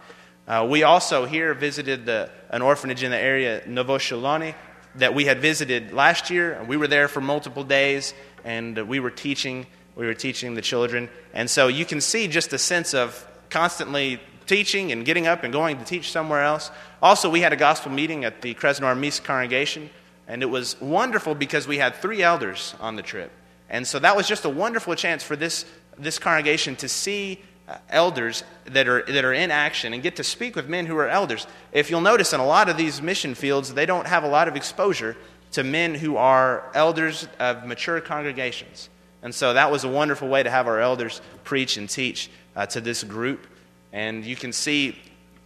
Uh, 0.49 0.67
we 0.69 0.83
also 0.83 1.27
here 1.27 1.53
visited 1.53 2.07
the, 2.07 2.31
an 2.49 2.63
orphanage 2.63 3.03
in 3.03 3.11
the 3.11 3.19
area, 3.19 3.61
Novoshaloni, 3.67 4.55
that 4.95 5.15
we 5.15 5.27
had 5.27 5.41
visited 5.41 5.93
last 5.93 6.31
year. 6.31 6.65
We 6.67 6.79
were 6.79 6.89
there 6.89 7.09
for 7.09 7.21
multiple 7.21 7.65
days, 7.65 8.15
and 8.45 8.89
we 8.89 9.01
were 9.01 9.11
teaching 9.11 9.67
we 9.97 10.07
were 10.07 10.15
teaching 10.15 10.55
the 10.55 10.63
children. 10.63 11.09
And 11.33 11.49
so 11.49 11.69
you 11.69 11.85
can 11.85 12.01
see 12.01 12.29
just 12.29 12.53
a 12.53 12.59
sense 12.59 12.95
of 12.95 13.27
constantly 13.51 14.21
teaching 14.47 14.93
and 14.93 15.05
getting 15.05 15.27
up 15.27 15.45
and 15.45 15.53
going 15.53 15.79
to 15.79 15.85
teach 15.85 16.11
somewhere 16.11 16.43
else. 16.43 16.71
Also, 17.03 17.31
we 17.31 17.41
had 17.41 17.53
a 17.53 17.57
gospel 17.57 17.93
meeting 17.93 18.25
at 18.25 18.43
the 18.43 18.55
Krasnoarmeysk 18.55 19.25
congregation, 19.25 19.91
and 20.29 20.43
it 20.43 20.47
was 20.47 20.81
wonderful 20.81 21.35
because 21.35 21.67
we 21.67 21.79
had 21.79 21.95
three 21.97 22.23
elders 22.23 22.75
on 22.81 22.97
the 22.97 23.03
trip. 23.03 23.31
And 23.71 23.87
so 23.87 23.99
that 23.99 24.17
was 24.17 24.29
just 24.29 24.45
a 24.45 24.51
wonderful 24.51 24.95
chance 24.95 25.23
for 25.23 25.37
this, 25.37 25.65
this 25.99 26.19
congregation 26.19 26.77
to 26.77 26.89
see 26.89 27.41
uh, 27.67 27.79
elders 27.89 28.45
that 28.67 28.89
are, 28.89 29.03
that 29.05 29.25
are 29.25 29.33
in 29.33 29.51
action 29.51 29.95
and 29.95 30.03
get 30.03 30.17
to 30.17 30.25
speak 30.25 30.55
with 30.55 30.69
men 30.69 30.85
who 30.85 30.97
are 30.97 31.09
elders. 31.09 31.47
If 31.73 31.91
you'll 31.91 32.03
notice, 32.03 32.33
in 32.33 32.41
a 32.41 32.47
lot 32.47 32.69
of 32.69 32.77
these 32.77 33.01
mission 33.01 33.35
fields, 33.35 33.73
they 33.73 33.87
don't 33.87 34.07
have 34.07 34.23
a 34.23 34.29
lot 34.29 34.49
of 34.49 34.57
exposure 34.57 35.17
to 35.53 35.65
men 35.65 35.95
who 35.95 36.17
are 36.17 36.71
elders 36.75 37.27
of 37.39 37.65
mature 37.65 38.01
congregations. 38.01 38.91
And 39.25 39.35
so 39.35 39.55
that 39.55 39.73
was 39.73 39.85
a 39.85 39.89
wonderful 39.89 40.29
way 40.29 40.43
to 40.43 40.51
have 40.51 40.69
our 40.69 40.79
elders 40.79 41.23
preach 41.45 41.79
and 41.79 41.89
teach 41.89 42.31
uh, 42.55 42.67
to 42.67 42.81
this 42.81 43.03
group. 43.03 43.47
And 43.91 44.23
you 44.23 44.37
can 44.37 44.53
see, 44.53 44.99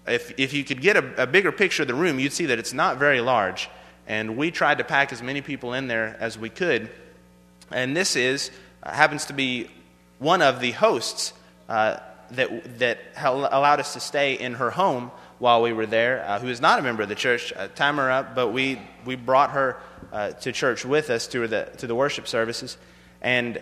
if, 0.07 0.35
if 0.37 0.53
you 0.53 0.64
could 0.64 0.83
get 0.83 0.97
a, 0.97 1.22
a 1.22 1.26
bigger 1.29 1.53
picture 1.53 1.83
of 1.83 1.89
the 1.89 1.95
room, 1.95 2.18
you'd 2.18 2.33
see 2.33 2.47
that 2.47 2.59
it's 2.59 2.72
not 2.72 2.99
very 2.99 3.20
large. 3.20 3.70
And 4.09 4.37
we 4.37 4.51
tried 4.51 4.79
to 4.79 4.85
pack 4.85 5.12
as 5.12 5.22
many 5.22 5.43
people 5.43 5.74
in 5.74 5.87
there 5.87 6.16
as 6.18 6.37
we 6.37 6.51
could. 6.51 6.91
And 7.70 7.97
this 7.97 8.16
is, 8.16 8.51
uh, 8.83 8.91
happens 8.91 9.26
to 9.26 9.33
be 9.33 9.70
one 10.18 10.43
of 10.43 10.59
the 10.59 10.72
hosts 10.72 11.33
uh, 11.68 11.99
that, 12.33 12.81
that 12.81 12.99
allowed 13.16 13.79
us 13.79 13.93
to 13.93 14.01
stay 14.01 14.35
in 14.35 14.55
her 14.55 14.70
home 14.70 15.12
while 15.39 15.62
we 15.62 15.72
were 15.72 15.87
there, 15.87 16.24
uh, 16.26 16.41
who 16.41 16.49
is 16.49 16.61
not 16.61 16.81
a 16.81 16.83
member 16.83 17.05
of 17.05 17.09
the 17.09 17.14
church, 17.14 17.53
uh, 17.55 17.68
Tamara, 17.68 18.29
but 18.35 18.49
we, 18.49 18.81
we 19.05 19.14
brought 19.14 19.53
her 19.53 19.76
uh, 20.12 20.31
to 20.31 20.51
church 20.51 20.85
with 20.85 21.11
us 21.11 21.29
to 21.29 21.47
the, 21.47 21.70
to 21.79 21.87
the 21.87 21.95
worship 21.95 22.26
services. 22.26 22.76
And 23.21 23.61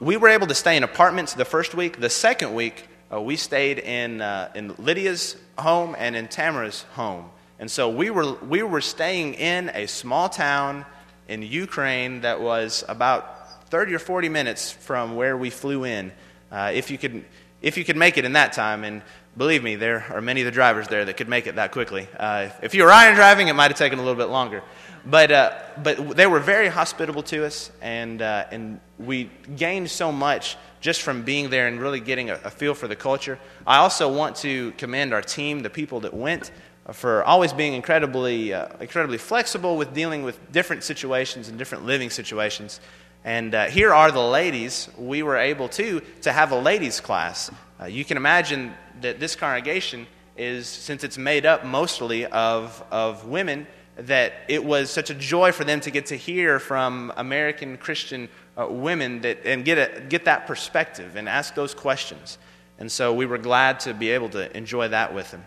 we 0.00 0.16
were 0.16 0.28
able 0.28 0.46
to 0.46 0.54
stay 0.54 0.76
in 0.76 0.82
apartments 0.82 1.34
the 1.34 1.44
first 1.44 1.74
week. 1.74 2.00
The 2.00 2.10
second 2.10 2.54
week, 2.54 2.88
uh, 3.12 3.20
we 3.20 3.36
stayed 3.36 3.78
in, 3.78 4.20
uh, 4.20 4.50
in 4.54 4.74
Lydia's 4.78 5.36
home 5.58 5.96
and 5.98 6.14
in 6.14 6.28
Tamara's 6.28 6.82
home. 6.92 7.30
And 7.58 7.70
so 7.70 7.88
we 7.88 8.10
were, 8.10 8.34
we 8.34 8.62
were 8.62 8.80
staying 8.80 9.34
in 9.34 9.70
a 9.74 9.86
small 9.86 10.28
town 10.28 10.86
in 11.26 11.42
Ukraine 11.42 12.20
that 12.20 12.40
was 12.40 12.84
about 12.88 13.68
30 13.70 13.94
or 13.94 13.98
40 13.98 14.28
minutes 14.28 14.70
from 14.70 15.16
where 15.16 15.36
we 15.36 15.50
flew 15.50 15.84
in. 15.84 16.12
Uh, 16.50 16.70
if, 16.72 16.90
you 16.90 16.98
could, 16.98 17.24
if 17.60 17.76
you 17.76 17.84
could 17.84 17.96
make 17.96 18.16
it 18.16 18.24
in 18.24 18.32
that 18.34 18.52
time, 18.52 18.84
and 18.84 19.02
believe 19.38 19.62
me, 19.62 19.76
there 19.76 20.04
are 20.10 20.20
many 20.20 20.40
of 20.40 20.46
the 20.46 20.50
drivers 20.50 20.88
there 20.88 21.04
that 21.04 21.16
could 21.16 21.28
make 21.28 21.46
it 21.46 21.54
that 21.54 21.70
quickly. 21.70 22.08
Uh, 22.18 22.50
if 22.60 22.74
you 22.74 22.82
were 22.82 22.90
iron 22.90 23.14
driving, 23.14 23.46
it 23.46 23.52
might 23.54 23.70
have 23.70 23.78
taken 23.78 23.98
a 24.00 24.02
little 24.02 24.16
bit 24.16 24.30
longer. 24.30 24.62
But, 25.06 25.30
uh, 25.30 25.58
but 25.82 26.16
they 26.16 26.26
were 26.26 26.40
very 26.40 26.66
hospitable 26.68 27.22
to 27.24 27.46
us, 27.46 27.70
and, 27.80 28.20
uh, 28.20 28.46
and 28.50 28.80
we 28.98 29.30
gained 29.56 29.90
so 29.90 30.10
much 30.10 30.56
just 30.80 31.02
from 31.02 31.22
being 31.22 31.50
there 31.50 31.68
and 31.68 31.80
really 31.80 32.00
getting 32.00 32.30
a, 32.30 32.34
a, 32.44 32.50
feel 32.50 32.74
for 32.74 32.88
the 32.88 32.96
culture. 32.96 33.38
I 33.66 33.78
also 33.78 34.12
want 34.12 34.36
to 34.36 34.72
commend 34.72 35.14
our 35.14 35.22
team, 35.22 35.60
the 35.60 35.70
people 35.70 36.00
that 36.00 36.12
went, 36.12 36.50
uh, 36.84 36.92
for 36.92 37.22
always 37.24 37.52
being 37.52 37.74
incredibly, 37.74 38.52
uh, 38.52 38.68
incredibly 38.80 39.18
flexible 39.18 39.76
with 39.76 39.94
dealing 39.94 40.24
with 40.24 40.52
different 40.52 40.82
situations 40.82 41.48
and 41.48 41.58
different 41.58 41.86
living 41.86 42.10
situations. 42.10 42.80
And 43.24 43.54
uh, 43.54 43.66
here 43.66 43.94
are 43.94 44.10
the 44.10 44.22
ladies. 44.22 44.88
We 44.98 45.22
were 45.22 45.36
able 45.36 45.68
to 45.70 46.00
to 46.22 46.32
have 46.32 46.52
a 46.52 46.58
ladies' 46.58 47.00
class. 47.00 47.50
Uh, 47.80 47.86
you 47.86 48.04
can 48.04 48.16
imagine 48.16 48.74
that 49.00 49.20
this 49.20 49.36
congregation 49.36 50.06
is, 50.36 50.66
since 50.66 51.04
it's 51.04 51.18
made 51.18 51.46
up 51.46 51.64
mostly 51.64 52.26
of, 52.26 52.82
of 52.90 53.26
women, 53.26 53.66
that 53.96 54.32
it 54.48 54.64
was 54.64 54.90
such 54.90 55.10
a 55.10 55.14
joy 55.14 55.52
for 55.52 55.64
them 55.64 55.80
to 55.80 55.90
get 55.90 56.06
to 56.06 56.16
hear 56.16 56.58
from 56.58 57.12
American 57.16 57.76
Christian 57.76 58.28
uh, 58.56 58.66
women 58.68 59.20
that, 59.22 59.44
and 59.44 59.64
get, 59.64 59.78
a, 59.78 60.00
get 60.00 60.24
that 60.24 60.46
perspective 60.46 61.16
and 61.16 61.28
ask 61.28 61.54
those 61.54 61.74
questions. 61.74 62.38
And 62.78 62.90
so 62.90 63.12
we 63.12 63.26
were 63.26 63.38
glad 63.38 63.80
to 63.80 63.94
be 63.94 64.10
able 64.10 64.28
to 64.30 64.56
enjoy 64.56 64.88
that 64.88 65.14
with 65.14 65.30
them. 65.30 65.44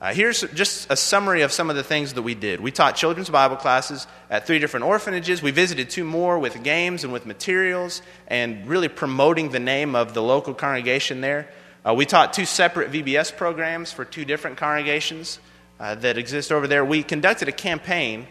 Uh, 0.00 0.14
here's 0.14 0.42
just 0.52 0.88
a 0.92 0.96
summary 0.96 1.42
of 1.42 1.50
some 1.50 1.70
of 1.70 1.76
the 1.76 1.82
things 1.82 2.14
that 2.14 2.22
we 2.22 2.32
did. 2.32 2.60
We 2.60 2.70
taught 2.70 2.94
children's 2.94 3.30
Bible 3.30 3.56
classes 3.56 4.06
at 4.30 4.46
three 4.46 4.60
different 4.60 4.86
orphanages. 4.86 5.42
We 5.42 5.50
visited 5.50 5.90
two 5.90 6.04
more 6.04 6.38
with 6.38 6.62
games 6.62 7.02
and 7.02 7.12
with 7.12 7.26
materials 7.26 8.00
and 8.28 8.64
really 8.68 8.86
promoting 8.86 9.50
the 9.50 9.58
name 9.58 9.96
of 9.96 10.14
the 10.14 10.22
local 10.22 10.54
congregation 10.54 11.20
there. 11.20 11.48
Uh, 11.88 11.94
we 11.94 12.04
taught 12.04 12.34
two 12.34 12.44
separate 12.44 12.92
VBS 12.92 13.34
programs 13.34 13.92
for 13.92 14.04
two 14.04 14.26
different 14.26 14.58
congregations 14.58 15.38
uh, 15.80 15.94
that 15.94 16.18
exist 16.18 16.52
over 16.52 16.66
there, 16.66 16.84
we 16.84 17.02
conducted 17.02 17.48
a 17.48 17.52
campaign 17.52 18.26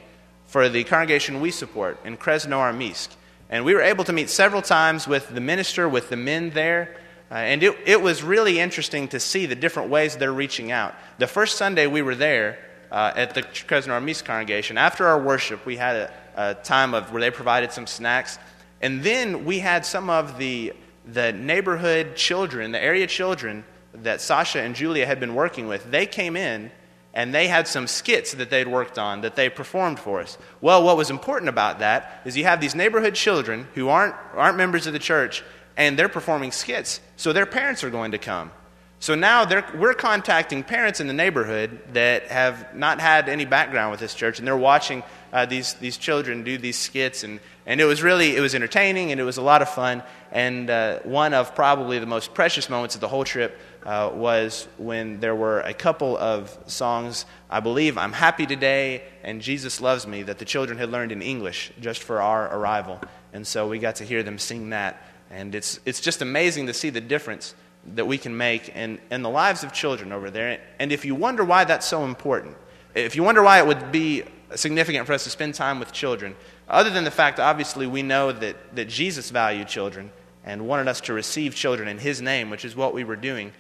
for 0.46 0.70
the 0.70 0.84
congregation 0.84 1.42
we 1.42 1.50
support 1.50 1.98
in 2.06 2.18
Krasnoarmeysk. 2.18 3.08
And 3.50 3.66
we 3.66 3.74
were 3.74 3.82
able 3.82 4.04
to 4.04 4.14
meet 4.14 4.30
several 4.30 4.62
times 4.62 5.08
with 5.08 5.30
the 5.30 5.42
minister, 5.42 5.90
with 5.90 6.10
the 6.10 6.18
men 6.18 6.52
there. 6.52 6.98
Uh, 7.32 7.36
and 7.36 7.64
it, 7.64 7.76
it 7.86 8.00
was 8.00 8.22
really 8.22 8.60
interesting 8.60 9.08
to 9.08 9.20
see 9.20 9.48
the 9.48 9.56
different 9.56 9.90
ways 9.90 10.18
they're 10.18 10.32
reaching 10.32 10.72
out. 10.72 10.94
The 11.18 11.28
first 11.28 11.58
Sunday 11.58 11.88
we 11.88 12.04
were 12.04 12.16
there 12.16 12.60
uh, 12.92 13.14
at 13.16 13.34
the 13.34 13.42
Krasnoarmeysk 13.42 14.24
congregation, 14.24 14.78
after 14.78 15.08
our 15.08 15.20
worship, 15.20 15.66
we 15.66 15.78
had 15.78 15.96
a, 15.96 16.14
a 16.36 16.54
time 16.54 16.94
of 16.94 17.12
where 17.12 17.22
they 17.22 17.32
provided 17.32 17.72
some 17.72 17.88
snacks. 17.88 18.38
And 18.82 19.02
then 19.02 19.46
we 19.46 19.58
had 19.58 19.84
some 19.84 20.12
of 20.12 20.38
the, 20.38 20.74
the 21.12 21.32
neighborhood 21.32 22.16
children, 22.16 22.72
the 22.72 22.84
area 22.84 23.08
children 23.08 23.64
that 23.94 24.22
Sasha 24.22 24.62
and 24.62 24.76
Julia 24.76 25.06
had 25.06 25.20
been 25.20 25.36
working 25.36 25.68
with. 25.68 25.90
They 25.90 26.06
came 26.06 26.36
in 26.36 26.72
and 27.14 27.34
they 27.34 27.48
had 27.48 27.68
some 27.68 27.88
skits 27.88 28.34
that 28.34 28.50
they'd 28.50 28.68
worked 28.68 29.00
on 29.00 29.22
that 29.22 29.36
they 29.36 29.50
performed 29.50 30.00
for 30.00 30.20
us. 30.20 30.38
Well, 30.62 30.84
what 30.84 30.98
was 30.98 31.10
important 31.10 31.50
about 31.50 31.80
that 31.80 32.22
is 32.26 32.38
you 32.38 32.44
have 32.44 32.62
these 32.62 32.76
neighborhood 32.76 33.16
children 33.16 33.68
who 33.74 33.90
aren't, 33.90 34.16
aren't 34.36 34.58
members 34.58 34.86
of 34.86 34.94
the 34.94 35.00
church 35.00 35.44
and 35.76 35.98
they're 35.98 36.10
performing 36.10 36.52
skits. 36.52 37.00
So 37.16 37.34
their 37.34 37.46
parents 37.46 37.84
are 37.84 37.90
going 37.90 38.12
to 38.12 38.18
come. 38.18 38.52
So 39.00 39.14
now 39.14 39.48
we're 39.76 39.94
contacting 39.94 40.64
parents 40.64 41.00
in 41.00 41.06
the 41.06 41.14
neighborhood 41.14 41.80
that 41.94 42.28
have 42.30 42.76
not 42.76 43.00
had 43.00 43.30
any 43.30 43.46
background 43.46 43.92
with 43.92 44.00
this 44.00 44.16
church, 44.16 44.40
and 44.40 44.48
they're 44.48 44.58
watching 44.58 45.04
uh, 45.32 45.46
these, 45.46 45.76
these 45.76 45.98
children 45.98 46.44
do 46.44 46.58
these 46.58 46.80
skits. 46.80 47.24
And, 47.24 47.40
and 47.68 47.80
it 47.80 47.86
was 47.86 48.02
really, 48.02 48.36
it 48.36 48.40
was 48.40 48.56
entertaining, 48.56 49.12
and 49.12 49.22
it 49.22 49.24
was 49.24 49.38
a 49.38 49.44
lot 49.44 49.62
of 49.62 49.70
fun. 49.70 50.02
And 50.32 50.70
uh, 50.70 51.00
one 51.00 51.34
of 51.34 51.56
probably 51.56 52.00
the 52.00 52.06
most 52.06 52.34
precious 52.34 52.70
moments 52.70 52.96
of 52.96 53.02
the 53.02 53.08
whole 53.08 53.24
trip 53.24 53.58
uh, 53.86 54.12
was 54.14 54.68
when 54.78 55.20
there 55.20 55.36
were 55.36 55.62
a 55.62 55.74
couple 55.74 56.18
of 56.18 56.58
songs, 56.68 57.26
I 57.50 57.62
believe, 57.62 57.98
I'm 57.98 58.12
Happy 58.12 58.46
Today 58.46 59.04
and 59.24 59.42
Jesus 59.42 59.80
Loves 59.80 60.06
Me, 60.06 60.24
that 60.24 60.40
the 60.40 60.46
children 60.46 60.78
had 60.78 60.92
learned 60.92 61.12
in 61.12 61.22
English 61.22 61.72
just 61.80 62.04
for 62.04 62.22
our 62.22 62.54
arrival. 62.54 63.00
And 63.32 63.48
so 63.48 63.68
we 63.68 63.80
got 63.80 63.96
to 63.98 64.04
hear 64.04 64.24
them 64.24 64.38
sing 64.38 64.72
that. 64.72 65.02
And 65.30 65.56
it's, 65.56 65.80
it's 65.86 66.02
just 66.02 66.22
amazing 66.22 66.68
to 66.68 66.74
see 66.74 66.90
the 66.90 67.02
difference 67.02 67.56
that 67.96 68.06
we 68.06 68.18
can 68.18 68.36
make 68.36 68.70
in, 68.70 69.00
in 69.10 69.22
the 69.22 69.30
lives 69.30 69.64
of 69.64 69.72
children 69.72 70.12
over 70.12 70.30
there. 70.30 70.60
And 70.80 70.92
if 70.92 71.06
you 71.06 71.16
wonder 71.16 71.44
why 71.44 71.64
that's 71.64 71.86
so 71.86 72.04
important, 72.04 72.58
if 72.96 73.16
you 73.16 73.24
wonder 73.24 73.42
why 73.42 73.60
it 73.60 73.68
would 73.68 73.92
be 73.92 74.24
significant 74.56 75.06
for 75.06 75.14
us 75.14 75.24
to 75.24 75.30
spend 75.30 75.54
time 75.54 75.80
with 75.80 75.92
children, 75.92 76.36
other 76.68 76.90
than 76.90 77.04
the 77.04 77.12
fact 77.12 77.40
obviously 77.40 77.88
we 77.88 78.02
know 78.02 78.32
that, 78.32 78.76
that 78.76 78.90
Jesus 78.90 79.30
valued 79.30 79.68
children 79.68 80.12
and 80.48 80.66
wanted 80.66 80.88
us 80.88 81.02
to 81.02 81.14
receive 81.14 81.54
children 81.54 81.90
in 81.90 82.00
His 82.00 82.22
name, 82.22 82.50
which 82.50 82.66
is 82.66 82.76
what 82.76 82.94
we 82.94 83.04
were 83.04 83.18
doing. 83.18 83.52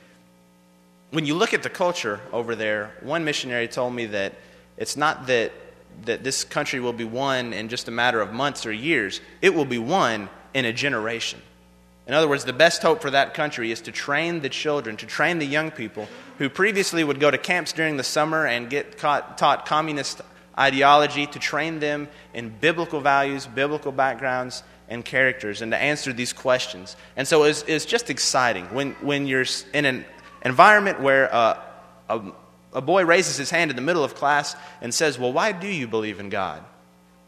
When 1.11 1.25
you 1.25 1.35
look 1.35 1.53
at 1.53 1.61
the 1.61 1.69
culture 1.69 2.21
over 2.31 2.55
there, 2.55 2.95
one 3.01 3.25
missionary 3.25 3.67
told 3.67 3.93
me 3.93 4.07
that 4.07 4.33
it's 4.77 4.95
not 4.95 5.27
that, 5.27 5.51
that 6.05 6.23
this 6.23 6.45
country 6.45 6.79
will 6.79 6.93
be 6.93 7.03
won 7.03 7.51
in 7.51 7.67
just 7.67 7.89
a 7.89 7.91
matter 7.91 8.21
of 8.21 8.31
months 8.31 8.65
or 8.65 8.71
years, 8.71 9.19
it 9.41 9.53
will 9.53 9.65
be 9.65 9.77
won 9.77 10.29
in 10.53 10.63
a 10.63 10.71
generation. 10.71 11.41
In 12.07 12.13
other 12.13 12.27
words, 12.27 12.45
the 12.45 12.53
best 12.53 12.81
hope 12.81 13.01
for 13.01 13.11
that 13.11 13.33
country 13.33 13.69
is 13.69 13.81
to 13.81 13.91
train 13.91 14.39
the 14.39 14.49
children, 14.49 14.95
to 14.97 15.05
train 15.05 15.39
the 15.39 15.45
young 15.45 15.71
people 15.71 16.07
who 16.37 16.49
previously 16.49 17.03
would 17.03 17.19
go 17.19 17.29
to 17.29 17.37
camps 17.37 17.73
during 17.73 17.97
the 17.97 18.03
summer 18.03 18.47
and 18.47 18.69
get 18.69 18.97
caught, 18.97 19.37
taught 19.37 19.65
communist 19.65 20.21
ideology, 20.57 21.27
to 21.27 21.37
train 21.37 21.79
them 21.79 22.07
in 22.33 22.47
biblical 22.47 23.01
values, 23.01 23.45
biblical 23.45 23.91
backgrounds, 23.91 24.63
and 24.89 25.03
characters, 25.03 25.61
and 25.61 25.71
to 25.71 25.77
answer 25.77 26.13
these 26.13 26.33
questions. 26.33 26.95
And 27.15 27.27
so 27.27 27.43
it's, 27.43 27.63
it's 27.67 27.85
just 27.85 28.09
exciting 28.09 28.65
when, 28.73 28.91
when 29.01 29.27
you're 29.27 29.45
in 29.73 29.85
an 29.85 30.05
environment 30.43 31.01
where 31.01 31.33
uh, 31.33 31.59
a, 32.09 32.21
a 32.73 32.81
boy 32.81 33.05
raises 33.05 33.37
his 33.37 33.49
hand 33.49 33.69
in 33.69 33.75
the 33.75 33.81
middle 33.81 34.03
of 34.03 34.15
class 34.15 34.55
and 34.81 34.93
says, 34.93 35.19
Well, 35.19 35.33
why 35.33 35.51
do 35.51 35.67
you 35.67 35.87
believe 35.87 36.19
in 36.19 36.29
God? 36.29 36.63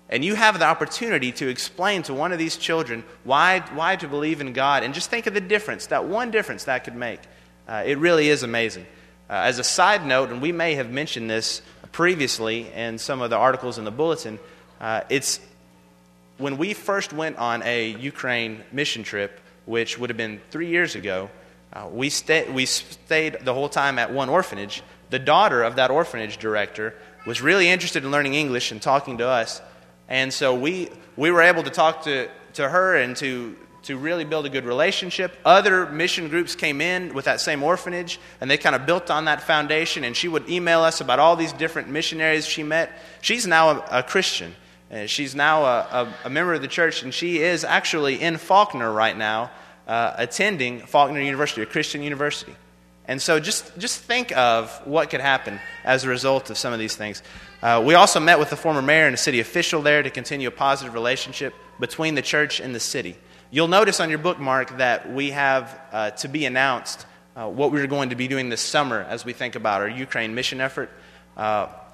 And 0.09 0.25
you 0.25 0.35
have 0.35 0.57
the 0.57 0.65
opportunity 0.65 1.31
to 1.33 1.47
explain 1.47 2.01
to 2.03 2.13
one 2.13 2.31
of 2.31 2.39
these 2.39 2.57
children 2.57 3.03
why, 3.23 3.59
why 3.73 3.95
to 3.97 4.07
believe 4.07 4.41
in 4.41 4.53
God. 4.53 4.83
And 4.83 4.93
just 4.93 5.09
think 5.09 5.27
of 5.27 5.35
the 5.35 5.41
difference, 5.41 5.87
that 5.87 6.05
one 6.05 6.31
difference 6.31 6.63
that 6.63 6.83
could 6.83 6.95
make. 6.95 7.19
Uh, 7.67 7.83
it 7.85 7.99
really 7.99 8.29
is 8.29 8.41
amazing. 8.41 8.87
Uh, 9.29 9.33
as 9.33 9.59
a 9.59 9.63
side 9.63 10.03
note, 10.03 10.31
and 10.31 10.41
we 10.41 10.51
may 10.51 10.73
have 10.73 10.89
mentioned 10.89 11.29
this 11.29 11.61
previously 11.91 12.71
in 12.73 12.97
some 12.97 13.21
of 13.21 13.29
the 13.29 13.35
articles 13.35 13.77
in 13.77 13.85
the 13.85 13.91
bulletin, 13.91 14.39
uh, 14.81 15.01
it's 15.09 15.39
when 16.39 16.57
we 16.57 16.73
first 16.73 17.13
went 17.13 17.37
on 17.37 17.61
a 17.63 17.89
Ukraine 17.91 18.63
mission 18.71 19.03
trip, 19.03 19.39
which 19.65 19.99
would 19.99 20.09
have 20.09 20.17
been 20.17 20.41
three 20.49 20.69
years 20.69 20.95
ago, 20.95 21.29
uh, 21.73 21.87
we, 21.91 22.09
stay, 22.09 22.49
we 22.49 22.65
stayed 22.65 23.37
the 23.43 23.53
whole 23.53 23.69
time 23.69 23.99
at 23.99 24.11
one 24.11 24.29
orphanage. 24.29 24.81
The 25.11 25.19
daughter 25.19 25.61
of 25.61 25.75
that 25.75 25.91
orphanage 25.91 26.37
director 26.37 26.95
was 27.27 27.41
really 27.41 27.69
interested 27.69 28.03
in 28.03 28.09
learning 28.09 28.33
English 28.33 28.71
and 28.71 28.81
talking 28.81 29.17
to 29.19 29.27
us. 29.27 29.61
And 30.07 30.33
so 30.33 30.55
we, 30.55 30.89
we 31.15 31.29
were 31.29 31.41
able 31.41 31.61
to 31.63 31.69
talk 31.69 32.03
to, 32.03 32.29
to 32.53 32.69
her 32.69 32.95
and 32.95 33.15
to, 33.17 33.55
to 33.83 33.97
really 33.97 34.23
build 34.23 34.45
a 34.45 34.49
good 34.49 34.65
relationship. 34.65 35.37
Other 35.45 35.87
mission 35.87 36.29
groups 36.29 36.55
came 36.55 36.79
in 36.79 37.13
with 37.13 37.25
that 37.25 37.41
same 37.41 37.61
orphanage, 37.61 38.19
and 38.39 38.49
they 38.49 38.57
kind 38.57 38.75
of 38.75 38.85
built 38.85 39.11
on 39.11 39.25
that 39.25 39.41
foundation. 39.41 40.05
And 40.05 40.15
she 40.15 40.27
would 40.29 40.49
email 40.49 40.81
us 40.81 41.01
about 41.01 41.19
all 41.19 41.35
these 41.35 41.53
different 41.53 41.89
missionaries 41.89 42.47
she 42.47 42.63
met. 42.63 42.97
She's 43.21 43.45
now 43.45 43.69
a, 43.69 43.99
a 43.99 44.03
Christian. 44.03 44.55
Uh, 44.91 45.05
she's 45.05 45.35
now 45.35 45.63
a, 45.65 45.79
a, 45.91 46.13
a, 46.25 46.29
member 46.29 46.53
of 46.53 46.61
the 46.61 46.67
church, 46.67 47.03
and 47.03 47.13
she 47.13 47.39
is 47.39 47.63
actually 47.63 48.19
in 48.19 48.37
Faulkner 48.37 48.91
right 48.91 49.15
now, 49.15 49.51
uh, 49.87 50.13
attending 50.17 50.79
Faulkner 50.79 51.21
University, 51.21 51.61
a 51.61 51.65
Christian 51.65 52.01
university. 52.01 52.55
And 53.05 53.21
so 53.21 53.39
just, 53.39 53.77
just 53.77 54.01
think 54.01 54.35
of 54.37 54.71
what 54.85 55.09
could 55.09 55.21
happen 55.21 55.59
as 55.83 56.03
a 56.03 56.09
result 56.09 56.49
of 56.49 56.57
some 56.57 56.73
of 56.73 56.79
these 56.79 56.95
things. 56.95 57.23
Uh, 57.61 57.83
we 57.85 57.95
also 57.95 58.19
met 58.19 58.39
with 58.39 58.49
the 58.49 58.55
former 58.55 58.81
mayor 58.81 59.05
and 59.05 59.13
a 59.13 59.17
city 59.17 59.39
official 59.39 59.81
there 59.81 60.01
to 60.01 60.09
continue 60.09 60.47
a 60.47 60.51
positive 60.51 60.93
relationship 60.93 61.53
between 61.79 62.15
the 62.15 62.21
church 62.21 62.59
and 62.59 62.73
the 62.73 62.79
city. 62.79 63.15
You'll 63.51 63.67
notice 63.67 63.99
on 63.99 64.09
your 64.09 64.19
bookmark 64.19 64.77
that 64.77 65.11
we 65.11 65.31
have 65.31 65.79
uh, 65.91 66.11
to 66.11 66.27
be 66.27 66.45
announced 66.45 67.05
uh, 67.35 67.47
what 67.47 67.71
we're 67.71 67.87
going 67.87 68.09
to 68.09 68.15
be 68.15 68.27
doing 68.27 68.49
this 68.49 68.61
summer 68.61 69.01
as 69.01 69.25
we 69.25 69.33
think 69.33 69.55
about 69.55 69.81
our 69.81 69.89
Ukraine 69.89 70.35
mission 70.35 70.61
effort. 70.61 70.91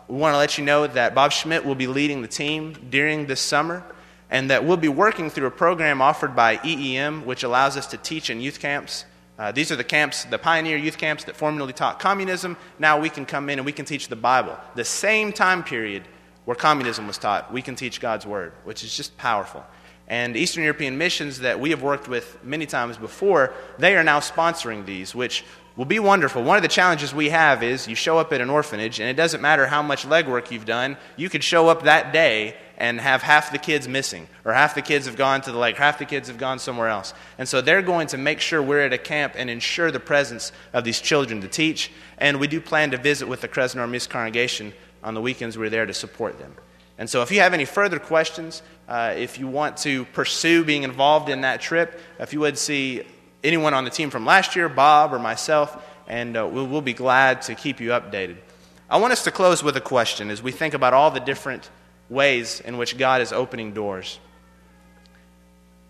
We 0.07 0.17
want 0.17 0.33
to 0.33 0.37
let 0.37 0.57
you 0.57 0.63
know 0.63 0.87
that 0.87 1.15
Bob 1.15 1.31
Schmidt 1.31 1.65
will 1.65 1.75
be 1.75 1.87
leading 1.87 2.21
the 2.21 2.27
team 2.27 2.73
during 2.89 3.25
this 3.25 3.41
summer 3.41 3.83
and 4.29 4.49
that 4.49 4.65
we'll 4.65 4.77
be 4.77 4.89
working 4.89 5.29
through 5.29 5.47
a 5.47 5.51
program 5.51 6.01
offered 6.01 6.35
by 6.35 6.57
EEM, 6.57 7.25
which 7.25 7.43
allows 7.43 7.77
us 7.77 7.87
to 7.87 7.97
teach 7.97 8.29
in 8.29 8.41
youth 8.41 8.59
camps 8.59 9.05
uh, 9.37 9.51
these 9.51 9.71
are 9.71 9.75
the 9.75 9.83
camps, 9.83 10.23
the 10.25 10.37
pioneer 10.37 10.77
youth 10.77 10.97
camps 10.97 11.25
that 11.25 11.35
formerly 11.35 11.73
taught 11.73 11.99
communism. 11.99 12.55
Now 12.79 12.99
we 12.99 13.09
can 13.09 13.25
come 13.25 13.49
in 13.49 13.59
and 13.59 13.65
we 13.65 13.73
can 13.73 13.85
teach 13.85 14.07
the 14.07 14.15
Bible. 14.15 14.57
The 14.75 14.85
same 14.85 15.33
time 15.33 15.63
period 15.63 16.03
where 16.45 16.55
communism 16.55 17.05
was 17.07 17.17
taught, 17.17 17.51
we 17.51 17.61
can 17.61 17.75
teach 17.75 17.99
God's 17.99 18.25
Word, 18.25 18.53
which 18.63 18.83
is 18.83 18.95
just 18.95 19.17
powerful. 19.17 19.65
And 20.07 20.37
Eastern 20.37 20.63
European 20.63 20.97
missions 20.97 21.39
that 21.39 21.59
we 21.59 21.71
have 21.71 21.81
worked 21.81 22.07
with 22.07 22.41
many 22.43 22.65
times 22.65 22.97
before, 22.97 23.53
they 23.77 23.97
are 23.97 24.03
now 24.03 24.19
sponsoring 24.19 24.85
these, 24.85 25.13
which 25.15 25.43
will 25.75 25.85
be 25.85 25.99
wonderful. 25.99 26.41
One 26.41 26.57
of 26.57 26.63
the 26.63 26.69
challenges 26.69 27.13
we 27.13 27.29
have 27.29 27.61
is 27.61 27.87
you 27.87 27.95
show 27.95 28.17
up 28.17 28.31
at 28.31 28.41
an 28.41 28.49
orphanage, 28.49 28.99
and 28.99 29.09
it 29.09 29.15
doesn't 29.15 29.41
matter 29.41 29.67
how 29.67 29.81
much 29.81 30.05
legwork 30.05 30.51
you've 30.51 30.65
done, 30.65 30.97
you 31.17 31.29
could 31.29 31.43
show 31.43 31.67
up 31.67 31.83
that 31.83 32.13
day 32.13 32.55
and 32.77 32.99
have 32.99 33.21
half 33.21 33.51
the 33.51 33.57
kids 33.57 33.87
missing, 33.87 34.27
or 34.43 34.53
half 34.53 34.75
the 34.75 34.81
kids 34.81 35.05
have 35.05 35.15
gone 35.15 35.41
to 35.41 35.51
the 35.51 35.57
lake, 35.57 35.77
half 35.77 35.97
the 35.97 36.05
kids 36.05 36.27
have 36.27 36.37
gone 36.37 36.59
somewhere 36.59 36.89
else. 36.89 37.13
And 37.37 37.47
so 37.47 37.61
they're 37.61 37.81
going 37.81 38.07
to 38.07 38.17
make 38.17 38.39
sure 38.39 38.61
we're 38.61 38.81
at 38.81 38.93
a 38.93 38.97
camp 38.97 39.33
and 39.35 39.49
ensure 39.49 39.91
the 39.91 39.99
presence 39.99 40.51
of 40.73 40.83
these 40.83 40.99
children 40.99 41.41
to 41.41 41.47
teach. 41.47 41.91
And 42.17 42.39
we 42.39 42.47
do 42.47 42.59
plan 42.59 42.91
to 42.91 42.97
visit 42.97 43.27
with 43.27 43.41
the 43.41 43.47
Krasnoarmeysk 43.47 44.09
congregation 44.09 44.73
on 45.03 45.13
the 45.13 45.21
weekends 45.21 45.57
we're 45.57 45.69
there 45.69 45.85
to 45.85 45.93
support 45.93 46.39
them. 46.39 46.55
And 46.97 47.09
so 47.09 47.21
if 47.21 47.31
you 47.31 47.41
have 47.41 47.53
any 47.53 47.65
further 47.65 47.99
questions, 47.99 48.61
uh, 48.87 49.13
if 49.17 49.37
you 49.37 49.47
want 49.47 49.77
to 49.77 50.05
pursue 50.05 50.63
being 50.63 50.83
involved 50.83 51.29
in 51.29 51.41
that 51.41 51.59
trip, 51.59 51.99
if 52.19 52.31
you 52.31 52.39
would 52.41 52.57
see 52.57 53.03
anyone 53.45 53.73
on 53.73 53.83
the 53.83 53.89
team 53.89 54.09
from 54.09 54.25
last 54.25 54.55
year, 54.55 54.67
Bob 54.67 55.13
or 55.13 55.19
myself, 55.19 55.83
and 56.07 56.35
uh, 56.35 56.47
we'll, 56.51 56.67
we'll 56.67 56.81
be 56.81 56.93
glad 56.93 57.43
to 57.43 57.55
keep 57.55 57.79
you 57.79 57.89
updated. 57.89 58.37
I 58.89 58.97
want 58.97 59.13
us 59.13 59.23
to 59.23 59.31
close 59.31 59.63
with 59.63 59.77
a 59.77 59.81
question 59.81 60.29
as 60.29 60.43
we 60.43 60.51
think 60.51 60.73
about 60.73 60.93
all 60.93 61.11
the 61.11 61.19
different 61.19 61.69
ways 62.09 62.59
in 62.59 62.77
which 62.77 62.97
God 62.97 63.21
is 63.21 63.31
opening 63.31 63.73
doors. 63.73 64.19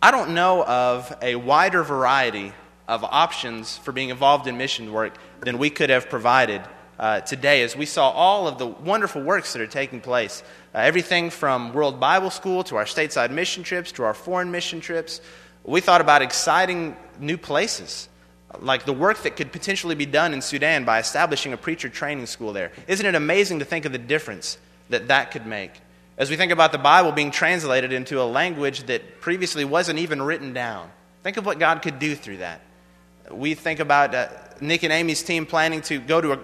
I 0.01 0.11
don't 0.11 0.33
know 0.33 0.63
of 0.63 1.15
a 1.21 1.35
wider 1.35 1.83
variety 1.83 2.53
of 2.87 3.03
options 3.03 3.77
for 3.77 3.91
being 3.91 4.09
involved 4.09 4.47
in 4.47 4.57
mission 4.57 4.93
work 4.93 5.17
than 5.39 5.57
we 5.57 5.69
could 5.69 5.89
have 5.89 6.09
provided 6.09 6.61
uh, 6.99 7.21
today 7.21 7.63
as 7.63 7.75
we 7.75 7.85
saw 7.85 8.09
all 8.11 8.47
of 8.47 8.57
the 8.57 8.67
wonderful 8.67 9.21
works 9.21 9.53
that 9.53 9.61
are 9.61 9.67
taking 9.67 9.99
place. 9.99 10.43
Uh, 10.73 10.79
everything 10.79 11.29
from 11.29 11.73
World 11.73 11.99
Bible 11.99 12.29
School 12.29 12.63
to 12.65 12.75
our 12.77 12.85
stateside 12.85 13.31
mission 13.31 13.63
trips 13.63 13.91
to 13.93 14.03
our 14.03 14.13
foreign 14.13 14.51
mission 14.51 14.79
trips. 14.79 15.21
We 15.65 15.81
thought 15.81 16.01
about 16.01 16.21
exciting 16.21 16.95
new 17.19 17.37
places, 17.37 18.07
like 18.59 18.85
the 18.85 18.93
work 18.93 19.23
that 19.23 19.35
could 19.35 19.51
potentially 19.51 19.95
be 19.95 20.05
done 20.05 20.33
in 20.33 20.41
Sudan 20.41 20.85
by 20.85 20.99
establishing 20.99 21.53
a 21.53 21.57
preacher 21.57 21.89
training 21.89 22.27
school 22.27 22.53
there. 22.53 22.71
Isn't 22.87 23.05
it 23.05 23.15
amazing 23.15 23.59
to 23.59 23.65
think 23.65 23.85
of 23.85 23.91
the 23.91 23.97
difference 23.97 24.57
that 24.89 25.07
that 25.07 25.31
could 25.31 25.45
make? 25.45 25.71
As 26.17 26.29
we 26.29 26.37
think 26.37 26.51
about 26.51 26.71
the 26.71 26.77
Bible 26.77 27.11
being 27.11 27.31
translated 27.31 27.91
into 27.91 28.21
a 28.21 28.23
language 28.23 28.83
that 28.83 29.19
previously 29.19 29.65
wasn't 29.65 29.99
even 29.99 30.21
written 30.21 30.53
down, 30.53 30.89
think 31.23 31.37
of 31.37 31.45
what 31.45 31.59
God 31.59 31.81
could 31.81 31.99
do 31.99 32.15
through 32.15 32.37
that. 32.37 32.61
We 33.31 33.55
think 33.55 33.79
about 33.79 34.13
uh, 34.13 34.27
Nick 34.61 34.83
and 34.83 34.93
Amy's 34.93 35.23
team 35.23 35.45
planning 35.45 35.81
to 35.81 35.97
go 35.99 36.21
to 36.21 36.33
a, 36.33 36.39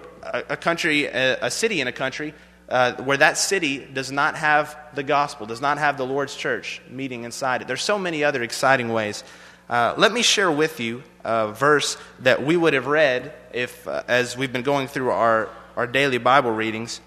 a 0.50 0.56
country, 0.56 1.06
a, 1.06 1.38
a, 1.46 1.50
city 1.50 1.80
in 1.80 1.86
a 1.86 1.92
country 1.92 2.34
uh, 2.68 2.94
where 3.02 3.16
that 3.16 3.36
city 3.36 3.78
does 3.78 4.10
not 4.10 4.36
have 4.36 4.76
the 4.94 5.02
gospel, 5.02 5.46
does 5.46 5.60
not 5.60 5.78
have 5.78 5.96
the 5.96 6.06
Lord's 6.06 6.34
church 6.34 6.80
meeting 6.88 7.24
inside 7.24 7.62
it. 7.62 7.68
There's 7.68 7.82
so 7.82 7.98
many 7.98 8.24
other 8.24 8.42
exciting 8.42 8.92
ways. 8.92 9.24
Uh, 9.68 9.94
let 9.96 10.12
me 10.12 10.22
share 10.22 10.50
with 10.50 10.80
you 10.80 11.02
a 11.24 11.52
verse 11.52 11.96
that 12.20 12.44
we 12.44 12.56
would 12.56 12.74
have 12.74 12.86
read 12.86 13.32
if, 13.52 13.86
uh, 13.86 14.02
as 14.08 14.36
we've 14.36 14.52
been 14.52 14.62
going 14.62 14.88
through 14.88 15.10
our, 15.10 15.48
our 15.76 15.86
daily 15.86 16.18
Bible 16.18 16.50
readings. 16.50 17.00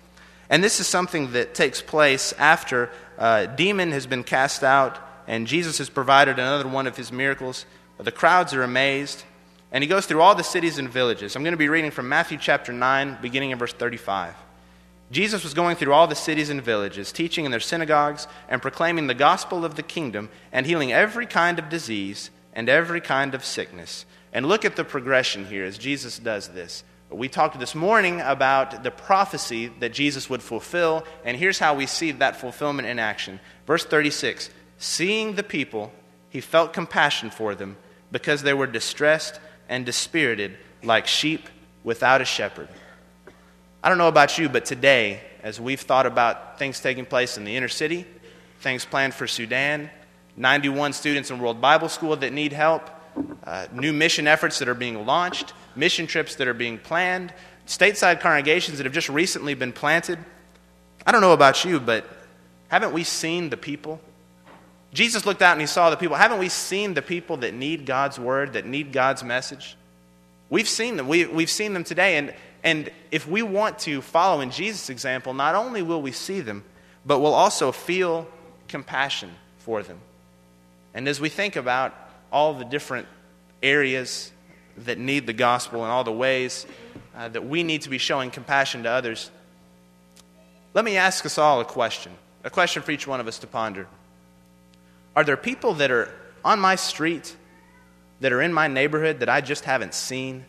And 0.49 0.64
this 0.64 0.80
is 0.80 0.88
something 0.88 1.32
that 1.32 1.56
takes 1.56 1.82
place 1.82 2.34
after 2.38 2.89
uh, 3.18 3.47
demon 3.47 3.91
has 3.91 4.06
been 4.06 4.24
cast 4.24 4.64
out, 4.64 4.97
and 5.28 5.47
Jesus 5.47 5.78
has 5.80 5.89
provided 5.89 6.38
another 6.38 6.68
one 6.68 6.88
of 6.88 6.97
his 6.97 7.12
miracles. 7.12 7.66
The 7.97 8.12
crowds 8.12 8.53
are 8.53 8.64
amazed, 8.64 9.24
and 9.72 9.84
he 9.84 9.88
goes 9.88 10.06
through 10.06 10.22
all 10.22 10.36
the 10.36 10.43
cities 10.43 10.78
and 10.78 10.89
villages. 10.89 11.36
I'm 11.36 11.43
going 11.43 11.53
to 11.53 11.58
be 11.58 11.70
reading 11.70 11.91
from 11.91 12.10
Matthew 12.10 12.38
chapter 12.38 12.72
9, 12.72 13.18
beginning 13.22 13.51
in 13.51 13.58
verse 13.58 13.74
35. 13.74 14.36
Jesus 15.16 15.45
was 15.45 15.53
going 15.53 15.78
through 15.78 15.93
all 15.93 16.07
the 16.07 16.13
cities 16.13 16.49
and 16.49 16.61
villages, 16.61 17.13
teaching 17.13 17.45
in 17.45 17.51
their 17.51 17.61
synagogues 17.61 18.28
and 18.49 18.61
proclaiming 18.61 19.07
the 19.07 19.13
gospel 19.13 19.63
of 19.63 19.76
the 19.76 19.82
kingdom 19.82 20.30
and 20.51 20.66
healing 20.66 20.91
every 20.91 21.26
kind 21.26 21.57
of 21.57 21.70
disease 21.70 22.32
and 22.51 22.68
every 22.68 22.99
kind 22.99 23.34
of 23.34 23.45
sickness. 23.45 24.05
And 24.34 24.45
look 24.45 24.66
at 24.66 24.76
the 24.76 24.84
progression 24.84 25.45
here 25.45 25.63
as 25.63 25.78
Jesus 25.78 26.20
does 26.20 26.49
this. 26.49 26.84
We 27.09 27.30
talked 27.30 27.57
this 27.61 27.74
morning 27.74 28.20
about 28.20 28.84
the 28.84 28.91
prophecy 28.91 29.68
that 29.80 29.93
Jesus 29.93 30.30
would 30.30 30.43
fulfill, 30.43 31.05
and 31.24 31.38
here's 31.38 31.59
how 31.59 31.76
we 31.76 31.86
see 31.86 32.11
that 32.11 32.36
fulfillment 32.36 32.89
in 32.89 32.99
action. 32.99 33.39
Verse 33.66 33.86
36 33.86 34.49
Seeing 34.80 35.36
the 35.36 35.43
people, 35.43 35.93
he 36.30 36.41
felt 36.41 36.74
compassion 36.74 37.30
for 37.30 37.55
them 37.55 37.78
because 38.11 38.41
they 38.41 38.53
were 38.53 38.68
distressed 38.68 39.39
and 39.70 39.86
dispirited 39.86 40.57
like 40.84 41.07
sheep 41.07 41.47
without 41.86 42.20
a 42.20 42.26
shepherd. 42.26 42.68
I 43.86 43.89
don't 43.89 43.99
know 43.99 44.07
about 44.07 44.39
you, 44.39 44.49
but 44.49 44.65
today, 44.65 45.21
as 45.43 45.61
we've 45.61 45.79
thought 45.79 46.07
about 46.07 46.57
things 46.57 46.79
taking 46.79 47.05
place 47.05 47.38
in 47.38 47.43
the 47.43 47.55
inner 47.55 47.67
city, 47.67 48.07
things 48.61 48.83
planned 48.83 49.13
for 49.13 49.27
Sudan, 49.27 49.91
91 50.38 50.91
students 50.93 51.29
in 51.29 51.38
World 51.38 51.61
Bible 51.61 51.88
School 51.88 52.15
that 52.15 52.33
need 52.33 52.51
help, 52.51 52.89
uh, 53.43 53.67
new 53.71 53.93
mission 53.93 54.25
efforts 54.25 54.57
that 54.57 54.67
are 54.67 54.73
being 54.73 55.05
launched, 55.05 55.53
mission 55.75 56.07
trips 56.07 56.33
that 56.38 56.47
are 56.47 56.55
being 56.55 56.79
planned, 56.79 57.31
stateside 57.67 58.21
congregations 58.21 58.79
that 58.79 58.86
have 58.86 58.93
just 58.93 59.07
recently 59.07 59.53
been 59.53 59.71
planted. 59.71 60.17
I 61.05 61.11
don't 61.11 61.21
know 61.21 61.33
about 61.33 61.63
you, 61.63 61.79
but 61.79 62.07
haven't 62.69 62.91
we 62.91 63.03
seen 63.03 63.51
the 63.51 63.57
people? 63.57 64.01
Jesus 64.93 65.27
looked 65.27 65.43
out 65.43 65.51
and 65.51 65.61
he 65.61 65.67
saw 65.67 65.91
the 65.91 65.95
people. 65.95 66.15
Haven't 66.15 66.39
we 66.39 66.49
seen 66.49 66.95
the 66.95 67.03
people 67.03 67.38
that 67.38 67.53
need 67.53 67.86
God's 67.86 68.17
word, 68.17 68.53
that 68.53 68.65
need 68.65 68.91
God's 68.91 69.23
message? 69.23 69.77
We've 70.49 70.69
seen 70.69 70.97
them. 70.97 71.07
We, 71.07 71.25
we've 71.25 71.51
seen 71.51 71.73
them 71.73 71.83
today. 71.83 72.17
And, 72.17 72.33
and 72.66 72.89
if 73.11 73.28
we 73.28 73.43
want 73.43 73.78
to 73.80 74.01
follow 74.01 74.41
in 74.41 74.49
Jesus' 74.49 74.89
example, 74.89 75.36
not 75.36 75.53
only 75.53 75.84
will 75.84 76.01
we 76.01 76.11
see 76.11 76.41
them, 76.41 76.63
but 77.05 77.20
we'll 77.20 77.36
also 77.36 77.72
feel 77.72 78.28
compassion 78.68 79.30
for 79.59 79.84
them. 79.84 79.99
And 80.95 81.07
as 81.07 81.22
we 81.22 81.30
think 81.30 81.55
about 81.55 81.93
all 82.32 82.55
the 82.55 82.66
different 82.66 83.07
areas 83.61 84.32
that 84.78 84.97
need 84.97 85.28
the 85.28 85.34
gospel 85.34 85.84
and 85.84 85.91
all 85.91 86.03
the 86.03 86.11
ways 86.11 86.66
uh, 87.16 87.30
that 87.30 87.45
we 87.45 87.61
need 87.61 87.84
to 87.84 87.89
be 87.89 87.99
showing 87.99 88.32
compassion 88.32 88.82
to 88.84 88.89
others, 88.89 89.30
let 90.74 90.84
me 90.84 90.97
ask 90.97 91.24
us 91.24 91.38
all 91.38 91.61
a 91.61 91.66
question, 91.66 92.13
a 92.43 92.49
question 92.49 92.82
for 92.82 92.91
each 92.91 93.05
one 93.05 93.20
of 93.20 93.28
us 93.28 93.38
to 93.39 93.47
ponder. 93.47 93.88
Are 95.16 95.24
there 95.24 95.38
people 95.38 95.76
that 95.76 95.91
are 95.91 96.11
on 96.43 96.59
my 96.59 96.76
street, 96.76 97.36
that 98.22 98.34
are 98.34 98.41
in 98.41 98.51
my 98.51 98.68
neighborhood 98.68 99.20
that 99.20 99.30
I 99.30 99.41
just 99.41 99.66
haven't 99.66 99.93
seen? 99.93 100.45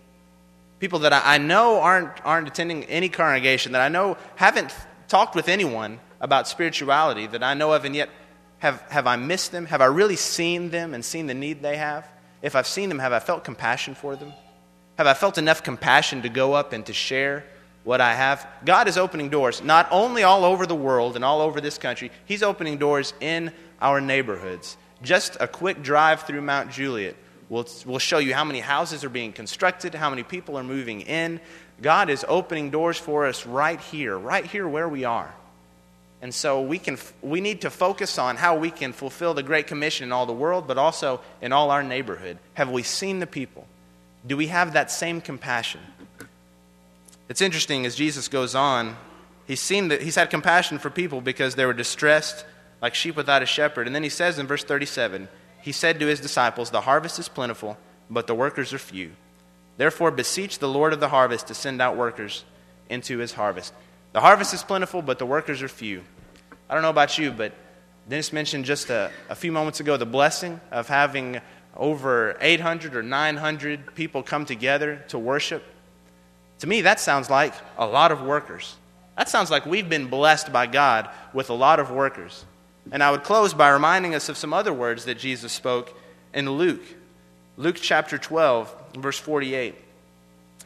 People 0.78 1.00
that 1.00 1.12
I 1.12 1.38
know 1.38 1.80
aren't, 1.80 2.24
aren't 2.24 2.48
attending 2.48 2.84
any 2.84 3.08
congregation, 3.08 3.72
that 3.72 3.80
I 3.80 3.88
know 3.88 4.16
haven't 4.34 4.74
talked 5.08 5.34
with 5.34 5.48
anyone 5.48 6.00
about 6.20 6.48
spirituality, 6.48 7.26
that 7.28 7.42
I 7.42 7.54
know 7.54 7.72
of, 7.72 7.84
and 7.84 7.94
yet 7.94 8.10
have, 8.58 8.80
have 8.90 9.06
I 9.06 9.16
missed 9.16 9.52
them? 9.52 9.66
Have 9.66 9.80
I 9.80 9.86
really 9.86 10.16
seen 10.16 10.70
them 10.70 10.94
and 10.94 11.04
seen 11.04 11.26
the 11.26 11.34
need 11.34 11.62
they 11.62 11.76
have? 11.76 12.08
If 12.42 12.54
I've 12.54 12.66
seen 12.66 12.88
them, 12.88 12.98
have 12.98 13.12
I 13.12 13.18
felt 13.18 13.44
compassion 13.44 13.94
for 13.94 14.16
them? 14.16 14.32
Have 14.98 15.06
I 15.06 15.14
felt 15.14 15.38
enough 15.38 15.62
compassion 15.62 16.22
to 16.22 16.28
go 16.28 16.54
up 16.54 16.72
and 16.72 16.84
to 16.86 16.92
share 16.92 17.44
what 17.84 18.00
I 18.00 18.14
have? 18.14 18.46
God 18.64 18.88
is 18.88 18.98
opening 18.98 19.28
doors, 19.28 19.62
not 19.62 19.88
only 19.90 20.22
all 20.22 20.44
over 20.44 20.66
the 20.66 20.74
world 20.74 21.16
and 21.16 21.24
all 21.24 21.40
over 21.40 21.60
this 21.60 21.78
country, 21.78 22.10
He's 22.24 22.42
opening 22.42 22.78
doors 22.78 23.14
in 23.20 23.52
our 23.80 24.00
neighborhoods. 24.00 24.76
Just 25.02 25.36
a 25.40 25.46
quick 25.46 25.82
drive 25.82 26.22
through 26.22 26.40
Mount 26.40 26.70
Juliet 26.70 27.16
will 27.48 27.66
we'll 27.84 27.98
show 27.98 28.18
you 28.18 28.34
how 28.34 28.44
many 28.44 28.60
houses 28.60 29.04
are 29.04 29.08
being 29.08 29.32
constructed, 29.32 29.94
how 29.94 30.10
many 30.10 30.22
people 30.22 30.58
are 30.58 30.64
moving 30.64 31.02
in. 31.02 31.40
God 31.80 32.10
is 32.10 32.24
opening 32.28 32.70
doors 32.70 32.98
for 32.98 33.26
us 33.26 33.46
right 33.46 33.80
here, 33.80 34.16
right 34.16 34.44
here 34.44 34.66
where 34.66 34.88
we 34.88 35.04
are. 35.04 35.32
And 36.22 36.34
so 36.34 36.62
we, 36.62 36.78
can, 36.78 36.98
we 37.20 37.40
need 37.40 37.60
to 37.60 37.70
focus 37.70 38.18
on 38.18 38.36
how 38.36 38.56
we 38.56 38.70
can 38.70 38.92
fulfill 38.92 39.34
the 39.34 39.42
Great 39.42 39.66
Commission 39.66 40.04
in 40.04 40.12
all 40.12 40.26
the 40.26 40.32
world, 40.32 40.66
but 40.66 40.78
also 40.78 41.20
in 41.42 41.52
all 41.52 41.70
our 41.70 41.82
neighborhood. 41.82 42.38
Have 42.54 42.70
we 42.70 42.82
seen 42.82 43.20
the 43.20 43.26
people? 43.26 43.66
Do 44.26 44.36
we 44.36 44.46
have 44.46 44.72
that 44.72 44.90
same 44.90 45.20
compassion? 45.20 45.80
It's 47.28 47.42
interesting 47.42 47.84
as 47.84 47.94
Jesus 47.94 48.28
goes 48.28 48.54
on, 48.54 48.96
he's, 49.46 49.60
seen 49.60 49.88
that, 49.88 50.00
he's 50.00 50.14
had 50.14 50.30
compassion 50.30 50.78
for 50.78 50.90
people 50.90 51.20
because 51.20 51.54
they 51.54 51.66
were 51.66 51.74
distressed 51.74 52.44
like 52.80 52.94
sheep 52.94 53.16
without 53.16 53.42
a 53.42 53.46
shepherd. 53.46 53.86
And 53.86 53.94
then 53.94 54.02
he 54.02 54.08
says 54.08 54.38
in 54.38 54.46
verse 54.46 54.64
37 54.64 55.28
He 55.66 55.72
said 55.72 55.98
to 55.98 56.06
his 56.06 56.20
disciples, 56.20 56.70
The 56.70 56.82
harvest 56.82 57.18
is 57.18 57.28
plentiful, 57.28 57.76
but 58.08 58.28
the 58.28 58.36
workers 58.36 58.72
are 58.72 58.78
few. 58.78 59.10
Therefore, 59.76 60.12
beseech 60.12 60.60
the 60.60 60.68
Lord 60.68 60.92
of 60.92 61.00
the 61.00 61.08
harvest 61.08 61.48
to 61.48 61.54
send 61.54 61.82
out 61.82 61.96
workers 61.96 62.44
into 62.88 63.18
his 63.18 63.32
harvest. 63.32 63.74
The 64.12 64.20
harvest 64.20 64.54
is 64.54 64.62
plentiful, 64.62 65.02
but 65.02 65.18
the 65.18 65.26
workers 65.26 65.64
are 65.64 65.68
few. 65.68 66.04
I 66.70 66.74
don't 66.74 66.84
know 66.84 66.90
about 66.90 67.18
you, 67.18 67.32
but 67.32 67.52
Dennis 68.08 68.32
mentioned 68.32 68.64
just 68.64 68.90
a, 68.90 69.10
a 69.28 69.34
few 69.34 69.50
moments 69.50 69.80
ago 69.80 69.96
the 69.96 70.06
blessing 70.06 70.60
of 70.70 70.86
having 70.86 71.40
over 71.76 72.36
800 72.40 72.94
or 72.94 73.02
900 73.02 73.92
people 73.96 74.22
come 74.22 74.44
together 74.44 75.04
to 75.08 75.18
worship. 75.18 75.64
To 76.60 76.68
me, 76.68 76.82
that 76.82 77.00
sounds 77.00 77.28
like 77.28 77.54
a 77.76 77.88
lot 77.88 78.12
of 78.12 78.22
workers. 78.22 78.76
That 79.18 79.28
sounds 79.28 79.50
like 79.50 79.66
we've 79.66 79.88
been 79.88 80.06
blessed 80.06 80.52
by 80.52 80.68
God 80.68 81.10
with 81.32 81.50
a 81.50 81.54
lot 81.54 81.80
of 81.80 81.90
workers. 81.90 82.44
And 82.92 83.02
I 83.02 83.10
would 83.10 83.24
close 83.24 83.52
by 83.52 83.70
reminding 83.70 84.14
us 84.14 84.28
of 84.28 84.36
some 84.36 84.52
other 84.52 84.72
words 84.72 85.04
that 85.06 85.18
Jesus 85.18 85.52
spoke 85.52 85.96
in 86.32 86.48
Luke. 86.48 86.82
Luke 87.56 87.76
chapter 87.80 88.18
12, 88.18 88.74
verse 88.98 89.18
48. 89.18 89.74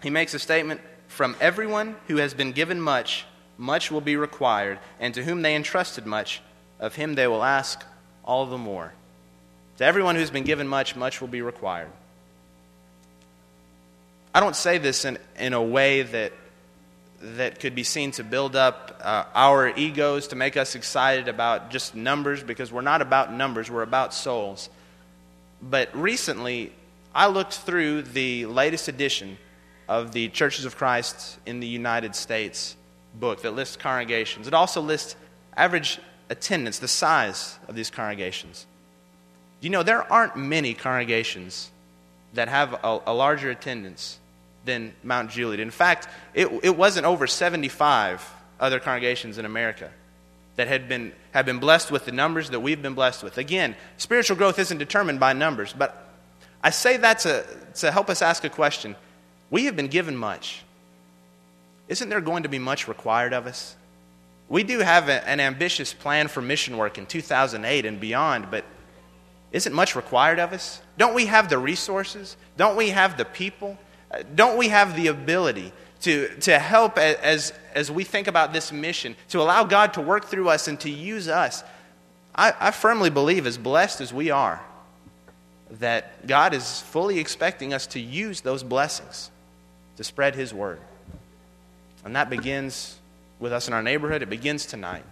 He 0.03 0.11
makes 0.11 0.35
a 0.35 0.39
statement 0.39 0.81
From 1.09 1.37
everyone 1.41 1.97
who 2.09 2.17
has 2.17 2.35
been 2.35 2.53
given 2.53 2.81
much, 2.81 3.25
much 3.57 3.91
will 3.91 4.01
be 4.01 4.17
required, 4.17 4.79
and 4.99 5.15
to 5.15 5.25
whom 5.25 5.43
they 5.43 5.55
entrusted 5.55 6.07
much, 6.07 6.43
of 6.79 6.95
him 6.95 7.15
they 7.15 7.27
will 7.27 7.45
ask 7.45 7.85
all 8.25 8.47
the 8.47 8.59
more. 8.59 8.93
To 9.79 9.85
everyone 9.85 10.17
who's 10.17 10.31
been 10.31 10.45
given 10.45 10.69
much, 10.69 10.97
much 10.97 11.21
will 11.21 11.29
be 11.29 11.43
required. 11.43 11.91
I 14.35 14.41
don't 14.41 14.57
say 14.57 14.79
this 14.79 15.05
in, 15.05 15.19
in 15.39 15.53
a 15.53 15.63
way 15.63 16.03
that, 16.03 16.33
that 17.21 17.61
could 17.61 17.75
be 17.75 17.85
seen 17.85 18.11
to 18.13 18.25
build 18.25 18.57
up 18.57 19.01
uh, 19.03 19.25
our 19.35 19.69
egos, 19.77 20.29
to 20.29 20.37
make 20.37 20.57
us 20.57 20.75
excited 20.75 21.29
about 21.29 21.71
just 21.71 21.95
numbers, 21.95 22.43
because 22.43 22.73
we're 22.73 22.81
not 22.81 23.03
about 23.03 23.33
numbers, 23.33 23.71
we're 23.71 23.83
about 23.83 24.15
souls. 24.15 24.71
But 25.63 25.95
recently, 25.95 26.73
I 27.15 27.27
looked 27.27 27.55
through 27.55 28.03
the 28.03 28.47
latest 28.47 28.89
edition 28.89 29.37
of 29.89 30.13
the 30.13 30.29
Churches 30.29 30.65
of 30.65 30.77
Christ 30.77 31.39
in 31.45 31.61
the 31.61 31.67
United 31.67 32.15
States 32.15 32.77
book 33.15 33.43
that 33.43 33.51
lists 33.51 33.77
congregations. 33.77 34.47
It 34.47 34.55
also 34.55 34.81
lists 34.81 35.17
average 35.57 35.99
attendance, 36.31 36.79
the 36.79 36.89
size 36.89 37.59
of 37.67 37.75
these 37.75 37.91
congregations. 37.91 38.67
You 39.61 39.71
know, 39.71 39.83
there 39.83 40.11
aren't 40.11 40.37
many 40.37 40.73
congregations 40.75 41.71
that 42.35 42.49
have 42.49 42.73
a, 42.85 43.01
a 43.09 43.13
larger 43.13 43.51
attendance 43.51 44.20
than 44.65 44.95
Mount 45.03 45.31
Juliet. 45.31 45.61
In 45.61 45.71
fact, 45.71 46.09
it, 46.35 46.49
it 46.63 46.77
wasn't 46.77 47.07
over 47.07 47.27
75 47.27 48.29
other 48.59 48.79
congregations 48.79 49.39
in 49.39 49.45
America 49.45 49.91
that 50.57 50.69
had 50.69 50.89
been, 50.89 51.13
have 51.33 51.47
been 51.47 51.59
blessed 51.59 51.91
with 51.91 52.05
the 52.05 52.13
numbers 52.13 52.51
that 52.51 52.61
we've 52.61 52.83
been 52.83 52.95
blessed 52.95 53.23
with. 53.23 53.39
Again, 53.39 53.75
spiritual 53.97 54.37
growth 54.37 54.59
isn't 54.59 54.79
determined 54.79 55.19
by 55.19 55.33
numbers, 55.33 55.73
but 55.73 56.09
I 56.63 56.71
say 56.71 56.99
that 56.99 57.21
to, 57.21 57.47
to 57.77 57.91
help 57.91 58.11
us 58.11 58.21
ask 58.21 58.45
a 58.45 58.51
question. 58.51 58.97
We 59.51 59.65
have 59.65 59.77
been 59.77 59.89
given 59.89 60.17
much 60.17 60.63
isn't 61.91 62.09
there 62.09 62.21
going 62.21 62.45
to 62.45 62.49
be 62.49 62.61
much 62.61 62.87
required 62.87 63.33
of 63.33 63.49
us? 63.49 63.75
We 64.49 64.63
do 64.63 64.79
have 64.79 65.09
a, 65.09 65.29
an 65.29 65.41
ambitious 65.41 65.93
plan 65.93 66.29
for 66.29 66.41
mission 66.41 66.77
work 66.77 66.99
in 66.99 67.05
2008 67.05 67.85
and 67.85 67.99
beyond, 67.99 68.49
but 68.49 68.65
isn't 69.51 69.75
much 69.75 69.97
required 69.97 70.39
of 70.39 70.53
us? 70.53 70.81
Don't 70.99 71.15
we 71.15 71.27
have 71.27 71.51
the 71.51 71.59
resources? 71.59 72.37
Don't 72.57 72.77
we 72.77 72.91
have 72.91 73.17
the 73.17 73.25
people? 73.25 73.77
Don't 74.35 74.59
we 74.59 74.69
have 74.69 74.97
the 74.97 75.09
ability 75.09 75.73
to, 76.03 76.29
to 76.41 76.59
help 76.59 76.99
as, 76.99 77.53
as 77.75 77.91
we 77.91 78.05
think 78.05 78.27
about 78.27 78.53
this 78.53 78.73
mission, 78.73 79.17
to 79.29 79.41
allow 79.41 79.65
God 79.65 79.95
to 79.95 80.01
work 80.01 80.27
through 80.27 80.49
us 80.49 80.69
and 80.69 80.79
to 80.81 80.91
use 80.91 81.29
us? 81.29 81.63
I, 82.35 82.53
I 82.59 82.71
firmly 82.71 83.11
believe, 83.11 83.47
as 83.47 83.59
blessed 83.59 84.01
as 84.01 84.13
we 84.13 84.31
are, 84.31 84.61
that 85.79 86.27
God 86.27 86.55
is 86.55 86.81
fully 86.81 87.19
expecting 87.19 87.73
us 87.73 87.87
to 87.89 88.01
use 88.01 88.41
those 88.41 88.63
blessings 88.63 89.31
to 89.97 90.05
spread 90.05 90.35
His 90.35 90.53
word. 90.53 90.81
And 92.05 92.17
that 92.17 92.31
begins 92.31 92.99
with 93.39 93.53
us 93.53 93.69
in 93.69 93.75
our 93.75 93.83
neighborhood. 93.83 94.23
It 94.23 94.31
begins 94.31 94.67
tonight. 94.67 95.05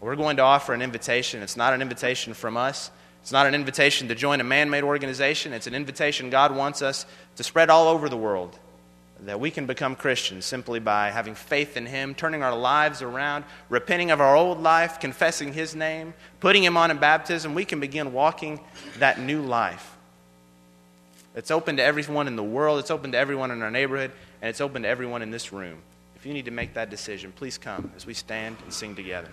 We're 0.00 0.16
going 0.16 0.36
to 0.36 0.42
offer 0.42 0.74
an 0.74 0.82
invitation. 0.82 1.42
It's 1.42 1.56
not 1.56 1.72
an 1.72 1.80
invitation 1.80 2.34
from 2.34 2.56
us, 2.56 2.90
it's 3.26 3.32
not 3.32 3.48
an 3.48 3.56
invitation 3.56 4.06
to 4.06 4.14
join 4.14 4.40
a 4.40 4.44
man 4.44 4.70
made 4.70 4.84
organization. 4.84 5.52
It's 5.52 5.66
an 5.66 5.74
invitation 5.74 6.30
God 6.30 6.54
wants 6.54 6.80
us 6.80 7.04
to 7.34 7.42
spread 7.42 7.70
all 7.70 7.88
over 7.88 8.08
the 8.08 8.16
world. 8.16 8.56
that 9.22 9.40
we 9.40 9.50
can 9.50 9.66
become 9.66 9.96
Christians 9.96 10.44
simply 10.44 10.78
by 10.78 11.10
having 11.10 11.34
faith 11.34 11.76
in 11.76 11.86
Him, 11.86 12.14
turning 12.14 12.44
our 12.44 12.56
lives 12.56 13.02
around, 13.02 13.44
repenting 13.68 14.12
of 14.12 14.20
our 14.20 14.36
old 14.36 14.62
life, 14.62 15.00
confessing 15.00 15.52
His 15.52 15.74
name, 15.74 16.14
putting 16.38 16.62
Him 16.62 16.76
on 16.76 16.92
in 16.92 16.98
baptism, 16.98 17.52
we 17.52 17.64
can 17.64 17.80
begin 17.80 18.12
walking 18.12 18.60
that 19.00 19.18
new 19.18 19.42
life. 19.42 19.96
It's 21.34 21.50
open 21.50 21.78
to 21.78 21.82
everyone 21.82 22.28
in 22.28 22.36
the 22.36 22.44
world, 22.44 22.78
it's 22.78 22.92
open 22.92 23.10
to 23.10 23.18
everyone 23.18 23.50
in 23.50 23.60
our 23.60 23.72
neighborhood, 23.72 24.12
and 24.40 24.48
it's 24.48 24.60
open 24.60 24.82
to 24.82 24.88
everyone 24.88 25.22
in 25.22 25.32
this 25.32 25.52
room. 25.52 25.78
If 26.14 26.26
you 26.26 26.32
need 26.32 26.44
to 26.44 26.52
make 26.52 26.74
that 26.74 26.90
decision, 26.90 27.32
please 27.32 27.58
come 27.58 27.90
as 27.96 28.06
we 28.06 28.14
stand 28.14 28.58
and 28.62 28.72
sing 28.72 28.94
together. 28.94 29.30